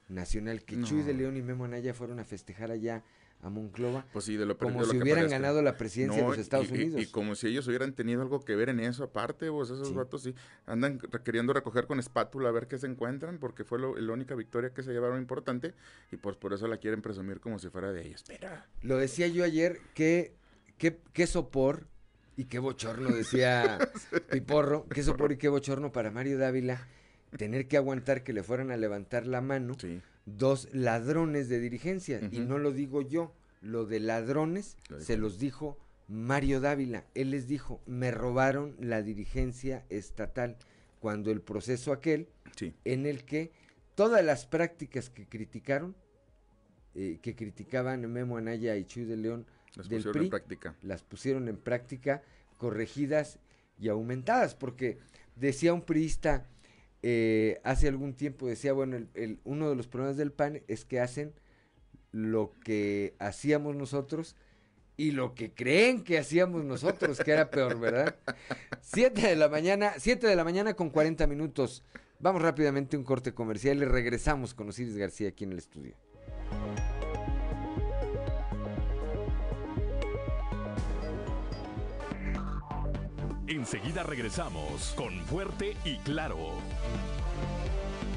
[0.08, 0.86] Nacional, que No.
[0.86, 3.04] Chuy de León y Memo Anaya fueron a festejar allá
[3.42, 5.38] a Monclova, Pues sí, de lo como de lo si que hubieran parezca.
[5.38, 7.00] ganado la presidencia de los Estados y- Unidos.
[7.02, 9.94] Y, como si ellos hubieran tenido algo que ver en eso aparte, vos esos Sí.
[9.94, 10.34] vatos sí
[10.66, 14.34] andan queriendo recoger con espátula a ver qué se encuentran, porque fue lo- la única
[14.34, 15.72] victoria que se llevaron importante,
[16.12, 18.16] y pues por eso la quieren presumir como si fuera de ellos.
[18.22, 18.66] Espera.
[18.82, 20.34] Lo decía yo ayer, que,
[20.76, 21.86] que, qué sopor
[22.36, 23.78] y qué bochorno, decía
[24.30, 26.86] Piporro, qué sopor y qué bochorno para Mario Dávila
[27.36, 29.76] tener que aguantar que le fueran a levantar la mano
[30.36, 32.20] dos ladrones de dirigencia.
[32.30, 35.78] Y no lo digo yo, lo de ladrones se los dijo
[36.08, 37.04] Mario Dávila.
[37.14, 40.56] Él les dijo, me robaron la dirigencia estatal
[40.98, 42.74] cuando el proceso aquel Sí.
[42.84, 43.52] en el que
[43.94, 45.94] todas las prácticas que criticaron,
[46.94, 49.46] eh, que criticaban Memo Anaya y Chuy de León
[49.76, 50.76] Las del pusieron PRI, en práctica.
[50.82, 52.22] las pusieron en práctica,
[52.58, 53.38] corregidas
[53.78, 54.98] y aumentadas, porque
[55.36, 56.46] decía un priista
[57.02, 60.84] eh, hace algún tiempo, decía, bueno, el- el- uno de los problemas del PAN es
[60.84, 61.32] que hacen
[62.12, 64.36] lo que hacíamos nosotros
[64.96, 68.16] y lo que creen que hacíamos nosotros, que era peor, ¿verdad?
[68.82, 71.82] Siete de la mañana, siete de la mañana con 40 minutos.
[72.18, 75.94] Vamos rápidamente a un corte comercial y regresamos con Osiris García aquí en el estudio.
[83.50, 86.52] Enseguida regresamos con Fuerte y Claro.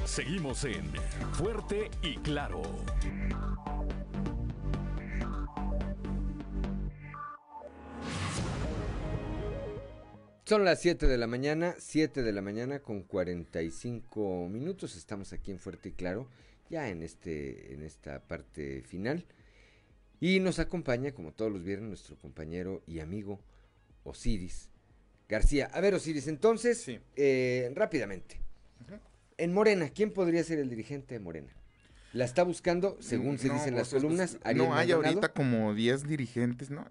[0.04, 0.92] Seguimos en
[1.32, 2.62] Fuerte y Claro.
[10.44, 14.94] Son las 7 de la mañana, 7 de la mañana con 45 minutos.
[14.94, 16.28] Estamos aquí en Fuerte y Claro,
[16.70, 19.26] ya en, este, en esta parte final.
[20.20, 23.40] Y nos acompaña, como todos los viernes, nuestro compañero y amigo
[24.04, 24.70] Osiris
[25.34, 25.70] García.
[25.72, 28.40] A ver, Osiris, entonces, eh, rápidamente.
[29.36, 31.52] En Morena, ¿quién podría ser el dirigente de Morena?
[32.12, 34.88] La está buscando, según se No, dicen las pues, es- columnas, es- Ariel No hay
[34.88, 35.06] Maldonado.
[35.18, 36.86] ahorita como 10 dirigentes, ¿no?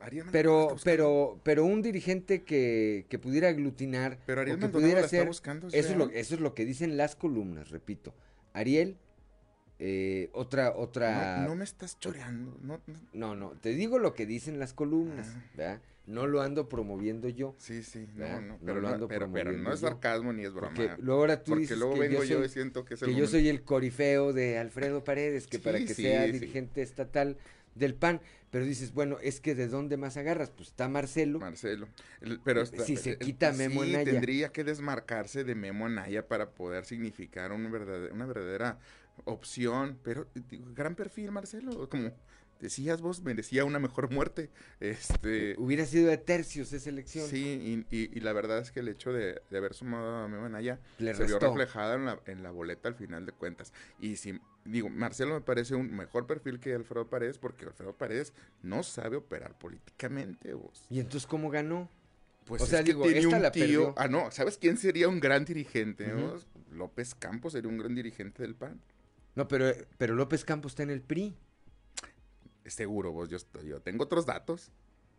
[0.00, 4.90] Ariel Pero, pero, pero un dirigente que, que pudiera aglutinar, Pero Ariel o que Maldonado
[4.90, 5.96] pudiera ser, buscando, o eso es sea.
[5.96, 8.12] lo, eso es lo que dicen las columnas, repito.
[8.52, 8.96] Ariel
[9.84, 11.38] Eh, otra, otra.
[11.42, 12.56] No, no me estás choreando.
[12.62, 12.94] No, no.
[13.12, 15.42] No, no, te digo lo que dicen las columnas, Ah.
[15.56, 15.80] ¿verdad?
[16.06, 17.54] No lo ando promoviendo yo.
[17.58, 18.40] Sí, sí, no, ¿verdad?
[18.42, 20.74] no, pero lo no, ando pero, pero promoviendo no es sarcasmo ni es broma.
[20.74, 23.02] Porque luego ahora tú Porque dices luego que vengo yo soy- y siento que es
[23.02, 26.26] el que yo soy el corifeo de Alfredo Paredes, que Sí, para que sí, sea
[26.26, 26.32] sí.
[26.32, 27.36] dirigente estatal
[27.76, 28.20] del PAN,
[28.50, 31.38] pero dices, bueno, es que de dónde más agarras, pues está Marcelo.
[31.38, 31.88] Marcelo.
[32.20, 34.04] El- pero está- si se el- quita Memo Anaya.
[34.04, 38.78] tendría que desmarcarse de Memo Anaya para poder significar un verdadera, una verdadera
[39.24, 39.98] opción.
[40.02, 41.88] Pero digo, gran perfil, Marcelo.
[41.88, 42.10] Como
[42.62, 44.48] decías vos, merecía una mejor muerte.
[44.80, 47.28] Este, Hubiera sido de tercios esa elección.
[47.28, 50.28] Sí, y, y- y la verdad es que el hecho de, de haber sumado a
[50.28, 53.72] Memo Anaya Le se vio reflejada en la, en la boleta al final de cuentas.
[54.00, 58.32] Y si, digo, Marcelo me parece un mejor perfil que Alfredo Paredes porque Alfredo Paredes
[58.62, 60.54] no sabe operar políticamente.
[60.54, 60.86] Vos.
[60.88, 61.90] ¿Y entonces cómo ganó?
[62.46, 63.94] Pues o sea, es que digo, tiene esta un tío.
[63.96, 66.12] Ah, no, ¿sabes quién sería un gran dirigente?
[66.12, 66.46] Vos?
[66.72, 68.80] López Campos sería un gran dirigente del PAN.
[69.34, 71.36] No, pero, pero López Campos está en el PRI.
[72.66, 74.70] Seguro, vos, yo, estoy- yo tengo otros datos.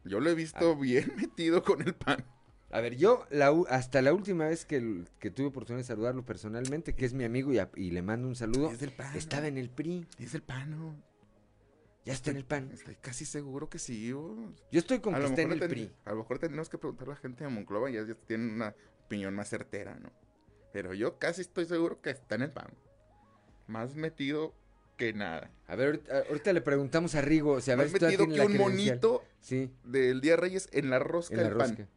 [0.05, 0.35] Yo lo he Ah.
[0.35, 2.23] visto bien metido con el PAN.
[2.71, 6.95] A ver, yo la, hasta la última vez que, que tuve oportunidad de saludarlo personalmente,
[6.95, 9.15] que es mi amigo y, a- y le mando un saludo, Es del PAN.
[9.15, 10.07] estaba en el PRI.
[10.17, 10.95] Es del PAN, ¿no?
[12.05, 12.71] Ya está en el PAN.
[12.73, 14.37] Estoy casi seguro que sí, vos.
[14.71, 15.91] Yo estoy con A que está en el ten- PRI.
[16.05, 18.75] A lo mejor tenemos que preguntar a la gente de Monclova y ellos tienen una
[19.05, 20.11] opinión más certera, ¿no?
[20.73, 22.73] Pero yo casi estoy seguro que está en el PAN.
[23.67, 24.53] Más metido
[24.97, 25.51] que nada.
[25.67, 28.37] A ver, ahorita, ahorita le preguntamos a Rigo, o sea, a ver si metido que
[28.37, 31.69] la un monito Sí, del Día Reyes en la rosca en la del PAN.
[31.69, 31.87] rosca.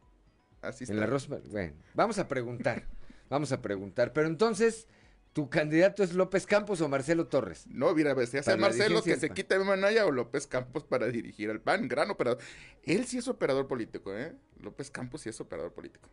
[0.61, 0.93] Así está.
[0.93, 1.37] En la rosca.
[1.49, 2.83] Bueno, vamos a preguntar.
[3.29, 4.11] vamos a preguntar.
[4.13, 4.87] Pero entonces,
[5.33, 7.67] ¿tu candidato es López Campos o Marcelo Torres?
[7.67, 9.35] No, mira, la Marcelo que se PAN.
[9.35, 11.87] quita de Manaya o López Campos para dirigir al PAN.
[11.87, 12.39] Gran operador.
[12.83, 14.33] Él sí es operador político, ¿eh?
[14.59, 16.09] López Campos sí es operador político.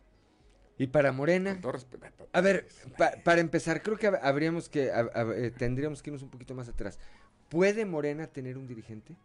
[0.77, 1.53] ¿Y para Morena?
[1.53, 2.27] Con todo respeto.
[2.33, 6.29] A ver, pa- para empezar, creo que hab- habríamos que, eh, tendríamos que irnos un
[6.29, 6.99] poquito más atrás.
[7.49, 9.15] ¿Puede Morena tener un dirigente?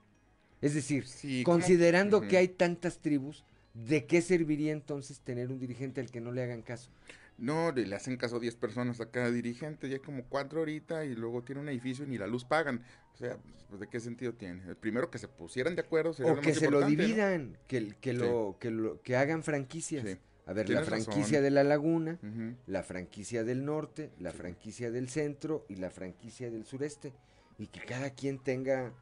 [0.60, 1.06] Es decir,
[1.44, 3.44] considerando que hay tantas tribus,
[3.74, 6.90] ¿de qué serviría entonces tener un dirigente al que no le hagan caso?
[7.39, 11.14] No, le hacen caso a 10 personas a cada dirigente, ya como cuatro ahorita y
[11.14, 12.85] luego tiene un edificio y ni la luz pagan.
[13.14, 13.39] O sea,
[13.70, 14.62] pues, ¿de qué sentido tiene?
[14.68, 16.97] El primero que se pusieran de acuerdo sería O lo que más se lo importante,
[17.02, 17.09] ¿no?
[17.09, 18.18] dividan, que, que, Sí.
[18.18, 20.06] lo, que, lo, que hagan franquicias.
[20.06, 20.18] Sí.
[20.51, 21.05] A ver, la razón.
[21.05, 22.18] franquicia de la laguna,
[22.66, 27.12] la franquicia del norte, la franquicia del centro y la franquicia del sureste.
[27.59, 28.93] Y que cada quien tenga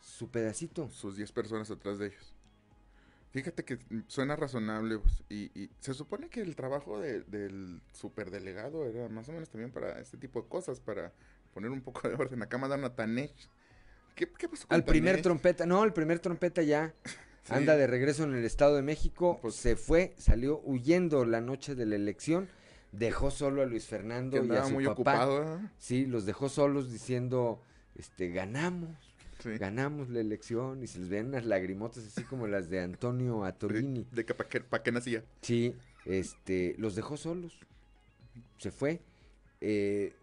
[0.00, 0.88] su pedacito.
[0.90, 2.34] Sus 10 personas atrás de ellos.
[3.30, 8.86] Fíjate que suena razonable pues, y, y se supone que el trabajo de- del superdelegado
[8.86, 11.12] era más o menos también para este tipo de cosas, para
[11.52, 12.42] poner un poco de orden.
[12.42, 13.34] Acá mandaron a Tanech.
[14.14, 16.94] ¿Qué, qué pasó con Al primer trompeta, no, el primer trompeta ya
[17.46, 17.54] Sí.
[17.54, 21.74] anda de regreso en el Estado de México, Pues- se fue, salió huyendo la noche
[21.74, 22.48] de la elección,
[22.92, 24.92] dejó solo a Luis Fernando Que y a su muy papá.
[24.94, 25.70] ocupado, ¿eh?
[25.78, 27.60] Sí, los dejó solos diciendo,
[27.94, 28.90] este, ganamos,
[29.42, 29.50] Sí.
[29.58, 33.44] ganamos la elección y se les ven unas lagrimotas así como las de Antonio
[33.92, 34.06] Atolini.
[34.12, 35.22] De que para qué, pa' qué nacía.
[35.42, 35.74] Sí,
[36.06, 37.58] este, los dejó solos.
[38.58, 39.00] Se fue.
[39.60, 40.14] Eh,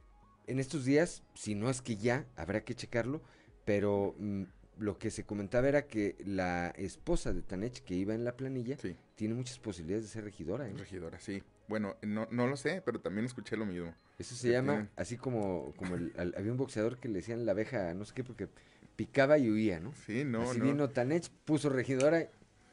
[0.48, 3.22] en estos días, si no es que ya, habrá que checarlo,
[3.66, 4.44] pero mm,
[4.80, 8.78] lo que se comentaba era que la esposa de Tanech, que iba en la planilla,
[8.78, 8.96] Sí.
[9.16, 10.68] tiene muchas posibilidades de ser regidora.
[10.68, 10.74] ¿eh?
[10.78, 11.44] Regidora, sí.
[11.68, 13.94] Bueno, no, no lo sé, pero también escuché lo mismo.
[14.20, 17.16] Eso se que llama, tienen- así como, como el- al- había un boxeador que le
[17.16, 18.48] decían la abeja, no sé qué, porque
[18.96, 19.94] picaba y huía, ¿no?
[20.06, 20.66] Sí, no, Así no.
[20.66, 22.28] vino Tanech, puso regidora y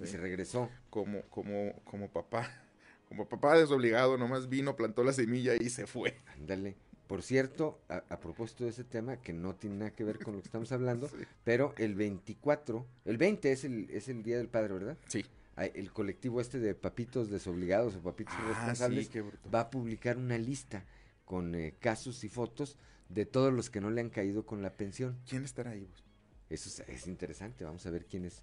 [0.05, 0.13] Sí.
[0.13, 0.69] se regresó.
[0.91, 2.51] Como, como, como papá.
[3.11, 6.15] Como papá desobligado, nomás vino, plantó la semilla y se fue.
[6.39, 6.77] Ándale.
[7.11, 10.35] Por cierto, a, a propósito de ese tema, que no tiene nada que ver con
[10.37, 11.17] lo que estamos hablando, Sí.
[11.43, 14.97] pero el 24, el 20 es el, es el Día del Padre, ¿verdad?
[15.09, 15.27] Sí.
[15.57, 19.21] El colectivo este de papitos desobligados o papitos Ah, responsables sí,
[19.53, 20.85] va a publicar una lista
[21.25, 22.79] con eh, casos y fotos
[23.09, 25.19] de todos los que no le han caído con la pensión.
[25.29, 26.05] ¿Quién estará ahí vos?
[26.49, 28.43] Eso es, es interesante, vamos a ver quiénes,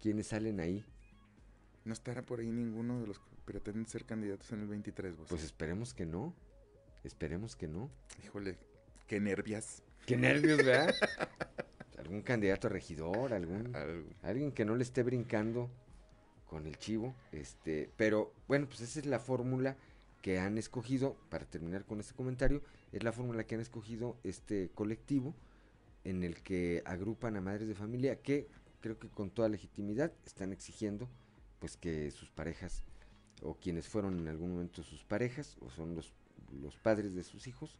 [0.00, 0.84] quiénes salen ahí.
[1.84, 5.26] No estará por ahí ninguno de los que pretenden ser candidatos en el 23, vos.
[5.28, 6.34] Pues esperemos que no,
[7.06, 7.90] esperemos que no.
[8.24, 8.58] Híjole,
[9.06, 9.82] qué nervias.
[10.06, 10.94] Qué nervios, ¿verdad?
[11.98, 14.08] algún candidato a regidor, algún Algo.
[14.22, 15.70] alguien que no le esté brincando
[16.46, 19.76] con el chivo, este, pero bueno, pues esa es la fórmula
[20.22, 22.62] que han escogido para terminar con este comentario,
[22.92, 25.34] es la fórmula que han escogido este colectivo
[26.04, 28.48] en el que agrupan a madres de familia que
[28.80, 31.08] creo que con toda legitimidad están exigiendo
[31.58, 32.84] pues que sus parejas
[33.42, 36.12] o quienes fueron en algún momento sus parejas o son los,
[36.52, 37.78] los padres de sus hijos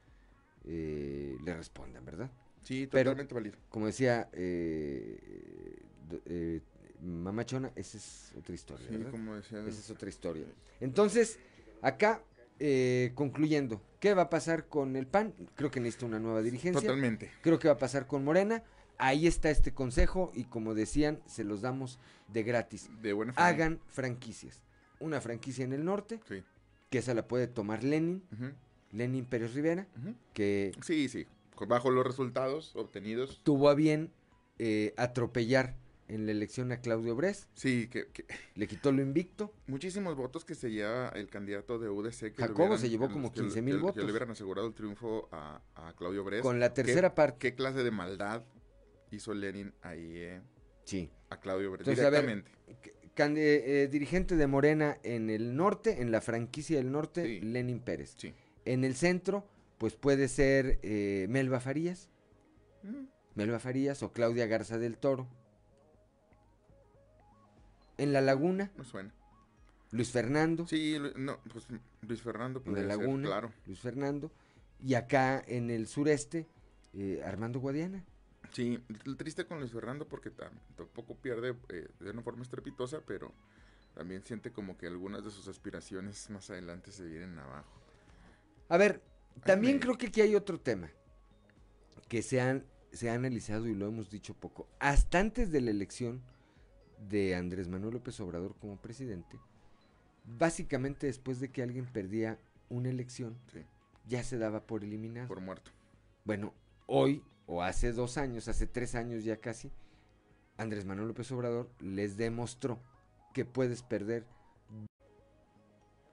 [0.64, 2.30] eh, le respondan, ¿verdad?
[2.62, 3.56] Sí, Pero- totalmente válido.
[3.68, 5.78] Como decía eh,
[6.26, 6.60] eh,
[7.02, 8.86] Mamá Chona, esa es otra historia.
[8.88, 9.10] Sí, ¿verdad?
[9.10, 9.60] como decía.
[9.60, 10.46] Esa es otra historia.
[10.80, 11.38] Entonces,
[11.82, 12.22] acá
[12.58, 15.34] eh, concluyendo, ¿qué va a pasar con el PAN?
[15.54, 16.80] Creo que necesita una nueva dirigencia.
[16.80, 17.30] Totalmente.
[17.42, 18.62] Creo que va a pasar con Morena.
[18.98, 21.98] Ahí está este consejo y como decían, se los damos
[22.28, 22.88] de gratis.
[23.02, 23.46] De buena forma.
[23.46, 24.62] Hagan franquicias.
[25.00, 26.42] Una franquicia en el norte, Sí.
[26.90, 28.52] Que esa la puede tomar Lenin, Ujú.
[28.92, 29.86] Lenin Pérez Rivera,
[30.32, 31.26] que Sí, sí.
[31.68, 33.40] Bajo los resultados obtenidos.
[33.42, 34.12] tuvo a bien
[34.58, 35.74] eh, atropellar
[36.08, 37.48] en la elección a Claudio Bres.
[37.54, 39.52] Sí, que, que- Le quitó lo invicto.
[39.66, 42.32] muchísimos votos que se lleva el candidato de UDC.
[42.32, 44.04] Que Jacobo hubieran- se llevó como que- 15,000 que- Que votos.
[44.04, 46.42] le hubieran asegurado el triunfo a, a Claudio Bres.
[46.42, 47.38] Con la ¿Qué- tercera parte.
[47.38, 48.44] ¿Qué clase de maldad
[49.10, 50.42] hizo Lenin ahí eh,
[50.84, 51.10] Sí.
[51.30, 51.80] a Claudio Bres?
[51.88, 52.95] Entonces, a ver, Directamente.
[53.18, 57.40] Eh, eh, dirigente de Morena en el norte, en la franquicia del norte, Sí.
[57.40, 58.14] Lenin Pérez.
[58.16, 58.34] Sí.
[58.64, 59.46] En el centro,
[59.78, 62.08] pues puede ser eh, Melba Farías.
[62.82, 63.06] Mm.
[63.34, 65.26] Melba Farías o Claudia Garza del Toro.
[67.98, 69.12] En la laguna, Me suena.
[69.90, 70.66] Luis Fernando.
[70.66, 71.66] Sí, no, pues
[72.06, 73.52] Luis Fernando en la ser, laguna, claro.
[73.66, 74.30] Luis Fernando.
[74.84, 76.46] Y acá en el sureste,
[76.92, 78.04] eh, Armando Guadiana.
[78.52, 78.78] Sí,
[79.18, 83.32] triste con Luis Fernando porque tam- tampoco pierde eh, de una forma estrepitosa, pero
[83.94, 87.80] también siente como que algunas de sus aspiraciones más adelante se vienen abajo.
[88.68, 89.02] A ver,
[89.44, 90.90] también me- creo que aquí hay otro tema
[92.08, 94.68] que se, han, se ha analizado y lo hemos dicho poco.
[94.78, 96.22] Hasta antes de la elección
[97.08, 99.38] de Andrés Manuel López Obrador como presidente,
[100.24, 103.60] básicamente después de que alguien perdía una elección, Sí.
[104.06, 105.28] ya se daba por eliminado.
[105.28, 105.70] Por muerto.
[106.24, 106.52] Bueno,
[106.86, 109.72] hoy, o hace dos años, hace tres años ya casi,
[110.56, 112.80] Andrés Manuel López Obrador les demostró
[113.32, 114.26] que puedes perder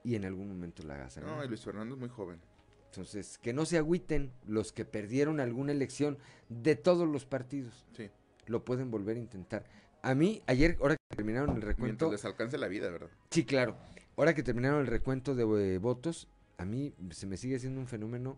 [0.04, 1.18] y en algún momento la hagas.
[1.18, 2.40] No, y Luis Fernando es muy joven.
[2.88, 6.18] Entonces, que no se agüiten los que perdieron alguna elección
[6.50, 7.86] de todos los partidos.
[7.98, 8.12] Sí.
[8.46, 9.66] Lo pueden volver a intentar.
[10.04, 12.12] A mí, ayer, ahora que terminaron el Mientras recuento.
[12.12, 13.10] les alcance la vida, ¿verdad?
[13.32, 13.78] Sí, claro.
[14.18, 16.28] Ahora que terminaron el recuento de eh, votos,
[16.58, 18.38] a mí se me sigue siendo un fenómeno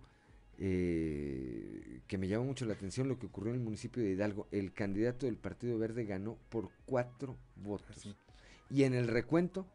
[0.57, 4.47] eh, que me llama mucho la atención lo que ocurrió en el municipio de Hidalgo.
[4.51, 8.15] El candidato del Partido Verde ganó por cuatro votos.
[8.69, 9.67] Y en el recuento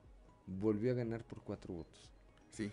[0.47, 2.11] volvió a ganar por cuatro votos.
[2.51, 2.73] Sí.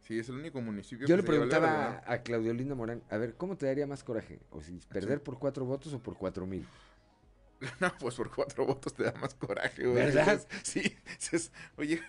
[0.00, 3.18] Sí, es el único municipio Yo que le preguntaba a, a Claudio Linda Morán, a
[3.18, 4.38] ver, ¿cómo te daría más coraje?
[4.50, 6.66] O si perder por cuatro votos o por cuatro mil.
[7.80, 7.92] ¿no?
[7.98, 9.96] Pues por cuatro votos te da más coraje, güey.
[9.96, 10.46] ¿Verdad?
[10.62, 12.00] Sí, dices, oye,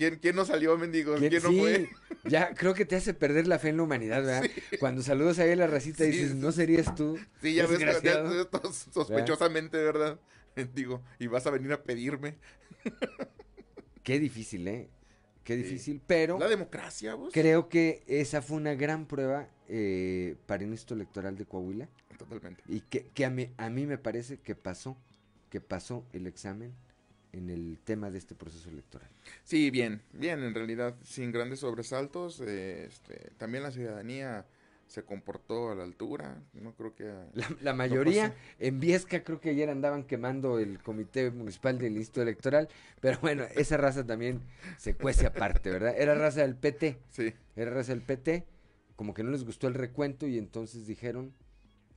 [0.00, 1.18] ¿quién, ¿quién no salió, mendigos?
[1.20, 1.90] ¿Quién- ¿Quién no sí, fue?
[2.24, 4.42] Ya creo que te hace perder la fe en la humanidad, ¿verdad?
[4.80, 6.36] Cuando saludas ahí a la racita y Sí, dices.
[6.36, 7.18] ¿no serías tú?
[7.42, 10.18] Sí, ya ves, ya- desgraciado?" ya sospechosamente, ¿verdad?
[10.74, 12.36] Digo, y vas a venir a pedirme.
[14.02, 14.88] Qué difícil, ¿eh?
[15.44, 16.38] Qué difícil, pero...
[16.38, 17.30] La democracia, vos.
[17.32, 21.88] Creo que esa fue una gran prueba eh, para el instituto electoral de Coahuila.
[22.16, 22.62] Totalmente.
[22.68, 24.96] Y que, que a, mí, a mí me parece que pasó,
[25.50, 26.72] que pasó el examen
[27.32, 29.08] en el tema de este proceso electoral.
[29.44, 32.40] Sí, bien, bien, en realidad, sin grandes sobresaltos.
[32.44, 34.46] eh, este, también la ciudadanía
[34.88, 36.42] se comportó a la altura.
[36.52, 37.04] No creo que.
[37.34, 42.22] La, la mayoría, en Viesca creo que ayer andaban quemando el comité municipal del instituto
[42.22, 42.68] electoral,
[43.00, 44.40] pero bueno, esa raza también
[44.78, 45.94] se cuece aparte, ¿verdad?
[45.96, 46.98] Era raza del PT.
[47.10, 47.32] Sí.
[47.54, 48.44] Era raza del PT,
[48.96, 51.32] como que no les gustó el recuento y entonces dijeron,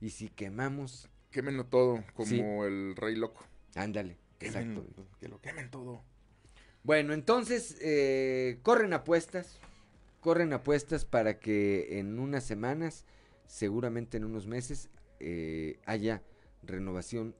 [0.00, 1.08] ¿y si quemamos?
[1.32, 2.38] Quémenlo todo, como Sí.
[2.38, 3.44] el rey loco.
[3.74, 4.84] Ándale, Exacto.
[5.20, 6.02] que lo quemen todo.
[6.82, 9.58] Bueno, entonces eh, corren apuestas,
[10.20, 13.04] corren apuestas para que en unas semanas,
[13.46, 14.90] seguramente en unos meses,
[15.20, 16.22] eh, haya
[16.62, 17.34] renovación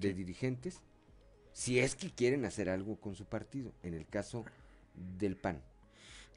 [0.00, 0.82] de dirigentes,
[1.52, 4.44] si es que quieren hacer algo con su partido, en el caso
[5.18, 5.62] del PAN.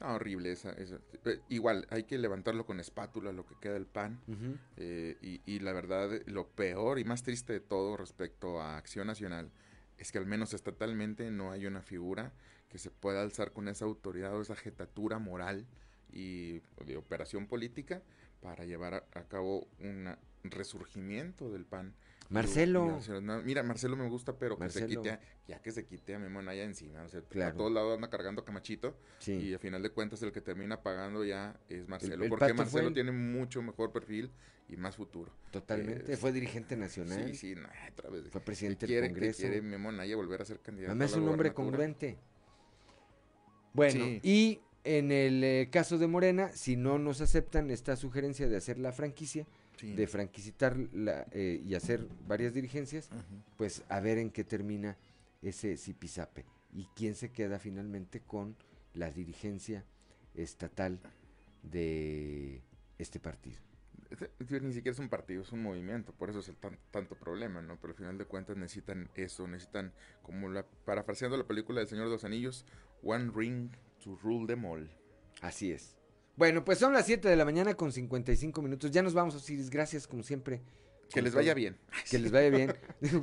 [0.00, 3.86] Ah, horrible esa, esa- eh, Igual, hay que levantarlo con espátula, lo que queda del
[3.86, 4.20] pan.
[4.76, 9.50] Eh, y la verdad, lo peor y más triste de todo respecto a Acción Nacional
[10.02, 12.32] es que al menos estatalmente no hay una figura
[12.68, 15.64] que se pueda alzar con esa autoridad o esa jetatura moral
[16.12, 18.02] y de operación política
[18.40, 20.12] para llevar a, a cabo un
[20.42, 21.94] resurgimiento del PAN.
[22.32, 22.98] Marcelo.
[23.44, 26.38] Mira, Marcelo me gusta, pero que se quite, a- ya que se quite a Memo
[26.40, 27.02] Anaya encima.
[27.02, 27.52] O sea, Claro.
[27.54, 28.96] a todos lados anda cargando Camachito.
[29.18, 29.32] Sí.
[29.34, 32.24] Y a final de cuentas el que termina pagando ya es Marcelo.
[32.24, 34.30] el porque Marcelo el- tiene mucho mejor perfil
[34.68, 35.32] y más futuro.
[35.50, 37.28] Totalmente, Eh, fue dirigente nacional.
[37.28, 38.28] Sí, sí, no, otra vez.
[38.30, 39.40] Fue presidente del que Congreso.
[39.42, 42.18] quiere Memo Anaya volver a ser candidato Además es un hombre congruente.
[43.74, 44.20] Bueno, Sí.
[44.22, 48.78] y en el eh, caso de Morena, si no nos aceptan esta sugerencia de hacer
[48.78, 49.46] la franquicia,
[49.82, 49.94] Sí.
[49.96, 53.10] de franquicitar la, eh, y hacer varias dirigencias,
[53.56, 54.96] pues a ver en qué termina
[55.42, 58.54] ese zipizape y quién se queda finalmente con
[58.94, 59.84] la dirigencia
[60.36, 61.00] estatal
[61.64, 62.62] de
[62.98, 63.58] este partido.
[64.10, 67.16] Este Ni siquiera es un partido, es un movimiento, por eso es el tan- tanto
[67.16, 67.76] problema, ¿no?
[67.80, 69.92] Pero al final de cuentas necesitan eso, necesitan,
[70.22, 72.64] como la, parafraseando la película del Señor de los Anillos,
[73.02, 73.70] One Ring
[74.04, 74.88] to Rule them all.
[75.40, 75.96] Así es.
[76.36, 78.90] Bueno, pues son las 7 de la mañana con 55 minutos.
[78.90, 79.70] Ya nos vamos, Osiris.
[79.70, 80.62] Gracias, como siempre.
[81.12, 81.76] Que les vaya bien.
[82.10, 82.74] Que les vaya bien.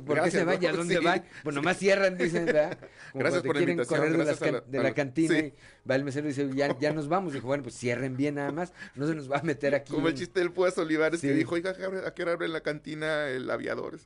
[0.06, 0.62] ¿Por Gracias, qué se van?
[0.62, 0.76] ¿Y a ¿no?
[0.78, 1.04] dónde Sí.
[1.04, 1.24] van?
[1.42, 2.78] Pues nomás cierran, dicen, ¿verdad?
[3.10, 5.44] Como Gracias por la quieren invitación, correr de, gracias la- de cantina sí.
[5.46, 7.32] y va el mesero y dice, ya, ya nos vamos.
[7.32, 8.72] Dijo, bueno, pues cierren bien nada más.
[8.94, 9.92] No se nos va a meter aquí.
[9.92, 12.32] Como el chiste del Púas Olivares que dijo, oiga, ¿a qué abre- ¿a qué hora
[12.34, 13.98] abre la cantina el aviador?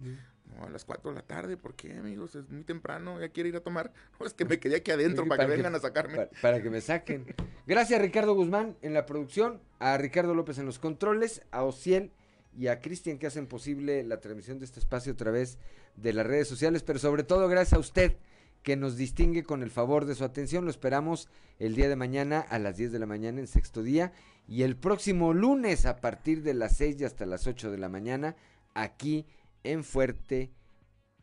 [0.57, 2.35] No, a las 4 de la tarde, ¿por qué, amigos?
[2.35, 3.93] Es muy temprano, ya quiere ir a tomar.
[4.19, 6.17] No, es que me quedé aquí adentro Sí, para, que vengan a sacarme.
[6.17, 7.27] Para, para que me saquen.
[7.67, 12.13] Gracias a Ricardo Guzmán en la producción, a Ricardo López en los controles, a Ociel
[12.57, 15.59] y a Cristian que hacen posible la transmisión de este espacio a través
[15.97, 18.17] de las redes sociales, pero sobre todo gracias a usted
[18.63, 20.65] que nos distingue con el favor de su atención.
[20.65, 21.29] Lo esperamos
[21.59, 24.13] el día de mañana a las 10 de la mañana en sexto día
[24.49, 27.89] y el próximo lunes a partir de las 6 y hasta las 8 de la
[27.89, 28.37] mañana
[28.73, 29.27] aquí
[29.65, 30.51] en Fuerte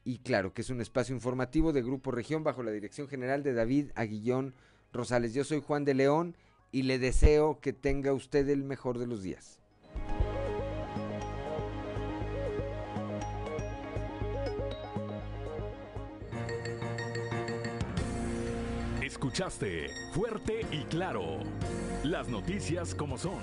[0.04, 3.54] y claro que es un espacio informativo de Grupo Región bajo la dirección general de
[3.54, 4.54] David Aguillón
[4.92, 5.34] Rosales.
[5.34, 6.36] Yo soy Juan de León
[6.72, 9.60] y le deseo que tenga usted el mejor de los días.
[19.04, 21.40] Escuchaste Fuerte y Claro.
[22.04, 23.40] Las noticias como son.